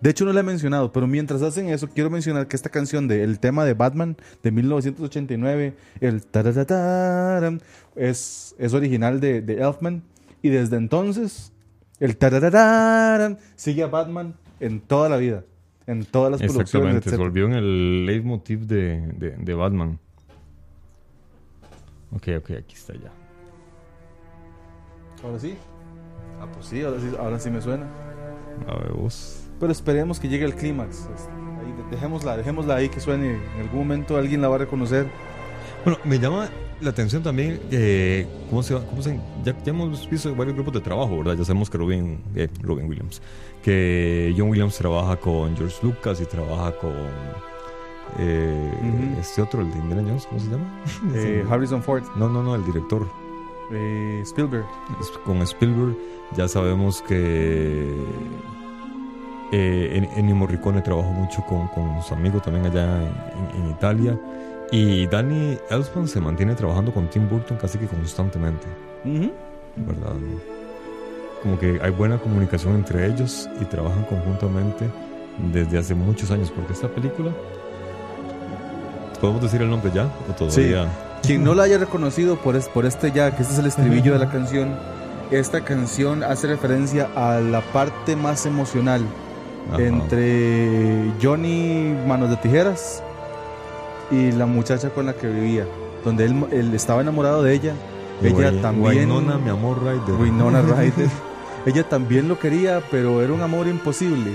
de 0.00 0.10
hecho 0.10 0.24
no 0.24 0.32
la 0.32 0.40
he 0.40 0.42
mencionado, 0.42 0.92
pero 0.92 1.06
mientras 1.06 1.42
hacen 1.42 1.68
eso, 1.68 1.88
quiero 1.88 2.10
mencionar 2.10 2.48
que 2.48 2.56
esta 2.56 2.68
canción 2.68 3.08
de 3.08 3.22
el 3.22 3.38
tema 3.40 3.64
de 3.64 3.74
Batman 3.74 4.16
de 4.42 4.50
1989, 4.50 5.74
el 6.00 6.24
tararataram, 6.26 7.60
es, 7.94 8.54
es 8.58 8.74
original 8.74 9.20
de, 9.20 9.40
de 9.42 9.62
Elfman, 9.62 10.02
y 10.42 10.48
desde 10.50 10.76
entonces, 10.76 11.52
el 11.98 12.16
tararararam 12.16 13.36
sigue 13.56 13.82
a 13.82 13.86
Batman 13.86 14.34
en 14.60 14.80
toda 14.80 15.08
la 15.08 15.16
vida. 15.16 15.44
en 15.86 16.04
todas 16.04 16.30
las 16.32 16.40
producciones. 16.40 16.96
Exactamente, 16.96 17.10
se 17.10 17.16
volvió 17.16 17.46
en 17.46 17.52
el 17.52 18.06
leitmotiv 18.06 18.66
de, 18.66 19.06
de, 19.16 19.30
de 19.36 19.54
Batman. 19.54 19.98
Ok, 22.12 22.28
ok, 22.38 22.50
aquí 22.58 22.74
está 22.74 22.92
ya. 22.94 23.12
Ahora 25.22 25.38
sí. 25.38 25.56
Ah, 26.40 26.46
pues 26.52 26.66
sí, 26.66 26.82
ahora 26.82 27.00
sí, 27.00 27.06
ahora 27.18 27.38
sí 27.38 27.50
me 27.50 27.60
suena. 27.60 27.86
A 28.66 28.78
ver, 28.78 28.92
vos. 28.92 29.45
Pero 29.60 29.72
esperemos 29.72 30.20
que 30.20 30.28
llegue 30.28 30.44
el 30.44 30.54
clímax. 30.54 31.08
Este, 31.14 31.30
dejémosla, 31.90 32.36
dejémosla 32.36 32.76
ahí 32.76 32.88
que 32.88 33.00
suene. 33.00 33.34
En 33.56 33.62
algún 33.62 33.78
momento 33.80 34.16
alguien 34.16 34.40
la 34.42 34.48
va 34.48 34.56
a 34.56 34.58
reconocer. 34.58 35.06
Bueno, 35.84 35.98
me 36.04 36.18
llama 36.18 36.48
la 36.80 36.90
atención 36.90 37.22
también 37.22 37.58
eh, 37.70 38.26
cómo 38.50 38.62
se, 38.62 38.74
va- 38.74 38.84
cómo 38.84 39.00
se 39.00 39.18
ya, 39.44 39.56
ya 39.64 39.70
hemos 39.70 40.10
visto 40.10 40.34
varios 40.34 40.54
grupos 40.56 40.74
de 40.74 40.80
trabajo, 40.80 41.18
¿verdad? 41.18 41.34
Ya 41.38 41.44
sabemos 41.44 41.70
que 41.70 41.78
Robin, 41.78 42.18
eh, 42.34 42.48
Robin 42.60 42.86
Williams, 42.88 43.22
que 43.62 44.34
John 44.36 44.50
Williams 44.50 44.76
trabaja 44.76 45.16
con 45.16 45.56
George 45.56 45.76
Lucas 45.82 46.20
y 46.20 46.26
trabaja 46.26 46.72
con 46.76 46.92
eh, 48.18 48.72
Ujú. 48.82 49.20
este 49.20 49.42
otro, 49.42 49.60
el 49.62 49.70
de 49.72 49.78
Indiana 49.78 50.02
Jones, 50.06 50.26
¿cómo 50.26 50.40
se 50.40 50.50
llama? 50.50 50.82
Eh. 51.14 51.44
Harrison 51.48 51.82
Ford, 51.82 52.02
No, 52.16 52.28
no, 52.28 52.42
no, 52.42 52.54
el 52.56 52.64
director. 52.64 53.06
eh, 53.72 54.20
Spielberg. 54.24 54.64
Con 55.24 55.40
Spielberg 55.42 55.96
ya 56.36 56.48
sabemos 56.48 57.00
que 57.02 57.94
eh, 59.52 59.90
En- 59.94 60.18
Ennio 60.18 60.34
Morricone 60.36 60.80
trabajó 60.82 61.10
mucho 61.12 61.42
con, 61.46 61.68
con 61.68 62.02
su 62.02 62.14
amigo 62.14 62.40
también 62.40 62.66
allá 62.66 62.84
en, 62.96 63.02
en- 63.60 63.64
en 63.64 63.70
Italia. 63.70 64.18
Y 64.72 65.06
Danny 65.06 65.56
Elfman 65.70 66.08
se 66.08 66.20
mantiene 66.20 66.54
trabajando 66.56 66.92
con 66.92 67.08
Tim 67.08 67.28
Burton 67.28 67.56
casi 67.56 67.78
que 67.78 67.86
constantemente, 67.86 68.66
Ujú. 69.04 69.30
¿verdad? 69.76 70.12
Como 71.42 71.58
que 71.58 71.78
hay 71.80 71.90
buena 71.92 72.18
comunicación 72.18 72.74
entre 72.74 73.06
ellos 73.06 73.48
y 73.60 73.64
trabajan 73.66 74.02
conjuntamente 74.06 74.86
desde 75.52 75.78
hace 75.78 75.94
muchos 75.94 76.30
años. 76.32 76.50
Porque 76.50 76.72
esta 76.72 76.88
película, 76.88 77.30
¿podemos 79.20 79.42
decir 79.42 79.62
el 79.62 79.70
nombre 79.70 79.90
ya? 79.94 80.10
¿O 80.28 80.32
todavía? 80.32 80.88
Quien 81.22 81.44
no 81.44 81.54
la 81.54 81.64
haya 81.64 81.78
reconocido 81.78 82.36
por, 82.36 82.56
es- 82.56 82.68
por 82.68 82.86
este 82.86 83.12
ya, 83.12 83.34
que 83.34 83.42
este 83.42 83.54
es 83.54 83.58
el 83.60 83.66
estribillo 83.66 84.12
de 84.14 84.18
la 84.18 84.28
canción, 84.30 84.76
esta 85.30 85.62
canción 85.62 86.22
hace 86.22 86.46
referencia 86.46 87.08
a 87.16 87.40
la 87.40 87.60
parte 87.60 88.14
más 88.16 88.46
emocional 88.46 89.02
Ajá. 89.72 89.82
entre 89.82 91.12
Johnny 91.22 91.94
Manos 92.06 92.30
de 92.30 92.36
Tijeras 92.36 93.02
y 94.10 94.32
la 94.32 94.46
muchacha 94.46 94.90
con 94.90 95.06
la 95.06 95.14
que 95.14 95.26
vivía, 95.28 95.66
donde 96.04 96.24
él, 96.26 96.44
él 96.52 96.74
estaba 96.74 97.00
enamorado 97.00 97.42
de 97.42 97.54
ella. 97.54 97.74
Ella 98.22 98.62
también. 98.62 99.10
Winona, 99.10 99.36
mi 99.38 99.50
amor, 99.50 99.78
Ryder. 99.82 100.14
Winona 100.20 100.62
Ryder. 100.62 101.08
ella 101.66 101.82
también 101.88 102.28
lo 102.28 102.38
quería, 102.38 102.80
pero 102.90 103.20
era 103.22 103.32
un 103.32 103.42
amor 103.42 103.66
imposible. 103.66 104.30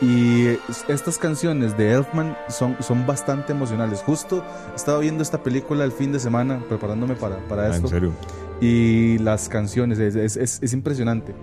Y 0.00 0.56
estas 0.88 1.18
canciones 1.18 1.76
de 1.76 1.92
Elfman 1.92 2.36
son, 2.48 2.76
son 2.80 3.06
bastante 3.06 3.52
emocionales. 3.52 4.02
Justo 4.06 4.42
estaba 4.74 5.00
viendo 5.00 5.22
esta 5.22 5.42
película 5.42 5.84
el 5.84 5.92
fin 5.92 6.12
de 6.12 6.20
semana, 6.20 6.60
preparándome 6.68 7.14
para, 7.16 7.38
para 7.48 7.64
Ah, 7.64 7.68
esto. 7.74 7.88
en 7.88 7.92
serio. 7.92 8.12
Y 8.60 9.18
las 9.18 9.48
canciones, 9.48 9.98
es, 9.98 10.14
es- 10.14 10.36
es- 10.36 10.58
es 10.62 10.72
impresionante. 10.72 11.34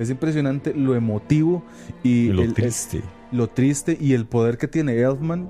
Es 0.00 0.10
impresionante 0.10 0.74
lo 0.74 0.96
emotivo 0.96 1.62
y, 2.02 2.26
Y 2.26 2.32
lo 2.32 2.42
el- 2.42 2.48
el- 2.48 2.54
triste. 2.54 3.02
lo 3.30 3.48
triste 3.48 3.96
y 4.00 4.14
el 4.14 4.26
poder 4.26 4.58
que 4.58 4.66
tiene 4.66 4.98
Elfman 5.00 5.48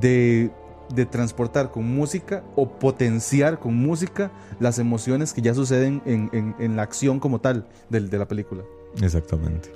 de, 0.00 0.50
de 0.94 1.06
transportar 1.06 1.72
con 1.72 1.84
música 1.92 2.44
o 2.54 2.68
potenciar 2.78 3.58
con 3.58 3.74
música 3.74 4.30
las 4.60 4.78
emociones 4.78 5.32
que 5.32 5.42
ya 5.42 5.54
suceden 5.54 6.02
en, 6.06 6.30
en- 6.32 6.54
en 6.60 6.76
la 6.76 6.82
acción 6.82 7.18
como 7.18 7.40
tal 7.40 7.66
del- 7.90 8.08
de 8.10 8.18
la 8.18 8.28
película. 8.28 8.62
Exactamente. 9.02 9.70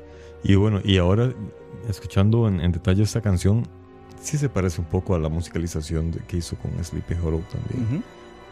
Y 0.44 0.54
bueno, 0.54 0.80
y 0.84 0.98
ahora, 0.98 1.32
escuchando 1.88 2.46
en, 2.46 2.60
en 2.60 2.72
detalle 2.72 3.02
esta 3.02 3.20
canción, 3.20 3.66
sí 4.22 4.38
se 4.38 4.48
parece 4.48 4.80
un 4.80 4.86
poco 4.86 5.14
a 5.14 5.18
la 5.18 5.28
musicalización 5.28 6.10
de- 6.10 6.20
que 6.20 6.36
hizo 6.36 6.56
con 6.56 6.72
Sleepy 6.84 7.14
Hollow 7.14 7.42
también. 7.50 8.02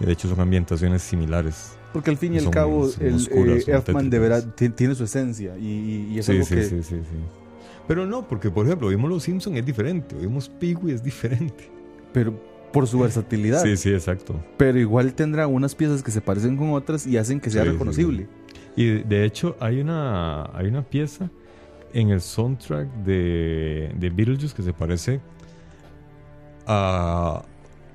De 0.01 0.12
hecho 0.12 0.29
son 0.29 0.41
ambientaciones 0.41 1.03
similares. 1.03 1.73
Porque 1.93 2.11
al 2.11 2.16
fin 2.18 2.34
y 2.34 2.39
al 2.39 2.51
cabo, 2.51 2.89
el, 3.01 3.14
oscuras, 3.14 3.66
eh, 3.66 4.47
ti- 4.55 4.68
tiene 4.70 4.95
su 4.95 5.05
esencia 5.05 5.57
y, 5.59 6.11
y- 6.12 6.18
es 6.18 6.26
Sí, 6.26 6.32
algo 6.32 6.45
sí, 6.45 6.55
que... 6.55 6.62
sí, 6.64 6.82
sí, 6.82 6.97
sí. 6.97 7.16
Pero 7.86 8.05
no, 8.07 8.28
porque 8.28 8.51
por 8.51 8.66
ejemplo, 8.66 8.89
vimos 8.89 9.11
Los 9.11 9.22
Simpsons 9.22 9.57
es 9.57 9.64
diferente, 9.64 10.14
vimos 10.14 10.49
Pee-wee 10.51 10.93
es 10.93 11.03
diferente. 11.03 11.70
Pero 12.12 12.39
por 12.72 12.86
su 12.86 12.99
versatilidad. 12.99 13.62
Sí, 13.62 13.76
sí, 13.78 13.91
exacto. 13.91 14.39
Pero 14.59 14.78
igual 14.78 15.14
tendrá 15.14 15.47
unas 15.47 15.74
piezas 15.74 16.03
que 16.03 16.11
se 16.11 16.20
parecen 16.20 16.57
con 16.59 16.72
otras 16.72 17.07
y 17.07 17.16
hacen 17.16 17.41
que 17.41 17.49
sea 17.51 17.62
Sí, 17.62 17.68
sí, 17.68 17.72
reconocible. 17.72 18.28
Y 18.76 18.86
de, 19.03 19.24
hecho 19.24 19.57
hay 19.59 19.80
una, 19.80 20.45
hay 20.55 20.66
una 20.68 20.82
pieza 20.82 21.30
en 21.95 22.11
el 22.11 22.20
soundtrack 22.20 22.86
de, 23.05 23.95
de 23.99 24.11
Beetlejuice 24.11 24.55
que 24.55 24.62
se 24.62 24.74
parece 24.74 25.20
a, 26.66 27.43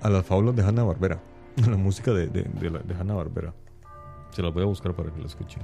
a 0.02 0.10
las 0.10 0.26
fábulas 0.26 0.56
de 0.56 0.64
Hanna 0.64 0.84
Barbera, 0.84 1.20
a 1.64 1.70
la 1.70 1.78
música 1.78 2.12
de, 2.12 2.28
de, 2.28 2.44
de, 2.60 2.70
la- 2.72 2.80
de 2.80 2.96
Hanna 2.96 3.14
Barbera. 3.14 3.54
Se 4.34 4.42
las 4.42 4.54
voy 4.54 4.64
a 4.64 4.66
buscar 4.66 4.94
para 4.94 5.12
que 5.12 5.20
la 5.20 5.28
escuchen. 5.28 5.62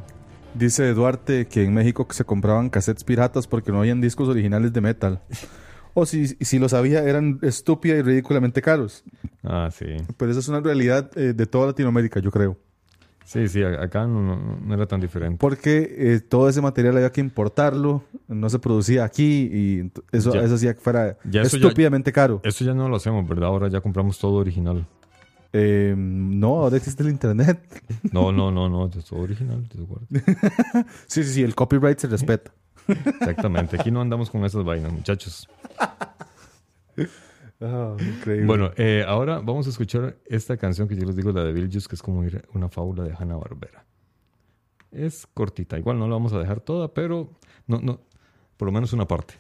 Dice 0.53 0.93
Duarte 0.93 1.47
que 1.47 1.63
en 1.63 1.73
México 1.73 2.07
se 2.09 2.23
compraban 2.25 2.69
cassettes 2.69 3.03
piratas 3.03 3.47
porque 3.47 3.71
no 3.71 3.79
habían 3.79 4.01
discos 4.01 4.27
originales 4.29 4.73
de 4.73 4.81
metal. 4.81 5.21
O 5.93 6.05
si, 6.05 6.27
si 6.27 6.59
lo 6.59 6.69
sabía, 6.69 7.03
eran 7.03 7.39
estúpida 7.41 7.95
y 7.95 8.01
ridículamente 8.01 8.61
caros. 8.61 9.03
Ah, 9.43 9.69
sí. 9.71 9.85
Pero 10.17 10.31
esa 10.31 10.39
es 10.39 10.47
una 10.47 10.59
realidad 10.59 11.11
eh, 11.17 11.33
de 11.33 11.45
toda 11.45 11.67
Latinoamérica, 11.67 12.19
yo 12.19 12.31
creo. 12.31 12.57
Sí, 13.25 13.47
sí, 13.47 13.61
acá 13.63 14.07
no, 14.07 14.21
no- 14.23 14.59
no 14.59 14.73
era 14.73 14.87
tan 14.87 14.99
diferente. 15.01 15.37
Porque 15.39 15.95
eh, 15.97 16.19
todo 16.19 16.49
ese 16.49 16.61
material 16.61 16.97
había 16.97 17.11
que 17.11 17.21
importarlo, 17.21 18.03
no 18.27 18.49
se 18.49 18.57
producía 18.57 19.03
aquí 19.03 19.49
y 19.53 19.91
eso, 20.11 20.33
Ya. 20.33 20.41
eso 20.41 20.55
hacía 20.55 20.73
que 20.73 20.79
fuera 20.79 21.15
Ya 21.25 21.41
eso 21.41 21.57
ya- 21.57 21.67
estúpidamente 21.67 22.11
caro. 22.11 22.41
Eso 22.43 22.65
ya 22.65 22.73
no 22.73 22.89
lo 22.89 22.95
hacemos, 22.95 23.27
¿verdad? 23.27 23.49
Ahora 23.49 23.67
ya 23.67 23.81
compramos 23.81 24.17
todo 24.17 24.33
original. 24.33 24.87
Eh, 25.53 25.95
no, 25.97 26.61
ahora 26.61 26.77
existe 26.77 27.03
el 27.03 27.09
internet. 27.09 27.59
No, 28.11 28.31
no, 28.31 28.51
no, 28.51 28.69
no, 28.69 28.85
es 28.87 29.11
original. 29.11 29.67
Sí, 31.07 31.23
sí, 31.23 31.33
sí, 31.33 31.43
el 31.43 31.55
copyright 31.55 31.97
se 31.99 32.07
respeta. 32.07 32.51
Exactamente. 32.87 33.77
Aquí 33.79 33.91
no 33.91 34.01
andamos 34.01 34.29
con 34.29 34.43
esas 34.45 34.63
vainas, 34.63 34.91
muchachos. 34.91 35.47
Ah, 37.61 37.93
increíble. 37.99 38.45
Bueno, 38.45 38.71
eh, 38.77 39.03
ahora 39.05 39.39
vamos 39.39 39.67
a 39.67 39.69
escuchar 39.71 40.15
esta 40.25 40.55
canción 40.55 40.87
que 40.87 40.95
yo 40.95 41.05
les 41.05 41.17
digo, 41.17 41.33
la 41.33 41.43
de 41.43 41.51
Beetlejuice, 41.51 41.89
que 41.89 41.95
es 41.95 42.01
como 42.01 42.23
ir- 42.23 42.45
una 42.53 42.69
fábula 42.69 43.03
de 43.03 43.13
Hanna 43.17 43.35
Barbera. 43.35 43.83
Es 44.91 45.27
cortita, 45.33 45.77
igual 45.77 45.99
no 45.99 46.07
la 46.07 46.13
vamos 46.13 46.31
a 46.31 46.39
dejar 46.39 46.61
toda, 46.61 46.93
pero 46.93 47.31
no, 47.67 47.79
no, 47.81 47.99
por 48.55 48.67
lo 48.67 48.71
menos 48.71 48.93
una 48.93 49.05
parte. 49.09 49.33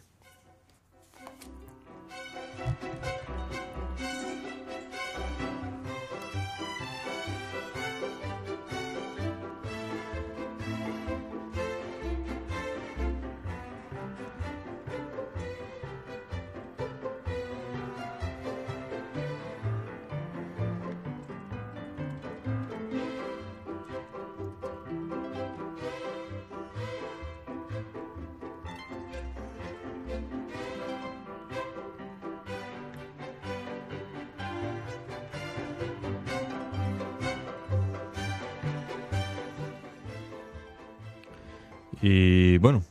Y 42.01 42.57
bueno, 42.59 42.83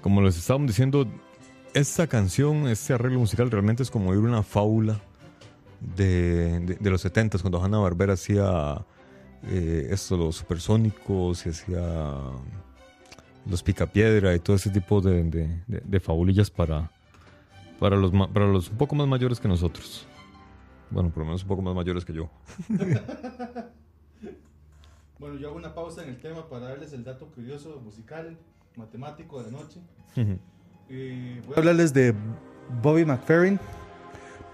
como 0.00 0.20
les 0.22 0.36
estábamos 0.36 0.68
diciendo, 0.68 1.06
esta 1.74 2.06
canción, 2.06 2.66
este 2.68 2.92
arreglo 2.94 3.20
musical 3.20 3.50
realmente 3.50 3.82
es 3.82 3.90
como 3.90 4.10
oír 4.10 4.20
una 4.20 4.42
fábula 4.42 5.00
de, 5.96 6.60
de- 6.60 6.90
los 6.90 7.00
70 7.02 7.38
cuando 7.38 7.62
Hanna 7.62 7.78
Barbera 7.78 8.14
hacía 8.14 8.84
eh, 9.48 9.88
esto, 9.90 10.16
los 10.16 10.36
supersónicos 10.36 11.46
y 11.46 11.50
hacía 11.50 12.14
los 13.48 13.62
picapiedra 13.62 14.34
y 14.34 14.40
todo 14.40 14.56
ese 14.56 14.70
tipo 14.70 15.00
de, 15.00 15.22
de- 15.24 15.60
de- 15.68 16.00
fabulillas 16.00 16.50
para, 16.50 16.90
para, 17.78 17.96
los, 17.96 18.10
para 18.32 18.46
los 18.46 18.70
un 18.70 18.76
poco 18.76 18.96
más 18.96 19.06
mayores 19.06 19.38
que 19.38 19.46
nosotros. 19.48 20.06
Bueno, 20.90 21.10
por 21.10 21.18
lo 21.18 21.26
menos 21.26 21.42
un 21.42 21.48
poco 21.48 21.62
más 21.62 21.74
mayores 21.74 22.04
que 22.04 22.14
yo. 22.14 22.28
Bueno, 25.18 25.36
yo 25.36 25.48
hago 25.48 25.56
una 25.56 25.74
pausa 25.74 26.04
en 26.04 26.10
el 26.10 26.20
tema 26.20 26.48
para 26.48 26.68
darles 26.68 26.92
el 26.92 27.02
dato 27.02 27.26
curioso 27.26 27.80
musical, 27.84 28.38
matemático 28.76 29.42
de 29.42 29.50
la 29.50 29.58
noche. 29.58 29.80
Eh, 30.88 31.42
voy 31.44 31.54
a 31.56 31.58
hablarles 31.58 31.92
de 31.92 32.14
Bobby 32.82 33.04
McFerrin. 33.04 33.58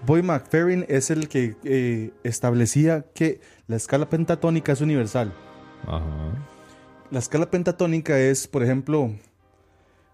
Bobby 0.05 0.23
McFerrin 0.23 0.85
es 0.87 1.11
el 1.11 1.27
que 1.27 1.55
eh, 1.63 2.11
establecía 2.23 3.05
que 3.13 3.41
la 3.67 3.75
escala 3.75 4.09
pentatónica 4.09 4.71
es 4.71 4.81
universal. 4.81 5.31
Ajá. 5.85 6.33
La 7.11 7.19
escala 7.19 7.51
pentatónica 7.51 8.19
es, 8.19 8.47
por 8.47 8.63
ejemplo, 8.63 9.11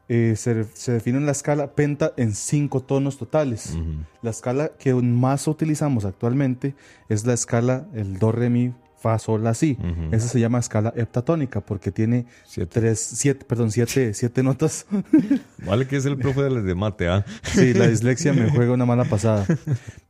eh, 0.10 0.36
se, 0.36 0.66
se 0.66 0.92
define 0.92 1.20
en 1.20 1.26
la 1.26 1.32
escala 1.32 1.74
penta 1.74 2.12
en 2.18 2.36
cinco 2.36 2.82
tonos 2.82 3.18
totales. 3.18 3.78
La 4.22 4.32
escala 4.32 4.74
que 4.78 4.94
más 4.94 5.48
utilizamos 5.48 6.04
actualmente 6.04 6.76
es 7.08 7.26
la 7.26 7.34
escala 7.34 7.88
el 7.94 8.20
do, 8.20 8.34
re, 8.34 8.50
mi, 8.50 8.74
fa, 9.02 9.18
sol, 9.20 9.44
la, 9.44 9.54
si. 9.54 9.78
Esa 10.12 10.28
se 10.28 10.40
llama 10.40 10.60
escala 10.60 10.94
heptatónica 10.96 11.60
porque 11.62 11.92
tiene 11.92 12.26
Siete. 12.46 12.80
tres, 12.80 13.00
siete, 13.00 13.46
perdón, 13.46 13.72
siete, 13.72 14.14
siete 14.14 14.44
notas. 14.44 14.86
Vale 15.66 15.88
que 15.88 15.98
es 15.98 16.06
el 16.06 16.18
profe 16.18 16.44
de, 16.44 16.62
de 16.62 16.76
mate, 16.76 17.08
¿ah? 17.08 17.26
Sí, 17.44 17.74
la 17.74 17.88
dislexia 17.90 18.32
me 18.34 18.50
juega 18.50 18.74
una 18.74 18.86
mala 18.86 19.06
pasada. 19.06 19.46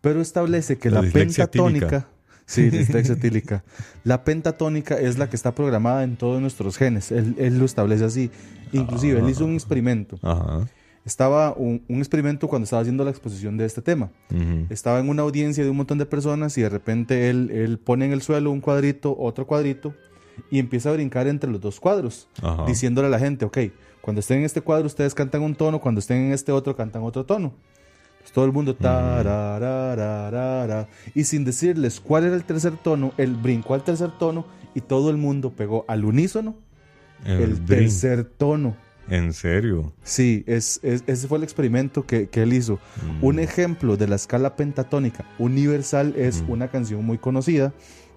Pero 0.01 0.21
establece 0.21 0.77
que 0.77 0.89
La 0.91 1.01
pentatónica. 1.01 1.87
tílica. 1.87 2.07
Sí, 2.45 2.69
dislexia 2.69 3.15
tílica. 3.15 3.63
La 4.03 4.23
pentatónica 4.25 4.95
es 4.99 5.17
la 5.17 5.29
que 5.29 5.35
está 5.37 5.55
programada 5.55 6.03
en 6.03 6.17
todos 6.17 6.41
nuestros 6.41 6.77
genes. 6.77 7.11
Él, 7.11 7.35
él 7.37 7.57
lo 7.59 7.65
establece 7.65 8.03
así. 8.03 8.29
Inclusive, 8.73 9.19
él 9.19 9.29
hizo 9.29 9.45
un 9.45 9.53
experimento. 9.53 10.17
Ajá. 10.21 10.67
Estaba 11.05 11.53
un, 11.53 11.83
un 11.87 11.97
experimento 11.97 12.47
cuando 12.47 12.65
estaba 12.65 12.81
haciendo 12.81 13.03
la 13.03 13.09
exposición 13.09 13.57
de 13.57 13.65
este 13.65 13.81
tema. 13.81 14.11
Estaba 14.69 14.99
en 14.99 15.09
una 15.09 15.23
audiencia 15.23 15.63
de 15.63 15.69
un 15.69 15.77
montón 15.77 15.97
de 15.97 16.05
personas 16.05 16.57
y 16.57 16.61
de 16.61 16.69
repente 16.69 17.29
él, 17.29 17.49
él 17.51 17.79
pone 17.79 18.05
en 18.05 18.11
el 18.11 18.21
suelo 18.21 18.51
un 18.51 18.61
cuadrito, 18.61 19.15
otro 19.17 19.47
cuadrito 19.47 19.93
y 20.49 20.59
empieza 20.59 20.89
a 20.89 20.93
brincar 20.93 21.27
entre 21.27 21.49
los 21.49 21.61
dos 21.61 21.79
cuadros, 21.79 22.27
diciéndole 22.67 23.07
a 23.07 23.11
la 23.11 23.19
gente, 23.19 23.45
ok, 23.45 23.57
cuando 24.01 24.19
estén 24.19 24.39
en 24.39 24.45
este 24.45 24.61
cuadro 24.61 24.87
ustedes 24.87 25.13
cantan 25.13 25.41
un 25.41 25.55
tono, 25.55 25.79
cuando 25.79 25.99
estén 25.99 26.17
en 26.17 26.33
este 26.33 26.51
otro 26.51 26.75
cantan 26.75 27.03
otro 27.03 27.25
tono. 27.25 27.53
Pues 28.19 28.31
todo 28.31 28.45
el 28.45 28.51
mundo 28.51 28.75
tararararara, 28.75 30.87
y 31.15 31.23
sin 31.23 31.43
decirles 31.43 31.99
cuál 31.99 32.25
era 32.25 32.35
el 32.35 32.43
tercer 32.43 32.77
tono, 32.77 33.13
él 33.17 33.35
brincó 33.35 33.73
al 33.73 33.83
tercer 33.83 34.11
tono 34.19 34.45
y 34.75 34.81
todo 34.81 35.09
el 35.09 35.17
mundo 35.17 35.51
pegó 35.51 35.85
al 35.87 36.05
unísono 36.05 36.55
el, 37.25 37.65
tercer 37.65 38.25
tono. 38.25 38.75
En 39.11 39.33
serio. 39.33 39.91
Sí, 40.03 40.43
es, 40.47 40.79
es- 40.83 41.03
ese 41.05 41.27
fue 41.27 41.37
el 41.37 41.43
experimento 41.43 42.05
que, 42.05 42.29
que 42.29 42.43
él 42.43 42.53
hizo. 42.53 42.75
Mm. 43.19 43.23
Un 43.25 43.39
ejemplo 43.39 43.97
de 43.97 44.07
la 44.07 44.15
escala 44.15 44.55
pentatónica 44.55 45.25
universal 45.37 46.13
es 46.15 46.41
Mm. 46.41 46.49
una 46.51 46.67
canción 46.69 47.03
muy 47.05 47.17
conocida 47.17 47.73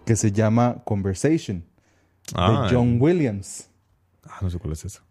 que 0.07 0.15
se 0.17 0.31
llama 0.33 0.83
Conversation 0.85 1.65
Ah, 2.35 2.69
de 2.71 2.75
John 2.77 2.99
Williams. 3.01 3.69
ah, 4.25 4.39
no 4.41 4.49
sé 4.51 4.59
cuál 4.59 4.73
es 4.75 4.85
esa. 4.85 5.03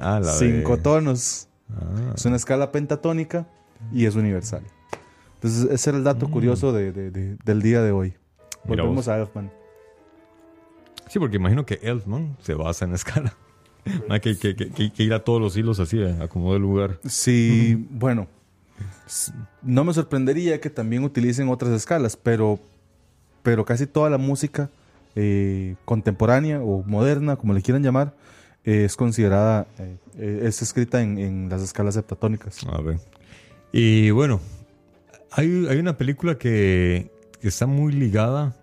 Ah, 0.00 0.20
de- 0.22 0.28
Cinco 0.38 0.76
tonos. 0.78 1.48
Ah. 1.74 2.12
Es 2.14 2.24
una 2.24 2.36
escala 2.36 2.70
pentatónica 2.72 3.46
y 3.92 4.04
es 4.06 4.14
universal. 4.16 4.62
Entonces, 5.36 5.68
ese 5.70 5.90
era 5.90 5.98
el 5.98 6.04
dato 6.04 6.28
curioso 6.30 6.72
de- 6.72 6.92
de- 6.92 7.10
de- 7.10 7.36
del 7.44 7.62
día 7.62 7.82
de 7.82 7.90
hoy. 7.92 8.10
Mm. 8.64 8.68
Volvemos 8.68 9.08
a 9.08 9.18
Elfman. 9.18 9.50
Sí, 11.08 11.18
porque 11.18 11.36
imagino 11.36 11.64
que 11.66 11.78
Elfman 11.82 12.36
se 12.42 12.54
basa 12.54 12.84
en 12.84 12.94
escala. 12.94 13.34
Hay 14.08 14.20
que, 14.20 14.36
que, 14.38 14.54
que, 14.56 14.70
que- 14.92 15.02
ir 15.02 15.12
a 15.12 15.24
todos 15.24 15.40
los 15.40 15.56
hilos 15.56 15.78
así, 15.80 15.98
eh, 16.00 16.16
a 16.22 16.28
como 16.28 16.52
de 16.54 16.58
lugar. 16.58 16.98
Sí, 17.06 17.86
bueno, 17.90 18.26
no 19.62 19.84
me 19.84 19.92
sorprendería 19.92 20.60
que 20.60 20.70
también 20.70 21.04
utilicen 21.04 21.48
otras 21.48 21.72
escalas, 21.72 22.16
pero, 22.16 22.58
pero 23.42 23.64
casi 23.64 23.86
toda 23.86 24.08
la 24.10 24.18
música 24.18 24.70
eh, 25.14 25.76
contemporánea 25.84 26.60
o 26.62 26.82
moderna, 26.84 27.36
como 27.36 27.52
le 27.52 27.62
quieran 27.62 27.82
llamar, 27.82 28.14
eh, 28.64 28.84
es 28.86 28.96
considerada, 28.96 29.66
es 30.18 30.62
escrita 30.62 31.02
en, 31.02 31.18
en 31.18 31.48
las 31.50 31.60
escalas 31.62 31.96
heptatónicas. 31.96 32.64
A 32.66 32.80
ver. 32.80 32.98
Y 33.70 34.10
bueno, 34.10 34.40
hay, 35.30 35.66
hay 35.68 35.78
una 35.78 35.98
película 35.98 36.36
que, 36.38 37.10
que 37.40 37.48
está 37.48 37.66
muy 37.66 37.92
ligada 37.92 38.56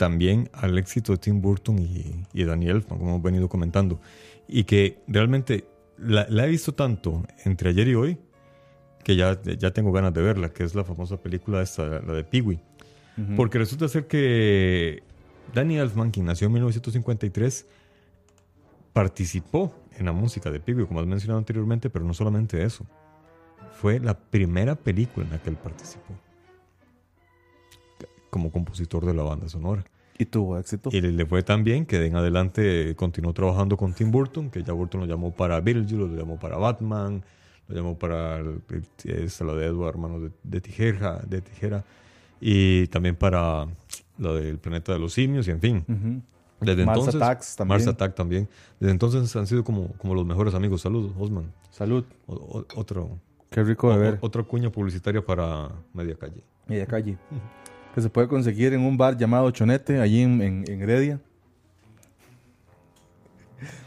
también 0.00 0.48
al 0.54 0.78
éxito 0.78 1.12
de 1.12 1.18
Tim 1.18 1.42
Burton 1.42 1.78
y, 1.78 2.24
y 2.32 2.40
Elfman, 2.40 2.98
como 2.98 3.10
hemos 3.10 3.22
venido 3.22 3.50
comentando. 3.50 4.00
Y 4.48 4.64
que 4.64 5.02
realmente 5.06 5.66
la, 5.98 6.26
la 6.30 6.46
he 6.46 6.48
visto 6.48 6.72
tanto 6.72 7.22
entre 7.44 7.68
ayer 7.68 7.86
y 7.86 7.94
hoy 7.94 8.18
que 9.04 9.14
ya, 9.14 9.38
ya 9.42 9.72
tengo 9.72 9.92
ganas 9.92 10.14
de 10.14 10.22
verla, 10.22 10.54
que 10.54 10.64
es 10.64 10.74
la 10.74 10.84
famosa 10.84 11.18
película 11.18 11.60
esta, 11.60 12.00
la 12.00 12.14
de 12.14 12.24
Pee-wee. 12.24 12.58
Porque 13.36 13.58
resulta 13.58 13.86
ser 13.88 14.06
que 14.06 15.02
Danny 15.52 15.76
Elfman, 15.76 16.10
quien 16.10 16.24
nació 16.24 16.46
en 16.46 16.54
1953, 16.54 17.66
participó 18.94 19.74
en 19.98 20.06
la 20.06 20.12
música 20.12 20.50
de 20.50 20.60
Pee-wee, 20.60 20.86
como 20.86 21.00
has 21.00 21.06
mencionado 21.06 21.38
anteriormente, 21.38 21.90
pero 21.90 22.06
no 22.06 22.14
solamente 22.14 22.64
eso. 22.64 22.86
Fue 23.72 24.00
la 24.00 24.18
primera 24.18 24.76
película 24.76 25.26
en 25.26 25.32
la 25.32 25.42
que 25.42 25.50
él 25.50 25.56
participó 25.56 26.14
como 28.30 28.50
compositor 28.50 29.04
de 29.04 29.14
la 29.14 29.22
banda 29.22 29.48
sonora. 29.48 29.84
Y 30.18 30.26
tuvo 30.26 30.58
éxito. 30.58 30.90
Y 30.92 31.00
le, 31.00 31.24
fue 31.26 31.42
tan 31.42 31.64
bien 31.64 31.86
que 31.86 31.98
de 31.98 32.06
en 32.06 32.16
adelante 32.16 32.94
continuó 32.96 33.32
trabajando 33.32 33.76
con 33.76 33.94
Tim 33.94 34.10
Burton, 34.10 34.50
que 34.50 34.62
ya 34.62 34.72
Burton 34.72 35.00
lo 35.02 35.06
llamó 35.06 35.32
para 35.32 35.60
Beetlejuice, 35.60 35.96
lo 35.96 36.14
llamó 36.16 36.38
para 36.38 36.58
Batman, 36.58 37.22
lo 37.68 37.74
llamó 37.76 37.98
para 37.98 38.36
el- 38.38 38.60
es 39.04 39.40
la 39.40 39.54
de 39.54 39.66
Edward, 39.66 39.94
hermano 39.94 40.20
de, 40.20 40.30
de 40.42 40.60
tijera, 40.60 41.20
de 41.26 41.40
tijera, 41.40 41.84
y 42.40 42.86
también 42.88 43.16
para 43.16 43.66
lo 44.18 44.34
del 44.34 44.58
planeta 44.58 44.92
de 44.92 44.98
los 44.98 45.14
simios, 45.14 45.48
y 45.48 45.52
en 45.52 45.60
fin. 45.60 45.84
Ujú. 45.88 46.22
Desde 46.66 46.84
Mars 46.84 46.98
entonces, 46.98 47.22
Attacks 47.22 47.56
también. 47.56 47.78
Mars 47.78 47.86
Attack 47.86 48.14
también. 48.14 48.48
Desde 48.78 48.92
entonces 48.92 49.34
han 49.36 49.46
sido 49.46 49.64
como, 49.64 49.88
como 49.94 50.14
los 50.14 50.26
mejores 50.26 50.52
amigos. 50.52 50.82
Saludos, 50.82 51.12
Osman. 51.18 51.50
Salud. 51.70 52.04
O- 52.26 52.34
o- 52.34 52.66
otro, 52.76 53.18
Qué 53.48 53.62
rico 53.64 53.90
de 53.90 53.98
ver. 53.98 54.18
otra 54.20 54.42
cuña 54.42 54.70
publicitaria 54.70 55.24
para 55.24 55.70
Media 55.94 56.16
Calle. 56.16 56.42
Media 56.66 56.84
calle. 56.84 57.16
Que 57.94 58.00
se 58.00 58.08
puede 58.08 58.28
conseguir 58.28 58.72
en 58.72 58.80
un 58.82 58.96
bar 58.96 59.16
llamado 59.16 59.50
Chonete, 59.50 60.00
allí 60.00 60.20
en, 60.22 60.40
en- 60.42 60.64
en 60.68 60.82
Heredia. 60.82 61.20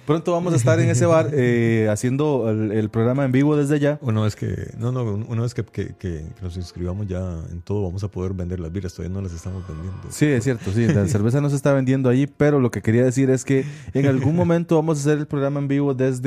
Pronto 0.06 0.34
vamos 0.34 0.52
a 0.52 0.58
estar 0.58 0.78
en 0.82 0.90
ese 0.90 1.06
bar 1.06 1.30
eh, 1.34 1.88
haciendo 1.90 2.50
el, 2.50 2.74
el 2.74 2.90
programa 2.90 3.24
en 3.24 3.32
vivo 3.32 3.56
desde 3.56 3.76
allá. 3.76 4.00
Una 4.02 4.22
vez 4.22 4.36
que, 4.36 4.72
no, 4.78 4.92
no, 4.92 5.04
una 5.04 5.42
vez 5.44 5.54
que, 5.54 5.64
que- 5.64 5.96
que- 5.96 6.26
que 6.36 6.42
nos 6.42 6.58
inscribamos 6.58 7.08
ya 7.08 7.40
en 7.50 7.62
todo, 7.62 7.84
vamos 7.84 8.04
a 8.04 8.10
poder 8.10 8.34
vender 8.34 8.60
las 8.60 8.70
birras. 8.74 8.94
Todavía 8.94 9.16
no 9.16 9.22
las 9.22 9.32
estamos 9.34 9.66
vendiendo. 9.66 9.98
Sí, 10.10 10.26
es 10.26 10.44
cierto, 10.44 10.74
sí, 10.74 10.86
la 10.88 11.08
cerveza 11.08 11.40
no 11.40 11.50
se 11.50 11.56
está 11.56 11.72
vendiendo 11.72 12.10
allí, 12.10 12.28
pero 12.28 12.60
lo 12.60 12.70
que 12.70 12.82
quería 12.82 13.06
decir 13.06 13.30
es 13.30 13.46
que 13.46 13.64
en 13.94 14.06
algún 14.08 14.36
momento 14.36 14.76
vamos 14.76 14.98
a 14.98 15.02
hacer 15.02 15.20
el 15.20 15.26
programa 15.28 15.62
en 15.62 15.70
vivo 15.70 15.94
desde, 15.94 16.26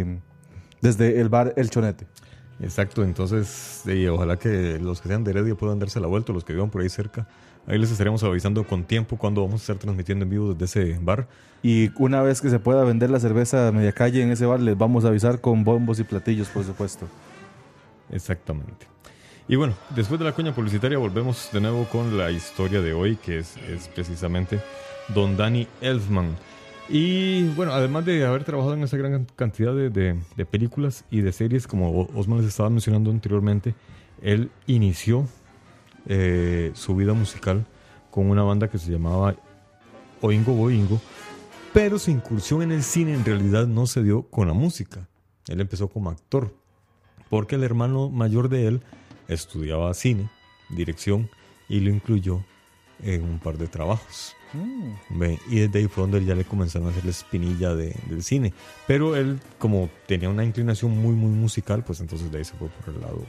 eh, 0.00 0.18
desde 0.80 1.20
el 1.20 1.28
bar 1.28 1.52
El 1.56 1.68
Chonete. 1.68 2.06
Exacto, 2.62 3.02
entonces, 3.02 3.82
ojalá 4.10 4.38
que 4.38 4.78
los 4.78 5.00
que 5.00 5.08
sean 5.08 5.24
de 5.24 5.30
Heredia 5.30 5.54
puedan 5.54 5.78
darse 5.78 5.98
la 5.98 6.06
vuelta, 6.06 6.32
los 6.32 6.44
que 6.44 6.52
vivan 6.52 6.70
por 6.70 6.82
ahí 6.82 6.90
cerca. 6.90 7.26
Ahí 7.66 7.78
les 7.78 7.90
estaremos 7.90 8.22
avisando 8.22 8.64
con 8.64 8.84
tiempo 8.84 9.16
cuando 9.16 9.42
vamos 9.42 9.60
a 9.60 9.64
estar 9.64 9.76
transmitiendo 9.76 10.24
en 10.24 10.30
vivo 10.30 10.54
desde 10.54 10.64
ese 10.64 10.98
bar. 11.00 11.26
Y 11.62 11.90
una 11.96 12.22
vez 12.22 12.40
que 12.40 12.50
se 12.50 12.58
pueda 12.58 12.84
vender 12.84 13.10
la 13.10 13.20
cerveza 13.20 13.68
a 13.68 13.72
media 13.72 13.92
calle 13.92 14.22
en 14.22 14.30
ese 14.30 14.44
bar, 14.44 14.60
les 14.60 14.76
vamos 14.76 15.04
a 15.04 15.08
avisar 15.08 15.40
con 15.40 15.64
bombos 15.64 16.00
y 16.00 16.04
platillos, 16.04 16.48
por 16.48 16.64
supuesto. 16.64 17.06
Exactamente. 18.10 18.86
Y 19.48 19.56
bueno, 19.56 19.74
después 19.90 20.18
de 20.18 20.26
la 20.26 20.32
cuña 20.32 20.54
publicitaria 20.54 20.98
volvemos 20.98 21.48
de 21.52 21.60
nuevo 21.60 21.84
con 21.84 22.16
la 22.16 22.30
historia 22.30 22.80
de 22.80 22.92
hoy, 22.92 23.16
que 23.16 23.38
es, 23.38 23.56
es 23.56 23.88
precisamente 23.88 24.60
Don 25.14 25.36
Danny 25.36 25.66
Elfman. 25.80 26.36
Y 26.90 27.44
bueno, 27.50 27.72
además 27.72 28.04
de 28.04 28.24
haber 28.26 28.42
trabajado 28.42 28.74
en 28.74 28.82
esa 28.82 28.96
gran 28.96 29.24
cantidad 29.36 29.72
de, 29.74 29.90
de- 29.90 30.46
películas 30.46 31.04
y 31.10 31.20
de 31.20 31.32
series, 31.32 31.66
como 31.68 32.08
Osman 32.14 32.38
les 32.38 32.48
estaba 32.48 32.68
mencionando 32.68 33.10
anteriormente, 33.10 33.74
él 34.22 34.50
inició 34.66 35.26
eh, 36.06 36.72
su 36.74 36.96
vida 36.96 37.12
musical 37.12 37.64
con 38.10 38.28
una 38.28 38.42
banda 38.42 38.68
que 38.68 38.78
se 38.78 38.90
llamaba 38.90 39.36
Oingo 40.20 40.52
Boingo, 40.54 41.00
pero 41.72 41.98
su 41.98 42.10
incursión 42.10 42.62
en 42.62 42.72
el 42.72 42.82
cine 42.82 43.14
en 43.14 43.24
realidad 43.24 43.68
no 43.68 43.86
se 43.86 44.02
dio 44.02 44.22
con 44.22 44.48
la 44.48 44.54
música. 44.54 45.08
Él 45.46 45.60
empezó 45.60 45.86
como 45.88 46.10
actor 46.10 46.52
porque 47.28 47.54
el 47.54 47.62
hermano 47.62 48.10
mayor 48.10 48.48
de 48.48 48.66
él 48.66 48.82
estudiaba 49.28 49.94
cine, 49.94 50.28
dirección 50.70 51.30
y 51.68 51.78
lo 51.78 51.90
incluyó 51.90 52.44
en 53.04 53.22
un 53.22 53.38
par 53.38 53.56
de 53.58 53.66
trabajos. 53.68 54.36
Ve, 55.10 55.38
Y 55.48 55.60
desde 55.60 55.78
ahí 55.78 55.86
fue 55.88 56.02
donde 56.02 56.24
ya 56.24 56.34
le 56.34 56.44
comenzaron 56.44 56.88
a 56.88 56.90
hacer 56.90 57.04
la 57.04 57.10
espinilla 57.12 57.74
de- 57.74 57.94
del 58.08 58.22
cine. 58.24 58.52
Pero 58.86 59.14
él, 59.14 59.38
como 59.58 59.88
tenía 60.06 60.28
una 60.28 60.44
inclinación 60.44 60.90
muy, 60.98 61.14
muy 61.14 61.30
musical, 61.30 61.84
pues 61.84 62.00
entonces 62.00 62.30
de 62.32 62.38
ahí 62.38 62.44
se 62.44 62.54
fue 62.54 62.68
por 62.68 62.92
el 62.94 63.00
lado, 63.00 63.22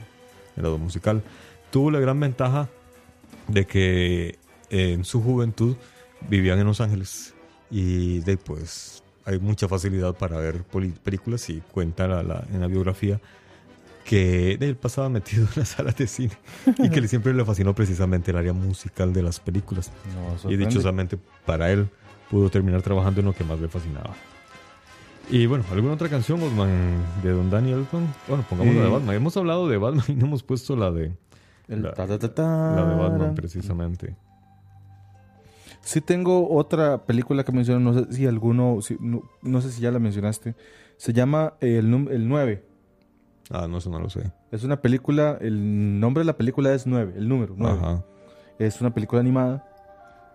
el 0.56 0.62
lado 0.64 0.78
musical. 0.78 1.22
Tuvo 1.70 1.90
la 1.92 2.00
gran 2.00 2.18
ventaja 2.18 2.68
de 3.48 3.66
que 3.66 4.38
eh, 4.70 4.92
en 4.94 5.04
su 5.04 5.22
juventud 5.22 5.76
vivían 6.28 6.58
en 6.58 6.66
Los 6.66 6.80
Ángeles 6.80 7.34
y 7.70 8.18
de 8.20 8.36
pues 8.36 9.02
hay 9.24 9.38
mucha 9.38 9.68
facilidad 9.68 10.14
para 10.16 10.38
ver 10.38 10.64
películas 11.04 11.48
y 11.50 11.60
cuenta 11.70 12.08
la- 12.08 12.22
la- 12.22 12.44
en 12.52 12.60
la 12.60 12.66
biografía 12.66 13.20
que 14.04 14.52
él 14.60 14.76
pasaba 14.76 15.08
metido 15.08 15.44
en 15.44 15.50
las 15.56 15.68
salas 15.70 15.96
de 15.96 16.06
cine 16.06 16.32
y 16.78 16.90
que 16.90 17.06
siempre 17.08 17.32
le 17.34 17.44
fascinó 17.44 17.74
precisamente 17.74 18.30
el 18.30 18.36
área 18.36 18.52
musical 18.52 19.12
de 19.12 19.22
las 19.22 19.38
películas. 19.40 19.90
y 20.48 20.56
dichosamente 20.56 21.18
para 21.46 21.70
él 21.70 21.88
pudo 22.30 22.50
terminar 22.50 22.82
trabajando 22.82 23.20
en 23.20 23.26
lo 23.26 23.32
que 23.34 23.44
más 23.44 23.60
le 23.60 23.68
fascinaba. 23.68 24.14
Y 25.30 25.46
bueno, 25.46 25.64
¿alguna 25.70 25.94
otra 25.94 26.08
canción, 26.08 26.42
Osman, 26.42 26.68
de 27.22 27.30
Don 27.30 27.48
Daniel? 27.48 27.86
Bueno, 27.92 28.44
pongamos 28.50 28.74
la 28.74 28.82
de 28.82 28.88
Eh, 28.88 28.90
Batman. 28.90 29.14
Hemos 29.16 29.36
hablado 29.36 29.68
de 29.68 29.76
Batman 29.78 30.04
y 30.08 30.12
no 30.14 30.26
hemos 30.26 30.42
puesto 30.42 30.74
la 30.76 30.90
de, 30.90 31.12
El 31.68 31.82
La- 31.84 31.94
ta, 31.94 32.06
ta, 32.06 32.18
ta, 32.18 32.42
la 32.74 32.84
de 32.86 32.94
Batman 32.96 33.34
precisamente. 33.34 34.16
Sí 35.80 36.00
tengo 36.00 36.50
otra 36.54 37.04
película 37.06 37.44
que 37.44 37.52
menciono, 37.52 37.80
no 37.92 37.98
sé 38.04 38.12
si 38.12 38.26
alguno, 38.26 38.78
si- 38.82 38.96
no, 39.00 39.22
no 39.42 39.60
sé 39.60 39.70
si 39.72 39.80
ya 39.80 39.90
la 39.90 39.98
mencionaste. 39.98 40.54
Se 40.96 41.12
llama 41.12 41.54
eh, 41.60 41.78
el, 41.78 41.92
el 42.10 42.28
9. 42.28 42.64
Ah, 43.50 43.66
no, 43.68 43.78
eso 43.78 43.90
no 43.90 43.98
lo 43.98 44.08
sé. 44.08 44.30
Es 44.50 44.64
una 44.64 44.80
película, 44.80 45.36
el 45.40 46.00
nombre 46.00 46.20
de 46.22 46.26
la 46.26 46.36
película 46.36 46.72
es 46.72 46.86
9, 46.86 47.14
el 47.16 47.28
número 47.28 47.54
9. 47.56 47.78
Ajá. 47.78 48.04
Es 48.58 48.80
una 48.80 48.94
película 48.94 49.20
animada, 49.20 49.68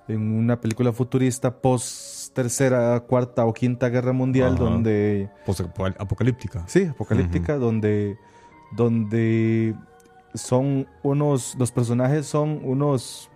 en 0.07 0.33
una 0.37 0.59
película 0.61 0.91
futurista 0.93 1.59
post 1.61 2.33
tercera, 2.33 2.99
cuarta 3.01 3.45
o 3.45 3.53
quinta 3.53 3.89
guerra 3.89 4.13
mundial, 4.13 4.53
Ajá. 4.55 4.63
donde 4.63 5.29
Post-apocalíptica. 5.45 6.63
Sí, 6.67 6.85
apocalíptica, 6.85 7.57
donde, 7.57 8.17
donde 8.75 9.75
son 10.33 10.87
unos, 11.03 11.55
los 11.57 11.71
personajes 11.71 12.25
son 12.27 12.59
unos 12.63 13.29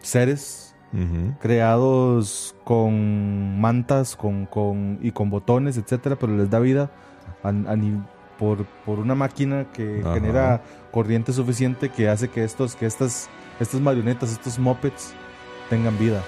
seres 0.00 0.74
creados 1.40 2.54
con 2.64 3.58
mantas 3.60 4.14
con, 4.14 4.44
con, 4.46 4.98
y 5.00 5.12
con 5.12 5.30
botones, 5.30 5.78
etcétera, 5.78 6.16
pero 6.16 6.36
les 6.36 6.50
da 6.50 6.58
vida 6.58 6.90
a- 7.42 7.48
a 7.48 7.76
por, 8.38 8.64
por 8.86 8.98
una 8.98 9.14
máquina 9.14 9.66
que 9.72 10.00
Ajá. 10.02 10.14
genera 10.14 10.62
corriente 10.90 11.32
suficiente 11.32 11.88
que 11.90 12.08
hace 12.08 12.28
que 12.28 12.44
estos, 12.44 12.74
que 12.76 12.86
estas, 12.86 13.28
estas 13.60 13.80
marionetas, 13.80 14.32
estos 14.32 14.58
mopeds 14.58 15.12
tengan 15.70 15.98
vida. 15.98 16.22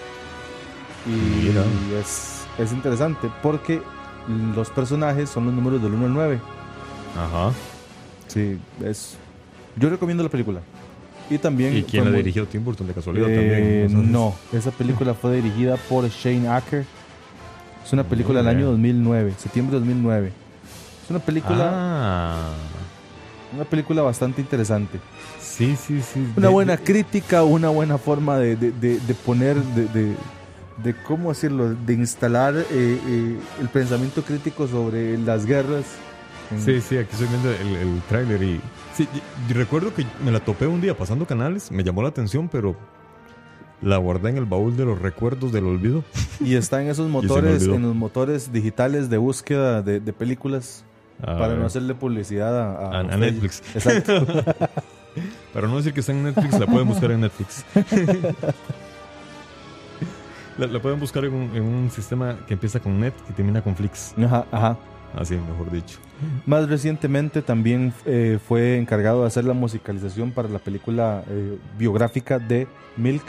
Y 1.06 1.44
Mira. 1.48 1.62
es, 2.00 2.46
es 2.58 2.72
interesante 2.72 3.28
porque 3.42 3.82
los 4.54 4.70
personajes 4.70 5.28
son 5.28 5.46
los 5.46 5.54
números 5.54 5.82
del 5.82 5.92
1 5.94 6.06
al 6.06 6.14
9. 6.14 6.40
Ajá. 7.18 7.52
Sí, 8.28 8.58
es. 8.84 9.16
Yo 9.76 9.90
recomiendo 9.90 10.22
la 10.22 10.30
película. 10.30 10.60
Y 11.30 11.38
también. 11.38 11.76
¿Y 11.76 11.82
quién 11.82 12.04
la 12.04 12.10
muy- 12.10 12.18
dirigió? 12.18 12.46
Tim 12.46 12.64
Burton, 12.64 12.86
de 12.86 12.94
casualidad 12.94 13.28
Eh, 13.30 13.86
también. 13.86 13.92
¿no 13.92 13.98
sabes? 13.98 14.10
no, 14.52 14.58
esa 14.58 14.70
película 14.70 15.14
fue 15.14 15.36
dirigida 15.36 15.76
por 15.88 16.08
Shane 16.08 16.48
Acker. 16.48 16.84
Es 17.84 17.92
una 17.92 18.04
película 18.04 18.38
del 18.38 18.48
año 18.48 18.58
bien. 18.60 18.70
2009, 18.72 19.34
septiembre 19.36 19.74
de 19.74 19.80
2009. 19.80 20.32
Es 21.04 21.10
una 21.10 21.18
película, 21.18 21.70
Ah. 21.72 22.52
una 23.54 23.64
película 23.64 24.02
bastante 24.02 24.40
interesante. 24.40 24.98
Sí, 25.40 25.76
sí, 25.76 26.00
sí. 26.02 26.26
Una 26.36 26.48
De- 26.48 26.52
buena 26.52 26.76
de- 26.76 26.82
crítica, 26.82 27.44
una 27.44 27.68
buena 27.68 27.98
forma 27.98 28.38
de, 28.38 28.56
de- 28.56 29.14
poner, 29.24 29.56
de, 29.62 30.14
de- 30.82 30.94
cómo 31.06 31.28
decirlo, 31.28 31.74
de 31.74 31.92
instalar 31.94 32.54
eh, 32.56 32.64
eh, 32.72 33.38
el 33.60 33.68
pensamiento 33.68 34.22
crítico 34.22 34.66
sobre 34.66 35.16
las 35.18 35.46
guerras. 35.46 35.84
Sí, 36.64 36.80
sí, 36.80 36.98
aquí 36.98 37.08
estoy 37.12 37.26
viendo 37.28 37.50
el, 37.50 37.76
el 37.88 38.02
tráiler 38.08 38.42
y... 38.42 38.60
Sí, 38.94 39.08
y- 39.14 39.50
y 39.50 39.54
recuerdo 39.54 39.94
que 39.94 40.04
me 40.24 40.30
la 40.30 40.40
topé 40.40 40.66
un 40.66 40.80
día 40.80 40.96
pasando 40.96 41.26
canales, 41.26 41.70
me 41.70 41.82
llamó 41.84 42.02
la 42.02 42.08
atención, 42.08 42.48
pero 42.48 42.76
la 43.82 43.96
guardé 43.98 44.30
en 44.30 44.36
el 44.38 44.44
baúl 44.46 44.76
de 44.76 44.84
los 44.84 45.00
recuerdos 45.00 45.52
del 45.52 45.64
olvido. 45.66 46.02
Y 46.40 46.54
está 46.56 46.82
en 46.82 46.88
esos 46.88 47.08
motores, 47.10 47.62
en 47.62 47.82
los 47.82 47.94
motores 47.94 48.52
digitales 48.52 49.08
de 49.10 49.18
búsqueda 49.18 49.82
de, 49.82 50.00
de 50.00 50.12
películas. 50.12 50.84
A 51.22 51.26
para 51.26 51.48
ver, 51.48 51.58
no 51.58 51.66
hacerle 51.66 51.94
publicidad 51.94 52.58
a, 52.58 52.98
a- 52.98 53.00
a 53.00 53.16
Netflix. 53.16 53.62
Exacto. 53.74 54.26
Para 55.54 55.68
no 55.68 55.76
decir 55.76 55.92
que 55.94 56.00
está 56.00 56.10
en 56.10 56.24
Netflix, 56.24 56.58
la 56.58 56.66
pueden 56.66 56.88
buscar 56.88 57.12
en 57.12 57.20
Netflix. 57.20 57.64
la, 60.58 60.66
la 60.66 60.80
pueden 60.80 60.98
buscar 61.00 61.24
en 61.24 61.32
un, 61.34 61.56
en 61.56 61.62
un 61.62 61.90
sistema 61.90 62.36
que 62.46 62.54
empieza 62.54 62.80
con 62.80 62.98
Net 63.00 63.14
y 63.30 63.32
termina 63.32 63.62
con 63.62 63.76
Flix. 63.76 64.14
Ajá, 64.18 64.44
ajá. 64.50 64.76
Así, 65.16 65.36
mejor 65.36 65.70
dicho. 65.70 65.98
Más 66.46 66.68
recientemente 66.68 67.40
también 67.42 67.92
eh, 68.04 68.40
fue 68.44 68.76
encargado 68.78 69.20
de 69.20 69.28
hacer 69.28 69.44
la 69.44 69.52
musicalización 69.54 70.32
para 70.32 70.48
la 70.48 70.58
película 70.58 71.22
eh, 71.28 71.56
biográfica 71.78 72.40
de 72.40 72.66
Milk. 72.96 73.22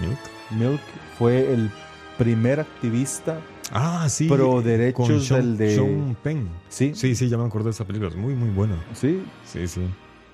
Milk. 0.00 0.18
Milk 0.58 0.80
fue 1.18 1.52
el 1.52 1.70
primer 2.16 2.60
activista 2.60 3.36
Ah, 3.72 4.08
sí. 4.08 4.28
pro 4.28 4.52
con 4.52 4.64
derechos 4.64 5.26
Sean- 5.26 5.40
del 5.40 5.56
de... 5.56 5.74
Sean 5.74 6.16
Penn. 6.22 6.48
Sí, 6.68 6.92
sí, 6.94 7.08
Sí, 7.08 7.14
sí, 7.14 7.28
ya 7.28 7.36
me 7.38 7.44
acordé 7.44 7.64
de 7.66 7.70
esa 7.70 7.84
película. 7.84 8.10
Es 8.10 8.16
muy, 8.16 8.34
muy 8.34 8.50
buena. 8.50 8.76
Sí, 8.94 9.22
sí. 9.44 9.80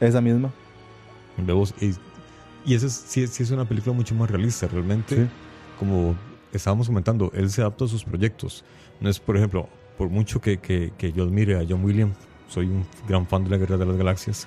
esa 0.01 0.21
misma. 0.21 0.51
Vemos, 1.39 1.75
y, 1.81 1.93
y 2.67 2.75
esa 2.75 2.87
es, 2.87 2.93
sí, 2.93 3.27
sí 3.27 3.43
es 3.43 3.51
una 3.51 3.65
película 3.65 3.95
mucho 3.95 4.15
más 4.15 4.31
realista, 4.31 4.67
realmente. 4.69 5.17
Sí. 5.17 5.23
Como 5.79 6.15
estábamos 6.53 6.87
comentando, 6.89 7.31
él 7.35 7.51
se 7.51 7.63
adapta 7.63 7.87
a 7.87 7.89
sus 7.89 8.05
proyectos. 8.05 8.65
No 9.01 9.09
es, 9.09 9.19
por 9.19 9.37
ejemplo, 9.37 9.69
por 9.97 10.09
mucho 10.11 10.41
que, 10.41 10.59
que- 10.59 10.93
que 10.99 11.13
yo 11.13 11.25
admire 11.25 11.57
a 11.59 11.65
John 11.69 11.85
Williams, 11.85 12.17
soy 12.49 12.67
un 12.67 12.85
gran 13.09 13.27
fan 13.27 13.45
de 13.45 13.51
la 13.51 13.57
Guerra 13.57 13.79
de 13.79 13.87
las 13.87 13.97
Galaxias. 13.97 14.47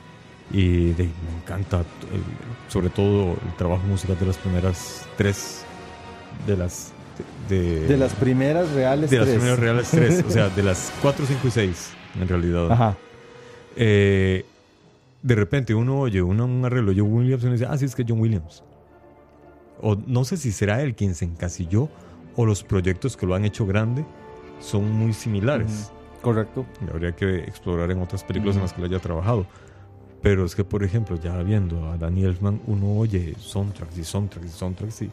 Y 0.51 0.91
de- 0.91 1.05
me 1.05 1.37
encanta, 1.43 1.79
el- 1.79 2.71
sobre 2.71 2.89
todo, 2.89 3.31
el 3.31 3.55
trabajo 3.57 3.85
musical 3.87 4.17
de 4.19 4.27
las 4.27 4.37
primeras 4.37 5.07
tres. 5.17 5.63
De 6.45 6.55
las. 6.55 6.93
De, 7.49 7.87
De 7.87 7.97
las 7.97 8.13
primeras 8.13 8.71
reales 8.71 9.09
de 9.09 9.17
las 9.17 9.25
tres. 9.27 9.37
primeras 9.37 9.59
reales 9.59 9.87
tres. 9.91 10.23
o 10.27 10.31
sea, 10.31 10.49
de 10.49 10.63
las 10.63 10.91
cuatro, 11.01 11.25
cinco 11.25 11.47
y 11.47 11.51
seis, 11.51 11.91
en 12.19 12.27
realidad. 12.27 12.71
Ajá. 12.71 12.97
Eh, 13.75 14.45
de 15.21 15.35
repente 15.35 15.73
uno 15.73 15.99
oye 15.99 16.21
una- 16.21 16.43
un 16.45 16.63
arreglo 16.65 16.93
de 16.93 16.99
John 17.01 17.11
Williams 17.13 17.43
y 17.43 17.45
uno 17.47 17.53
dice, 17.53 17.65
ah, 17.69 17.77
sí, 17.77 17.85
es 17.85 17.95
que 17.95 18.05
John 18.07 18.19
Williams. 18.19 18.63
O 19.81 19.95
no 20.07 20.23
sé 20.25 20.37
si 20.37 20.51
será 20.51 20.81
él 20.81 20.95
quien 20.95 21.15
se 21.15 21.25
encasilló 21.25 21.89
o 22.35 22.45
los 22.45 22.63
proyectos 22.63 23.17
que 23.17 23.25
lo 23.25 23.35
han 23.35 23.45
hecho 23.45 23.65
grande 23.65 24.05
son 24.59 24.89
muy 24.91 25.13
similares. 25.13 25.91
Correcto. 26.21 26.65
Y 26.85 26.89
Habría 26.89 27.11
que 27.13 27.39
explorar 27.39 27.91
en 27.91 28.01
otras 28.01 28.23
películas 28.23 28.55
en 28.55 28.61
Ujú. 28.61 28.65
las 28.67 28.73
que 28.73 28.81
lo 28.81 28.87
haya 28.87 28.99
trabajado. 28.99 29.45
Pero 30.21 30.45
es 30.45 30.55
que, 30.55 30.63
por 30.63 30.83
ejemplo, 30.83 31.19
ya 31.21 31.37
viendo 31.43 31.91
a 31.91 31.97
Danny 31.97 32.23
Elfman, 32.23 32.59
uno 32.65 32.97
oye 32.97 33.35
soundtracks 33.37 33.97
y 33.97 34.03
soundtracks 34.03 34.47
y 34.47 34.49
soundtracks 34.49 35.01
y, 35.03 35.11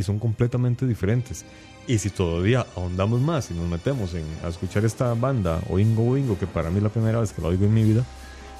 y 0.00 0.02
son 0.02 0.18
completamente 0.18 0.86
diferentes. 0.86 1.44
Y 1.86 1.98
si 1.98 2.10
todavía 2.10 2.66
ahondamos 2.76 3.20
más 3.20 3.50
y 3.50 3.54
nos 3.54 3.68
metemos 3.68 4.14
en 4.14 4.24
a 4.44 4.48
escuchar 4.48 4.84
esta 4.84 5.14
banda, 5.14 5.60
Oingo 5.68 6.04
Oingo, 6.10 6.38
que 6.38 6.46
para 6.46 6.70
mí 6.70 6.78
es 6.78 6.82
la 6.82 6.88
primera 6.88 7.20
vez 7.20 7.32
que 7.32 7.40
la 7.42 7.48
oigo 7.48 7.64
en 7.64 7.74
mi 7.74 7.82
vida, 7.84 8.04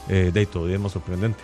eh, 0.09 0.31
de 0.33 0.41
ahí 0.41 0.47
todavía 0.47 0.77
es 0.77 0.81
más 0.81 0.93
sorprendente. 0.93 1.39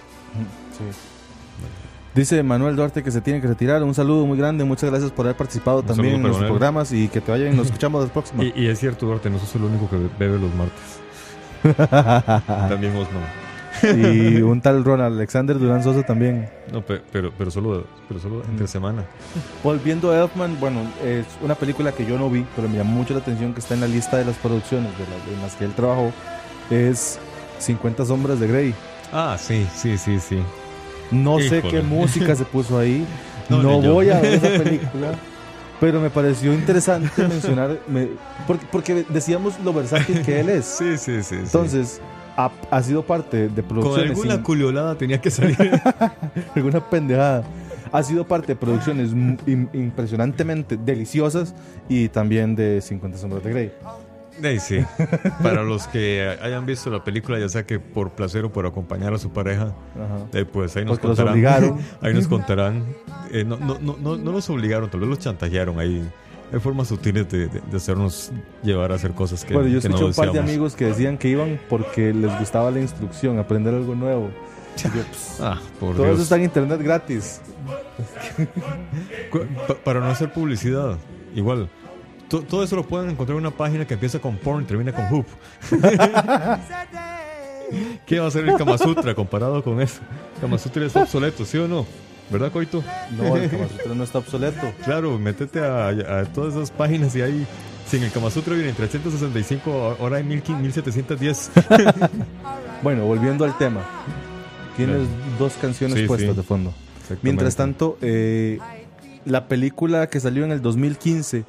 Dice 2.14 2.42
Manuel 2.42 2.76
Duarte 2.76 3.02
que 3.02 3.10
se 3.10 3.20
tiene 3.20 3.40
que 3.40 3.46
retirar. 3.46 3.82
Un 3.82 3.94
saludo 3.94 4.24
muy 4.26 4.38
grande. 4.38 4.64
Muchas 4.64 4.90
gracias 4.90 5.10
por 5.10 5.26
haber 5.26 5.36
participado 5.36 5.80
Un 5.80 5.86
también 5.86 6.14
en 6.14 6.22
nuestros 6.22 6.40
Manuel. 6.42 6.52
programas 6.52 6.92
y 6.92 7.08
que 7.08 7.20
te 7.20 7.30
vayan. 7.30 7.54
Nos 7.56 7.66
escuchamos 7.66 8.04
la 8.04 8.12
próxima. 8.12 8.42
Y, 8.44 8.52
y 8.56 8.66
es 8.68 8.78
cierto, 8.80 9.06
Duarte, 9.06 9.28
no 9.28 9.38
sos 9.38 9.54
el 9.54 9.64
único 9.64 9.88
que 9.90 9.96
bebe 10.18 10.38
los 10.38 10.52
martes. 10.54 11.00
También 12.68 12.96
Osman. 12.96 13.45
y 13.96 14.42
un 14.42 14.60
tal 14.60 14.84
Ronald 14.84 15.16
Alexander 15.16 15.58
Durán 15.58 15.82
Sosa 15.82 16.02
también. 16.04 16.48
No, 16.72 16.82
pe- 16.82 17.00
pero, 17.12 17.32
pero 17.36 17.50
solo, 17.50 17.84
pero 18.08 18.20
solo 18.20 18.42
entre 18.48 18.66
semana. 18.66 19.04
Volviendo 19.62 20.10
a 20.10 20.22
Elfman, 20.22 20.58
bueno, 20.60 20.80
es 21.04 21.26
una 21.42 21.54
película 21.54 21.92
que 21.92 22.04
yo 22.06 22.18
no 22.18 22.28
vi, 22.30 22.44
pero 22.54 22.68
me 22.68 22.76
llamó 22.78 22.92
mucho 22.96 23.14
la 23.14 23.20
atención 23.20 23.52
que 23.54 23.60
está 23.60 23.74
en 23.74 23.80
la 23.80 23.88
lista 23.88 24.16
de 24.16 24.24
las 24.24 24.36
producciones 24.36 24.90
de 24.98 25.04
las, 25.04 25.36
en 25.36 25.42
las 25.42 25.54
que 25.56 25.64
él 25.64 25.72
trabajó. 25.74 26.12
Es 26.70 27.18
50 27.58 28.04
Sombras 28.04 28.40
de 28.40 28.46
Grey. 28.48 28.74
Ah, 29.12 29.36
sí, 29.38 29.66
sí, 29.74 29.96
sí, 29.98 30.18
sí. 30.20 30.38
No 31.10 31.38
sé 31.38 31.58
Híjole. 31.58 31.72
qué 31.72 31.82
música 31.82 32.34
se 32.34 32.44
puso 32.44 32.78
ahí. 32.78 33.06
No, 33.48 33.62
No, 33.62 33.80
voy 33.80 34.10
a 34.10 34.18
ver 34.20 34.34
esa 34.34 34.48
película. 34.64 35.12
Pero 35.78 36.00
me 36.00 36.10
pareció 36.10 36.52
interesante 36.52 37.08
mencionar, 37.28 37.78
me- 37.86 38.08
porque, 38.46 38.66
porque 38.72 39.04
decíamos 39.08 39.54
lo 39.62 39.72
versátil 39.72 40.22
que 40.22 40.40
él 40.40 40.48
es. 40.48 40.64
Sí, 40.64 40.96
sí, 40.98 41.22
sí. 41.22 41.36
sí. 41.44 41.58
Ha, 42.36 42.50
ha 42.70 42.82
sido 42.82 43.02
parte 43.02 43.48
de 43.48 43.62
con 43.62 43.64
producciones. 43.68 44.10
alguna 44.10 44.34
sin- 44.34 44.42
culiolada 44.42 44.94
tenía 44.96 45.20
que 45.20 45.30
salir. 45.30 45.56
alguna 46.54 46.80
pendejada. 46.88 47.44
Ha 47.92 48.02
sido 48.02 48.26
parte 48.26 48.48
de 48.48 48.56
producciones 48.56 49.10
impresionantemente 49.72 50.76
deliciosas 50.76 51.54
y 51.88 52.08
también 52.08 52.56
de 52.56 52.80
50 52.80 53.18
Sombras 53.18 53.42
de 53.44 53.50
Grey. 53.50 53.72
Ahí 54.44 54.60
sí. 54.60 54.80
Para 55.42 55.62
los 55.62 55.86
que 55.86 56.36
hayan 56.42 56.66
visto 56.66 56.90
la 56.90 57.02
película, 57.02 57.38
ya 57.38 57.48
sea 57.48 57.64
que 57.64 57.78
por 57.80 58.10
placer 58.10 58.44
o 58.44 58.52
por 58.52 58.66
acompañar 58.66 59.14
a 59.14 59.18
su 59.18 59.30
pareja, 59.30 59.72
eh, 60.34 60.44
pues 60.44 60.76
ahí 60.76 60.84
nos 60.84 60.98
Porque 60.98 61.08
los 61.08 61.16
contarán. 61.16 61.32
obligaron. 61.34 61.78
ahí 62.02 62.12
nos 62.12 62.28
contarán. 62.28 62.84
Eh, 63.32 63.44
no, 63.44 63.56
no, 63.56 63.78
no, 63.80 63.96
no, 63.96 64.16
no 64.16 64.32
los 64.32 64.50
obligaron, 64.50 64.90
tal 64.90 65.00
vez 65.00 65.08
los 65.08 65.18
chantajearon. 65.20 65.78
Ahí 65.80 66.06
hay 66.52 66.60
formas 66.60 66.88
sutiles 66.88 67.28
de, 67.28 67.48
de- 67.48 67.60
de 67.60 67.76
hacernos 67.76 68.30
llevar 68.62 68.92
a 68.92 68.94
hacer 68.96 69.12
cosas 69.12 69.44
que, 69.44 69.52
bueno, 69.54 69.68
yo 69.68 69.80
que 69.80 69.88
no 69.88 69.96
escuché 69.96 70.10
un 70.10 70.14
par 70.26 70.32
de 70.32 70.38
amigos 70.40 70.74
que 70.74 70.84
decían 70.86 71.18
que 71.18 71.28
iban 71.28 71.58
porque 71.68 72.12
les 72.14 72.38
gustaba 72.38 72.70
la 72.70 72.80
instrucción, 72.80 73.38
aprender 73.38 73.74
algo 73.74 73.94
nuevo. 73.94 74.30
Yo, 74.76 74.90
pues, 74.90 75.38
Ah, 75.40 75.58
por 75.80 75.94
todo 75.94 76.04
Dios. 76.04 76.14
eso 76.14 76.22
está 76.24 76.36
en 76.36 76.44
internet 76.44 76.80
gratis. 76.82 77.40
Para 79.84 80.00
no 80.00 80.06
hacer 80.06 80.32
publicidad, 80.32 80.96
igual. 81.34 81.68
to- 82.28 82.42
todo 82.42 82.62
eso 82.62 82.76
lo 82.76 82.84
pueden 82.86 83.10
encontrar 83.10 83.36
en 83.38 83.46
una 83.46 83.50
página 83.56 83.86
que 83.86 83.94
empieza 83.94 84.18
con 84.18 84.36
porn 84.36 84.62
y 84.64 84.66
termina 84.66 84.92
con 84.92 85.06
hoop. 85.12 85.26
¿Qué 88.06 88.20
va 88.20 88.28
a 88.28 88.30
ser 88.30 88.48
el 88.48 88.56
Kama 88.56 88.78
Sutra 88.78 89.14
comparado 89.14 89.62
con 89.64 89.80
eso? 89.80 90.00
Kama 90.40 90.56
Sutra 90.58 90.86
es 90.86 90.94
obsoleto, 90.94 91.44
¿sí 91.44 91.58
o 91.58 91.66
no? 91.66 91.84
¿Verdad, 92.30 92.50
Coito? 92.52 92.82
No, 93.16 93.36
el 93.36 93.48
Kama 93.50 93.68
Sutra 93.68 93.94
no 93.94 94.04
está 94.04 94.18
obsoleto. 94.18 94.72
Claro, 94.84 95.18
métete 95.18 95.60
a, 95.60 95.88
a 95.88 96.24
todas 96.26 96.54
esas 96.54 96.70
páginas 96.70 97.14
y 97.16 97.22
ahí. 97.22 97.46
Si 97.88 97.96
en 97.98 98.02
el 98.02 98.10
Kama 98.10 98.30
Sutra 98.30 98.54
viene 98.54 98.72
365, 98.72 99.96
ahora 100.00 100.16
hay 100.16 100.24
1500, 100.24 100.94
1710. 100.96 101.50
Bueno, 102.82 103.04
volviendo 103.06 103.44
al 103.44 103.56
tema. 103.56 103.80
Tienes 104.76 105.08
dos 105.38 105.54
canciones 105.54 105.98
Sí, 105.98 106.06
puestas 106.06 106.30
sí. 106.32 106.36
de 106.36 106.42
fondo. 106.42 106.74
Mientras 107.22 107.56
tanto, 107.56 107.96
eh, 108.02 108.58
la 109.24 109.48
película 109.48 110.08
que 110.08 110.20
salió 110.20 110.44
en 110.44 110.52
el 110.52 110.60
2015 110.60 111.44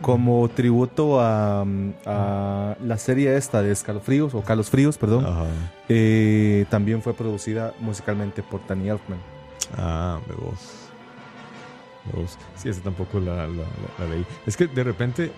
como 0.00 0.48
tributo 0.48 1.20
a, 1.20 1.64
a 2.06 2.76
la 2.84 2.98
serie 2.98 3.36
esta 3.36 3.62
de 3.62 3.72
Escalofríos, 3.72 4.34
o 4.34 4.42
Calos 4.42 4.70
Fríos, 4.70 4.96
perdón, 4.98 5.26
eh, 5.88 6.64
también 6.70 7.02
fue 7.02 7.14
producida 7.14 7.74
musicalmente 7.80 8.42
por 8.44 8.64
Danny 8.68 8.88
Elfman. 8.90 9.18
Ah, 9.76 10.18
de 10.28 10.34
vos. 10.34 10.58
De 12.12 12.20
vos. 12.20 12.38
Sí, 12.56 12.68
esa 12.68 12.80
tampoco 12.80 13.20
la, 13.20 13.34
la, 13.36 13.46
la- 13.46 13.64
la 13.98 14.06
leí. 14.14 14.24
Es 14.46 14.56
que 14.56 14.66
de 14.66 14.82
repente, 14.84 15.30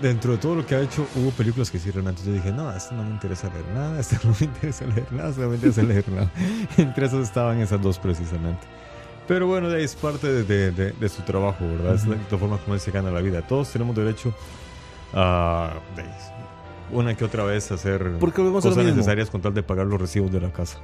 dentro 0.00 0.32
de 0.32 0.38
todo 0.38 0.54
lo 0.54 0.66
que 0.66 0.74
ha 0.74 0.80
hecho, 0.80 1.06
hubo 1.16 1.30
películas 1.30 1.70
que 1.70 1.78
sí 1.78 1.90
realmente 1.90 2.22
yo 2.24 2.32
dije, 2.32 2.52
no, 2.52 2.74
esto 2.74 2.94
no 2.94 3.02
me 3.04 3.10
interesa 3.10 3.48
leer 3.50 3.66
nada, 3.74 4.00
esto 4.00 4.16
no 4.24 4.34
me 4.40 4.46
interesa 4.46 4.86
leer 4.86 5.12
nada, 5.12 5.28
esto 5.30 5.42
no 5.42 5.48
me 5.50 5.54
interesa 5.56 5.82
leer 5.82 6.08
nada. 6.08 6.30
Entre 6.76 7.06
esas 7.06 7.20
estaban 7.20 7.60
esas 7.60 7.80
dos 7.82 7.98
precisamente. 7.98 8.66
Pero 9.28 9.46
bueno, 9.46 9.68
de 9.70 9.78
ahí 9.78 9.84
es 9.84 9.94
parte 9.94 10.26
de, 10.30 10.44
de- 10.44 10.70
de- 10.70 10.92
de 10.92 11.08
su 11.08 11.22
trabajo, 11.22 11.64
¿verdad? 11.66 11.94
Es 11.94 12.06
la, 12.06 12.16
la 12.30 12.38
forma 12.38 12.58
como 12.58 12.74
él 12.74 12.80
se 12.80 12.90
gana 12.90 13.10
la 13.10 13.20
vida. 13.20 13.42
Todos 13.42 13.70
tenemos 13.70 13.94
derecho 13.96 14.34
a 15.14 15.74
una 16.92 17.14
que 17.16 17.24
otra 17.24 17.44
vez 17.44 17.70
hacer 17.72 18.16
Porque 18.20 18.42
cosas 18.42 18.76
necesarias 18.76 19.30
con 19.30 19.40
tal 19.40 19.54
de 19.54 19.62
pagar 19.62 19.86
los 19.86 20.00
recibos 20.00 20.30
de 20.30 20.40
la 20.40 20.52
casa. 20.52 20.78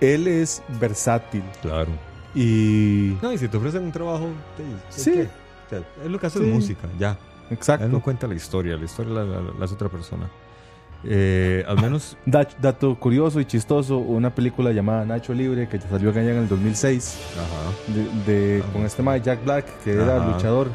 Él 0.00 0.26
es 0.28 0.62
versátil 0.80 1.42
Claro. 1.62 1.90
y... 2.34 3.16
No, 3.22 3.32
y 3.32 3.38
si 3.38 3.48
te 3.48 3.56
ofrecen 3.56 3.82
un 3.84 3.92
trabajo, 3.92 4.28
te- 4.56 5.00
Sí. 5.00 5.12
¿qué? 5.12 5.22
O 5.22 5.70
sea, 5.70 5.78
es 6.04 6.10
lo 6.10 6.18
que 6.18 6.26
hace 6.26 6.38
Sí. 6.38 6.44
de 6.44 6.52
música, 6.52 6.88
ya. 6.98 7.18
Exacto. 7.50 7.84
Él 7.86 7.92
no 7.92 8.00
cuenta 8.02 8.26
la 8.26 8.34
historia, 8.34 8.76
la 8.76 8.84
historia 8.84 9.12
la, 9.14 9.24
la- 9.24 9.40
la 9.58 9.64
hace 9.64 9.74
otra 9.74 9.88
persona. 9.88 10.28
Eh, 11.04 11.64
al 11.68 11.80
menos, 11.80 12.16
Da- 12.26 12.48
dato 12.60 12.94
curioso 12.98 13.40
y 13.40 13.44
chistoso, 13.44 13.98
una 13.98 14.34
película 14.34 14.72
llamada 14.72 15.04
Nacho 15.04 15.32
Libre 15.32 15.68
que 15.68 15.80
salió 15.80 16.10
allá 16.10 16.22
en 16.32 16.36
el 16.38 16.48
2006 16.48 17.18
ajá. 17.36 17.92
de, 18.26 18.32
de- 18.58 18.62
con 18.72 18.82
este 18.82 19.02
mae 19.02 19.20
Jack 19.20 19.44
Black 19.44 19.64
que 19.84 19.92
era 19.92 20.16
Ajá. 20.16 20.32
luchador. 20.32 20.68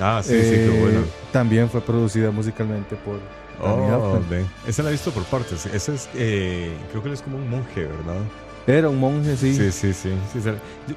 Ah, 0.00 0.20
sí, 0.22 0.32
sí, 0.34 0.50
qué 0.50 0.76
Eh, 0.76 0.80
bueno. 0.80 1.00
También 1.32 1.68
fue 1.68 1.80
producida 1.80 2.30
musicalmente 2.30 2.96
por 2.96 3.18
Oh. 3.60 4.20
Esa 4.68 4.84
la 4.84 4.90
he 4.90 4.92
visto 4.92 5.10
por 5.10 5.24
partes. 5.24 5.66
Ese 5.66 5.92
es, 5.94 6.08
eh, 6.14 6.70
creo 6.90 7.02
que 7.02 7.08
él 7.08 7.14
es 7.14 7.22
como 7.22 7.38
un 7.38 7.50
monje, 7.50 7.86
¿verdad? 7.86 8.20
Era 8.68 8.88
un 8.90 9.00
monje, 9.00 9.36
sí. 9.36 9.54
Sí, 9.54 9.72
sí, 9.72 9.92
sí. 9.92 10.12
sí, 10.32 10.38
esa- 10.38 10.52
yo- 10.86 10.94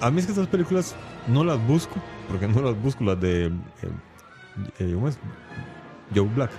a 0.00 0.10
mí 0.10 0.20
es 0.20 0.26
que 0.26 0.32
esas 0.32 0.46
películas 0.46 0.94
no 1.26 1.42
las 1.42 1.58
busco, 1.66 1.96
porque 2.28 2.46
no 2.46 2.60
las 2.62 2.80
busco, 2.80 3.02
las 3.02 3.18
de. 3.20 3.46
eh, 3.46 3.50
eh, 4.78 4.92
¿Cómo 4.94 5.08
es? 5.08 5.18
Joe 6.14 6.28
Black. 6.34 6.50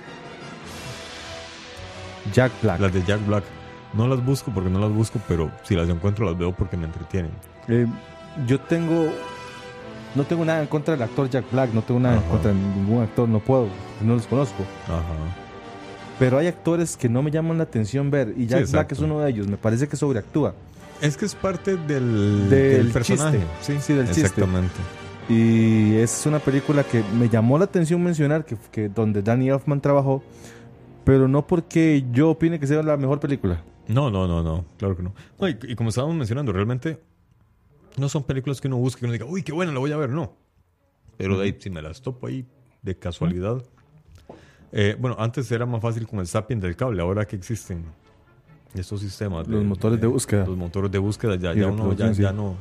Jack 2.34 2.52
Black. 2.62 2.80
Las 2.80 2.94
de 2.94 3.04
Jack 3.04 3.26
Black. 3.26 3.44
No 3.94 4.08
las 4.08 4.24
busco 4.24 4.52
porque 4.52 4.70
no 4.70 4.80
las 4.80 4.92
busco, 4.92 5.20
pero 5.28 5.52
si 5.64 5.76
las 5.76 5.88
encuentro 5.90 6.26
las 6.26 6.38
veo 6.38 6.52
porque 6.54 6.78
me 6.78 6.86
entretienen. 6.86 7.32
Eh, 7.68 7.88
yo 8.46 8.60
tengo. 8.60 9.12
No 10.16 10.24
tengo 10.24 10.44
nada 10.44 10.62
en 10.62 10.68
contra 10.68 10.96
del 10.96 11.04
actor 11.04 11.30
Jack 11.30 11.46
Black, 11.52 11.72
no 11.74 11.82
tengo 11.84 12.00
nada 12.00 12.16
en 12.18 12.24
contra 12.24 12.52
de 12.52 12.58
ningún 12.58 13.04
actor, 13.04 13.30
no 13.30 13.40
puedo, 13.40 13.68
no 14.02 14.16
los 14.16 14.26
conozco. 14.26 14.64
Ajá. 14.88 15.04
Pero 16.20 16.38
hay 16.38 16.48
actores 16.48 16.98
que 16.98 17.08
no 17.10 17.24
me 17.24 17.32
llaman 17.32 17.58
la 17.58 17.64
atención 17.64 18.12
ver, 18.12 18.34
y 18.36 18.46
Jack 18.46 18.60
Black 18.60 18.62
exacto. 18.70 18.96
es 18.96 19.00
uno 19.02 19.20
de 19.22 19.30
ellos, 19.30 19.48
me 19.48 19.58
parece 19.58 19.88
que 19.88 19.96
sobreactúa. 19.96 20.54
Es 21.02 21.16
que 21.16 21.26
es 21.26 21.34
parte 21.34 21.78
del, 21.78 22.50
Del 22.50 22.50
del 22.50 22.92
personaje. 22.92 23.40
chiste. 23.62 23.74
Sí, 23.76 23.80
Sí, 23.82 23.94
del 23.94 24.08
chiste. 24.08 24.22
exactamente. 24.22 24.76
Y 25.30 25.96
es 25.96 26.26
una 26.26 26.40
película 26.40 26.84
que 26.84 27.04
me 27.18 27.30
llamó 27.30 27.58
la 27.58 27.66
atención 27.66 28.04
mencionar, 28.04 28.44
que, 28.46 28.58
que 28.72 28.90
donde 28.90 29.22
Danny 29.22 29.50
Elfman 29.50 29.80
trabajó, 29.80 30.22
pero 31.06 31.28
no 31.28 31.46
porque 31.48 32.04
yo 32.12 32.32
opine 32.32 32.60
que 32.60 32.68
sea 32.68 32.84
la 32.84 32.98
mejor 32.98 33.20
película. 33.20 33.64
No, 33.88 34.12
no, 34.12 34.28
no, 34.28 34.44
no, 34.44 34.66
claro 34.78 34.98
que 34.98 35.04
no. 35.04 35.14
No, 35.40 35.48
y, 35.48 35.58
y 35.64 35.76
como 35.76 35.90
estábamos 35.90 36.16
mencionando, 36.18 36.52
realmente 36.52 37.00
no 37.98 38.10
son 38.10 38.24
películas 38.24 38.60
que 38.60 38.68
uno 38.68 38.78
busque 38.78 39.02
y 39.02 39.06
uno 39.06 39.14
diga, 39.14 39.26
uy, 39.26 39.42
qué 39.44 39.52
buena, 39.52 39.72
la 39.72 39.80
voy 39.80 39.92
a 39.92 39.98
ver, 39.98 40.10
no. 40.10 40.34
Pero 41.18 41.38
de 41.38 41.46
ahí, 41.46 41.56
si 41.60 41.70
me 41.70 41.82
las 41.82 42.02
topo 42.02 42.28
ahí 42.28 42.46
de 42.82 42.98
casualidad. 42.98 43.64
Eh, 44.72 44.96
bueno, 45.00 45.16
antes 45.20 45.52
era 45.52 45.66
más 45.66 45.82
fácil 45.82 46.08
con 46.08 46.20
el 46.20 46.28
zapping 46.28 46.60
del 46.60 46.76
cable, 46.76 47.02
ahora 47.02 47.26
que 47.26 47.36
existen 47.36 47.84
estos 48.74 49.02
sistemas. 49.02 49.48
Los 49.48 49.64
motores 49.64 50.00
de 50.00 50.08
búsqueda. 50.08 50.46
Los 50.46 50.58
motores 50.58 50.92
de 50.92 51.00
búsqueda, 51.00 51.36
ya, 51.36 51.54
ya 51.54 51.68
uno, 51.68 51.94
ya, 51.94 52.12
ya 52.12 52.32
no. 52.32 52.56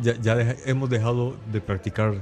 Ya, 0.00 0.14
ya 0.20 0.34
deja- 0.34 0.56
hemos 0.66 0.88
dejado 0.90 1.36
de 1.52 1.60
practicar 1.60 2.14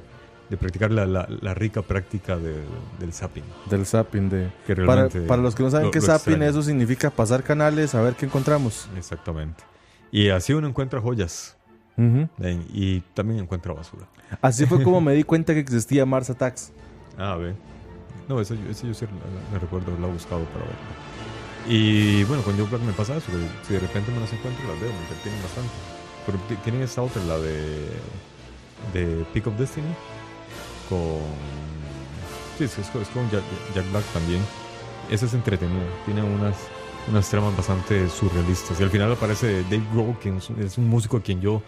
de 0.48 0.57
practicar 0.57 0.92
la, 0.92 1.07
la- 1.07 1.26
la 1.40 1.54
rica 1.54 1.82
práctica 1.82 2.36
de- 2.36 2.62
del 3.00 3.12
zapping. 3.12 3.42
Del 3.68 3.84
zapping. 3.84 4.28
De... 4.30 4.48
Que 4.64 4.76
Para, 4.76 5.09
para 5.26 5.42
los 5.42 5.57
que 5.57 5.64
no 5.64 5.70
saben 5.72 5.86
lo- 5.86 5.90
qué 5.90 5.98
es 5.98 6.07
lo 6.07 6.12
zapping, 6.12 6.34
extraño. 6.34 6.50
eso 6.50 6.62
significa 6.62 7.11
pasar 7.11 7.42
canales 7.42 7.96
a 7.96 8.00
ver 8.02 8.14
qué 8.14 8.26
encontramos. 8.26 8.88
Exactamente. 8.96 9.64
Y 10.12 10.28
así 10.28 10.52
uno 10.52 10.68
encuentra 10.68 11.00
joyas. 11.00 11.57
Eh, 11.98 12.61
Y 12.72 13.00
también 13.14 13.40
encuentra 13.40 13.72
basura. 13.72 14.07
Así 14.40 14.66
fue 14.66 14.82
como 14.84 15.00
me 15.00 15.14
di 15.14 15.24
cuenta 15.24 15.52
que 15.52 15.59
existía 15.59 16.07
Mars 16.07 16.30
Attacks. 16.30 16.70
Ah, 17.18 17.34
ve. 17.36 17.54
No, 18.29 18.41
ese, 18.41 18.57
yo- 18.57 18.70
ese 18.70 18.87
yo 18.89 18.95
sí 18.95 19.05
la- 19.07 19.53
me 19.53 19.59
recuerdo 19.59 19.93
buscado 20.09 20.45
para 20.47 20.64
verla. 20.64 21.68
Y 21.68 22.24
bueno, 22.24 22.43
con 22.43 22.57
Joe 22.57 22.66
Black 22.68 22.83
me 22.83 22.93
pasa 22.93 23.16
eso, 23.16 23.27
si 23.66 23.72
de 23.74 23.81
repente 23.81 24.11
me 24.12 24.20
las 24.20 24.33
encuentro, 24.33 24.66
las 24.68 24.81
veo, 24.81 24.91
me 24.93 24.99
entretienen 25.01 25.43
bastante. 25.43 25.70
Pero 26.27 26.39
ti- 26.49 26.57
tienen 26.64 26.83
esta 26.83 27.03
otra, 27.03 27.22
la 27.24 27.39
de, 27.39 27.89
de 28.93 29.24
Peak 29.33 29.47
of 29.49 29.57
Destiny, 29.59 29.87
con... 30.89 31.18
Sí, 32.59 32.64
es, 32.64 32.79
es 32.79 32.89
con- 32.89 33.31
Jack, 33.31 33.43
Jack 33.74 33.91
Black 33.91 34.05
también. 34.12 34.41
Esa 35.11 35.27
es 35.27 35.35
entretenida, 35.35 35.85
tiene 36.05 36.22
unas, 36.22 36.57
unas 37.09 37.29
tramas 37.31 37.57
bastante 37.57 38.09
surrealistas. 38.09 38.79
Y 38.81 38.83
al 38.83 38.91
final 38.91 39.12
aparece 39.12 39.62
Dave 39.64 39.83
Grohl, 39.93 40.18
que 40.18 40.37
es 40.64 40.79
un, 40.79 40.89
músico 40.89 41.16
a 41.18 41.22
quien 41.22 41.41
yo... 41.41 41.62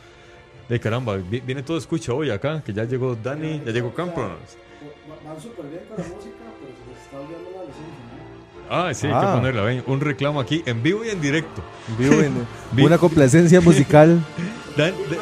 De 0.68 0.78
caramba, 0.78 1.16
vi- 1.16 1.40
viene 1.40 1.62
todo 1.62 1.78
escucha 1.78 2.12
hoy 2.12 2.30
acá, 2.30 2.62
que 2.62 2.72
ya 2.74 2.84
llegó 2.84 3.16
Danny, 3.16 3.62
ya 3.64 3.72
llegó 3.72 3.94
Campos. 3.94 4.24
Van 5.26 5.40
súper 5.42 5.66
bien 5.66 5.82
con 5.88 5.96
la 5.98 6.04
música, 6.04 6.36
pero 6.60 6.72
se 6.72 6.84
les 6.90 6.98
está 7.04 7.18
olvidando 7.18 7.50
la 7.50 7.62
licencia. 7.64 8.14
Ah, 8.70 8.94
sí, 8.94 9.06
hay 9.06 9.12
Ah. 9.14 9.20
que 9.20 9.26
ponerla. 9.38 9.62
Ven, 9.62 9.82
un 9.86 10.00
reclamo 10.00 10.40
aquí 10.40 10.62
en 10.66 10.82
vivo 10.82 11.04
y 11.04 11.08
en 11.10 11.20
directo. 11.20 11.62
Vivo 11.98 12.14
en 12.20 12.46
Vi- 12.72 12.84
una 12.84 12.98
complacencia 12.98 13.60
musical. 13.60 14.20
Dan- 14.76 14.94
de- 15.10 15.18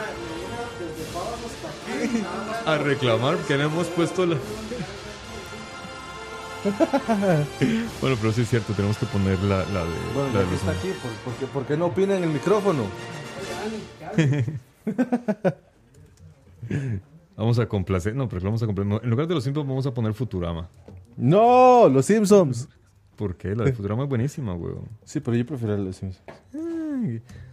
a 2.66 2.78
reclamar 2.78 3.36
que 3.46 3.56
no 3.56 3.64
hemos 3.64 3.86
puesto 3.88 4.26
la. 4.26 4.36
bueno, 8.00 8.16
pero 8.20 8.32
sí 8.32 8.40
es 8.42 8.48
cierto, 8.50 8.72
tenemos 8.72 8.98
que 8.98 9.06
poner 9.06 9.38
la, 9.40 9.58
la 9.66 9.84
de. 9.84 9.90
Bueno, 10.14 10.28
la 10.28 10.32
ya 10.32 10.38
de 10.40 10.44
que 10.46 10.50
los- 10.50 10.60
está 10.60 10.70
aquí, 10.72 10.88
¿por, 11.00 11.10
por 11.24 11.34
qué, 11.38 11.46
por 11.46 11.64
qué 11.66 11.76
no 11.76 11.86
opina 11.86 12.16
en 12.16 12.24
el 12.24 12.30
micrófono? 12.30 12.82
Vamos 17.36 17.58
a 17.58 17.66
complacer. 17.66 18.14
No, 18.14 18.28
pero 18.28 18.42
vamos 18.42 18.62
a 18.62 18.66
complacer. 18.66 18.90
no, 18.92 19.00
En 19.02 19.10
lugar 19.10 19.26
de 19.26 19.34
los 19.34 19.44
Simpsons, 19.44 19.66
vamos 19.68 19.86
a 19.86 19.92
poner 19.94 20.14
Futurama. 20.14 20.68
No, 21.16 21.88
los 21.88 22.06
Simpsons. 22.06 22.68
¿Por 23.16 23.36
qué? 23.36 23.54
La 23.54 23.64
de 23.64 23.72
Futurama 23.72 24.02
es 24.04 24.08
buenísima, 24.08 24.54
weón. 24.54 24.88
Sí, 25.04 25.20
pero 25.20 25.36
yo 25.36 25.44
prefiero 25.46 25.76
los 25.76 25.96
Simpsons. 25.96 26.24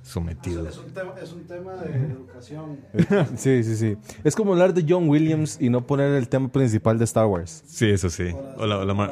Sometido. 0.02 0.68
Es 0.68 0.78
un 0.78 0.92
tema, 0.94 1.14
es 1.22 1.32
un 1.34 1.44
tema 1.44 1.74
de 1.76 1.96
educación. 2.08 2.78
Sí, 3.38 3.64
sí, 3.64 3.76
sí. 3.76 3.98
Es 4.24 4.36
como 4.36 4.54
hablar 4.54 4.74
de 4.74 4.86
John 4.88 5.08
Williams 5.10 5.58
y 5.62 5.70
no 5.70 5.86
poner 5.86 6.14
el 6.14 6.28
tema 6.30 6.48
principal 6.50 6.98
de 6.98 7.04
Star 7.06 7.26
Wars. 7.26 7.64
Sí, 7.66 7.90
eso 7.90 8.10
sí. 8.10 8.34
O 8.58 8.66
la, 8.66 8.80
o 8.80 8.86
la 8.86 8.94
ma- 8.94 9.12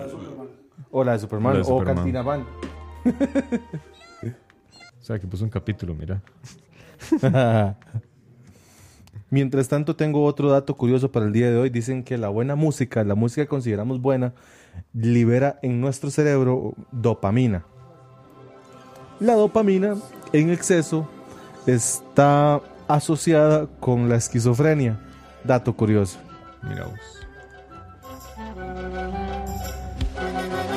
O 0.89 1.03
la 1.03 1.13
de 1.13 1.19
Superman. 1.19 1.51
O 1.51 1.53
O, 1.53 1.53
la 1.53 1.59
de 1.59 1.63
Superman. 1.65 1.95
Cantina 1.95 2.21
Van. 2.21 2.41
o 5.01 5.03
sea, 5.03 5.19
que 5.19 5.27
puso 5.27 5.43
un 5.43 5.49
capítulo, 5.49 5.93
mira. 5.95 6.21
Mientras 9.31 9.69
tanto, 9.69 9.95
tengo 9.95 10.25
otro 10.25 10.51
dato 10.51 10.75
curioso 10.75 11.09
para 11.09 11.25
el 11.25 11.31
día 11.31 11.49
de 11.49 11.57
hoy. 11.57 11.69
Dicen 11.69 12.03
que 12.03 12.17
la 12.17 12.27
buena 12.27 12.55
música, 12.55 13.01
la 13.05 13.15
música 13.15 13.43
que 13.43 13.47
consideramos 13.47 14.01
buena, 14.01 14.33
libera 14.93 15.57
en 15.61 15.79
nuestro 15.79 16.11
cerebro 16.11 16.73
dopamina. 16.91 17.63
La 19.21 19.35
dopamina 19.35 19.95
en 20.33 20.49
exceso 20.49 21.07
está 21.65 22.59
asociada 22.89 23.67
con 23.79 24.09
la 24.09 24.17
esquizofrenia. 24.17 24.99
Dato 25.45 25.77
curioso. 25.77 26.19
Mira 26.61 26.85
vos. 26.85 26.99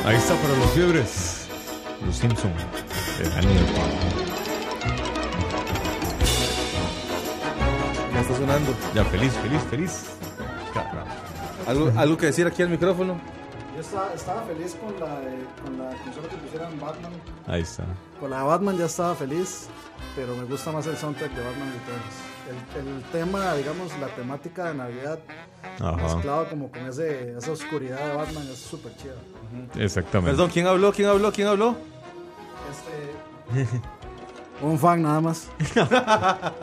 Ahí 0.06 0.16
está 0.16 0.34
para 0.36 0.56
los 0.56 0.70
fiebres. 0.70 1.48
Los 2.06 2.16
Simpson. 2.16 2.52
Daniel 3.34 3.66
Ya 3.74 4.13
está 8.24 8.36
sonando. 8.36 8.74
Ya, 8.94 9.04
feliz, 9.04 9.32
feliz, 9.34 9.62
feliz. 9.70 10.04
Caramba. 10.72 11.04
¿Algo, 11.66 11.92
algo 11.96 12.16
que 12.16 12.26
decir 12.26 12.46
aquí 12.46 12.62
al 12.62 12.68
micrófono? 12.70 13.18
Yo 13.74 13.80
estaba, 13.80 14.12
estaba 14.14 14.42
feliz 14.42 14.76
con 14.80 14.98
la, 15.00 15.20
de- 15.20 15.46
con 15.64 15.78
la 15.78 15.90
consola 16.04 16.28
que 16.28 16.36
pusieran 16.36 16.78
Batman. 16.80 17.12
Ahí 17.46 17.62
está. 17.62 17.84
Con 18.20 18.30
la 18.30 18.38
de 18.38 18.44
Batman 18.44 18.76
ya 18.78 18.84
estaba 18.86 19.14
feliz, 19.14 19.66
pero 20.14 20.36
me 20.36 20.44
gusta 20.44 20.70
más 20.72 20.86
el 20.86 20.96
soundtrack 20.96 21.32
de 21.32 21.44
Batman 21.44 21.72
Returns. 21.72 22.14
El, 22.76 22.86
el 22.96 23.02
tema, 23.04 23.54
digamos, 23.54 23.90
la 23.98 24.06
temática 24.08 24.66
de 24.68 24.74
Navidad, 24.74 25.18
Ajá. 25.80 25.96
mezclado 25.96 26.48
como 26.50 26.70
con 26.70 26.86
ese, 26.86 27.36
esa 27.38 27.52
oscuridad 27.52 28.06
de 28.10 28.16
Batman, 28.16 28.46
es 28.52 28.58
súper 28.58 28.92
chida. 28.96 29.14
Exactamente. 29.82 30.32
Perdón, 30.32 30.50
¿quién 30.52 30.66
habló? 30.66 30.92
¿Quién 30.92 31.08
habló? 31.08 31.32
¿Quién 31.32 31.48
habló? 31.48 31.74
Este, 32.70 33.78
Un 34.64 34.78
fan 34.78 35.02
nada 35.02 35.20
más. 35.20 35.48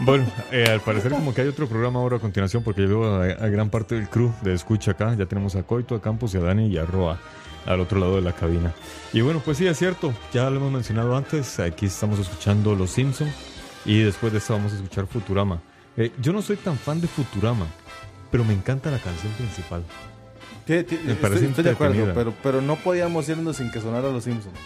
Bueno, 0.00 0.26
eh, 0.50 0.66
al 0.68 0.80
parecer 0.80 1.12
como 1.12 1.32
que 1.32 1.40
hay 1.40 1.48
otro 1.48 1.66
programa 1.66 2.00
ahora 2.00 2.16
a 2.16 2.20
continuación 2.20 2.62
porque 2.62 2.82
yo 2.82 2.88
veo 2.88 3.14
a, 3.14 3.24
a 3.24 3.48
gran 3.48 3.70
parte 3.70 3.94
del 3.94 4.08
crew 4.08 4.32
de 4.42 4.52
escucha 4.52 4.90
acá. 4.90 5.14
Ya 5.14 5.26
tenemos 5.26 5.56
a 5.56 5.62
Coito, 5.62 5.94
a 5.94 6.02
Campos 6.02 6.34
y 6.34 6.36
a 6.36 6.40
Dani 6.40 6.66
y 6.66 6.76
a 6.76 6.84
Roa 6.84 7.18
al 7.64 7.80
otro 7.80 7.98
lado 7.98 8.16
de 8.16 8.22
la 8.22 8.32
cabina. 8.32 8.72
Y 9.12 9.22
bueno, 9.22 9.40
pues 9.44 9.56
sí, 9.58 9.66
es 9.66 9.78
cierto. 9.78 10.12
Ya 10.32 10.50
lo 10.50 10.56
hemos 10.56 10.72
mencionado 10.72 11.16
antes. 11.16 11.58
Aquí 11.60 11.86
estamos 11.86 12.18
escuchando 12.18 12.74
Los 12.74 12.90
Simpson 12.90 13.28
y 13.84 14.00
después 14.00 14.32
de 14.32 14.38
eso 14.38 14.52
vamos 14.52 14.72
a 14.72 14.76
escuchar 14.76 15.06
Futurama. 15.06 15.60
Eh, 15.96 16.12
yo 16.20 16.32
no 16.32 16.42
soy 16.42 16.56
tan 16.56 16.76
fan 16.76 17.00
de 17.00 17.08
Futurama, 17.08 17.66
pero 18.30 18.44
me 18.44 18.52
encanta 18.52 18.90
la 18.90 18.98
canción 18.98 19.32
principal. 19.32 19.82
Sí, 20.66 20.84
sí, 20.88 21.00
Me 21.06 21.14
parece 21.14 21.46
estoy, 21.46 21.50
estoy 21.50 21.64
de 21.64 21.70
acuerdo, 21.70 22.12
pero, 22.12 22.34
pero 22.42 22.60
no 22.60 22.76
podíamos 22.76 23.28
irnos 23.28 23.56
sin 23.56 23.70
que 23.70 23.80
sonara 23.80 24.10
Los 24.10 24.24
Simpsons. 24.24 24.58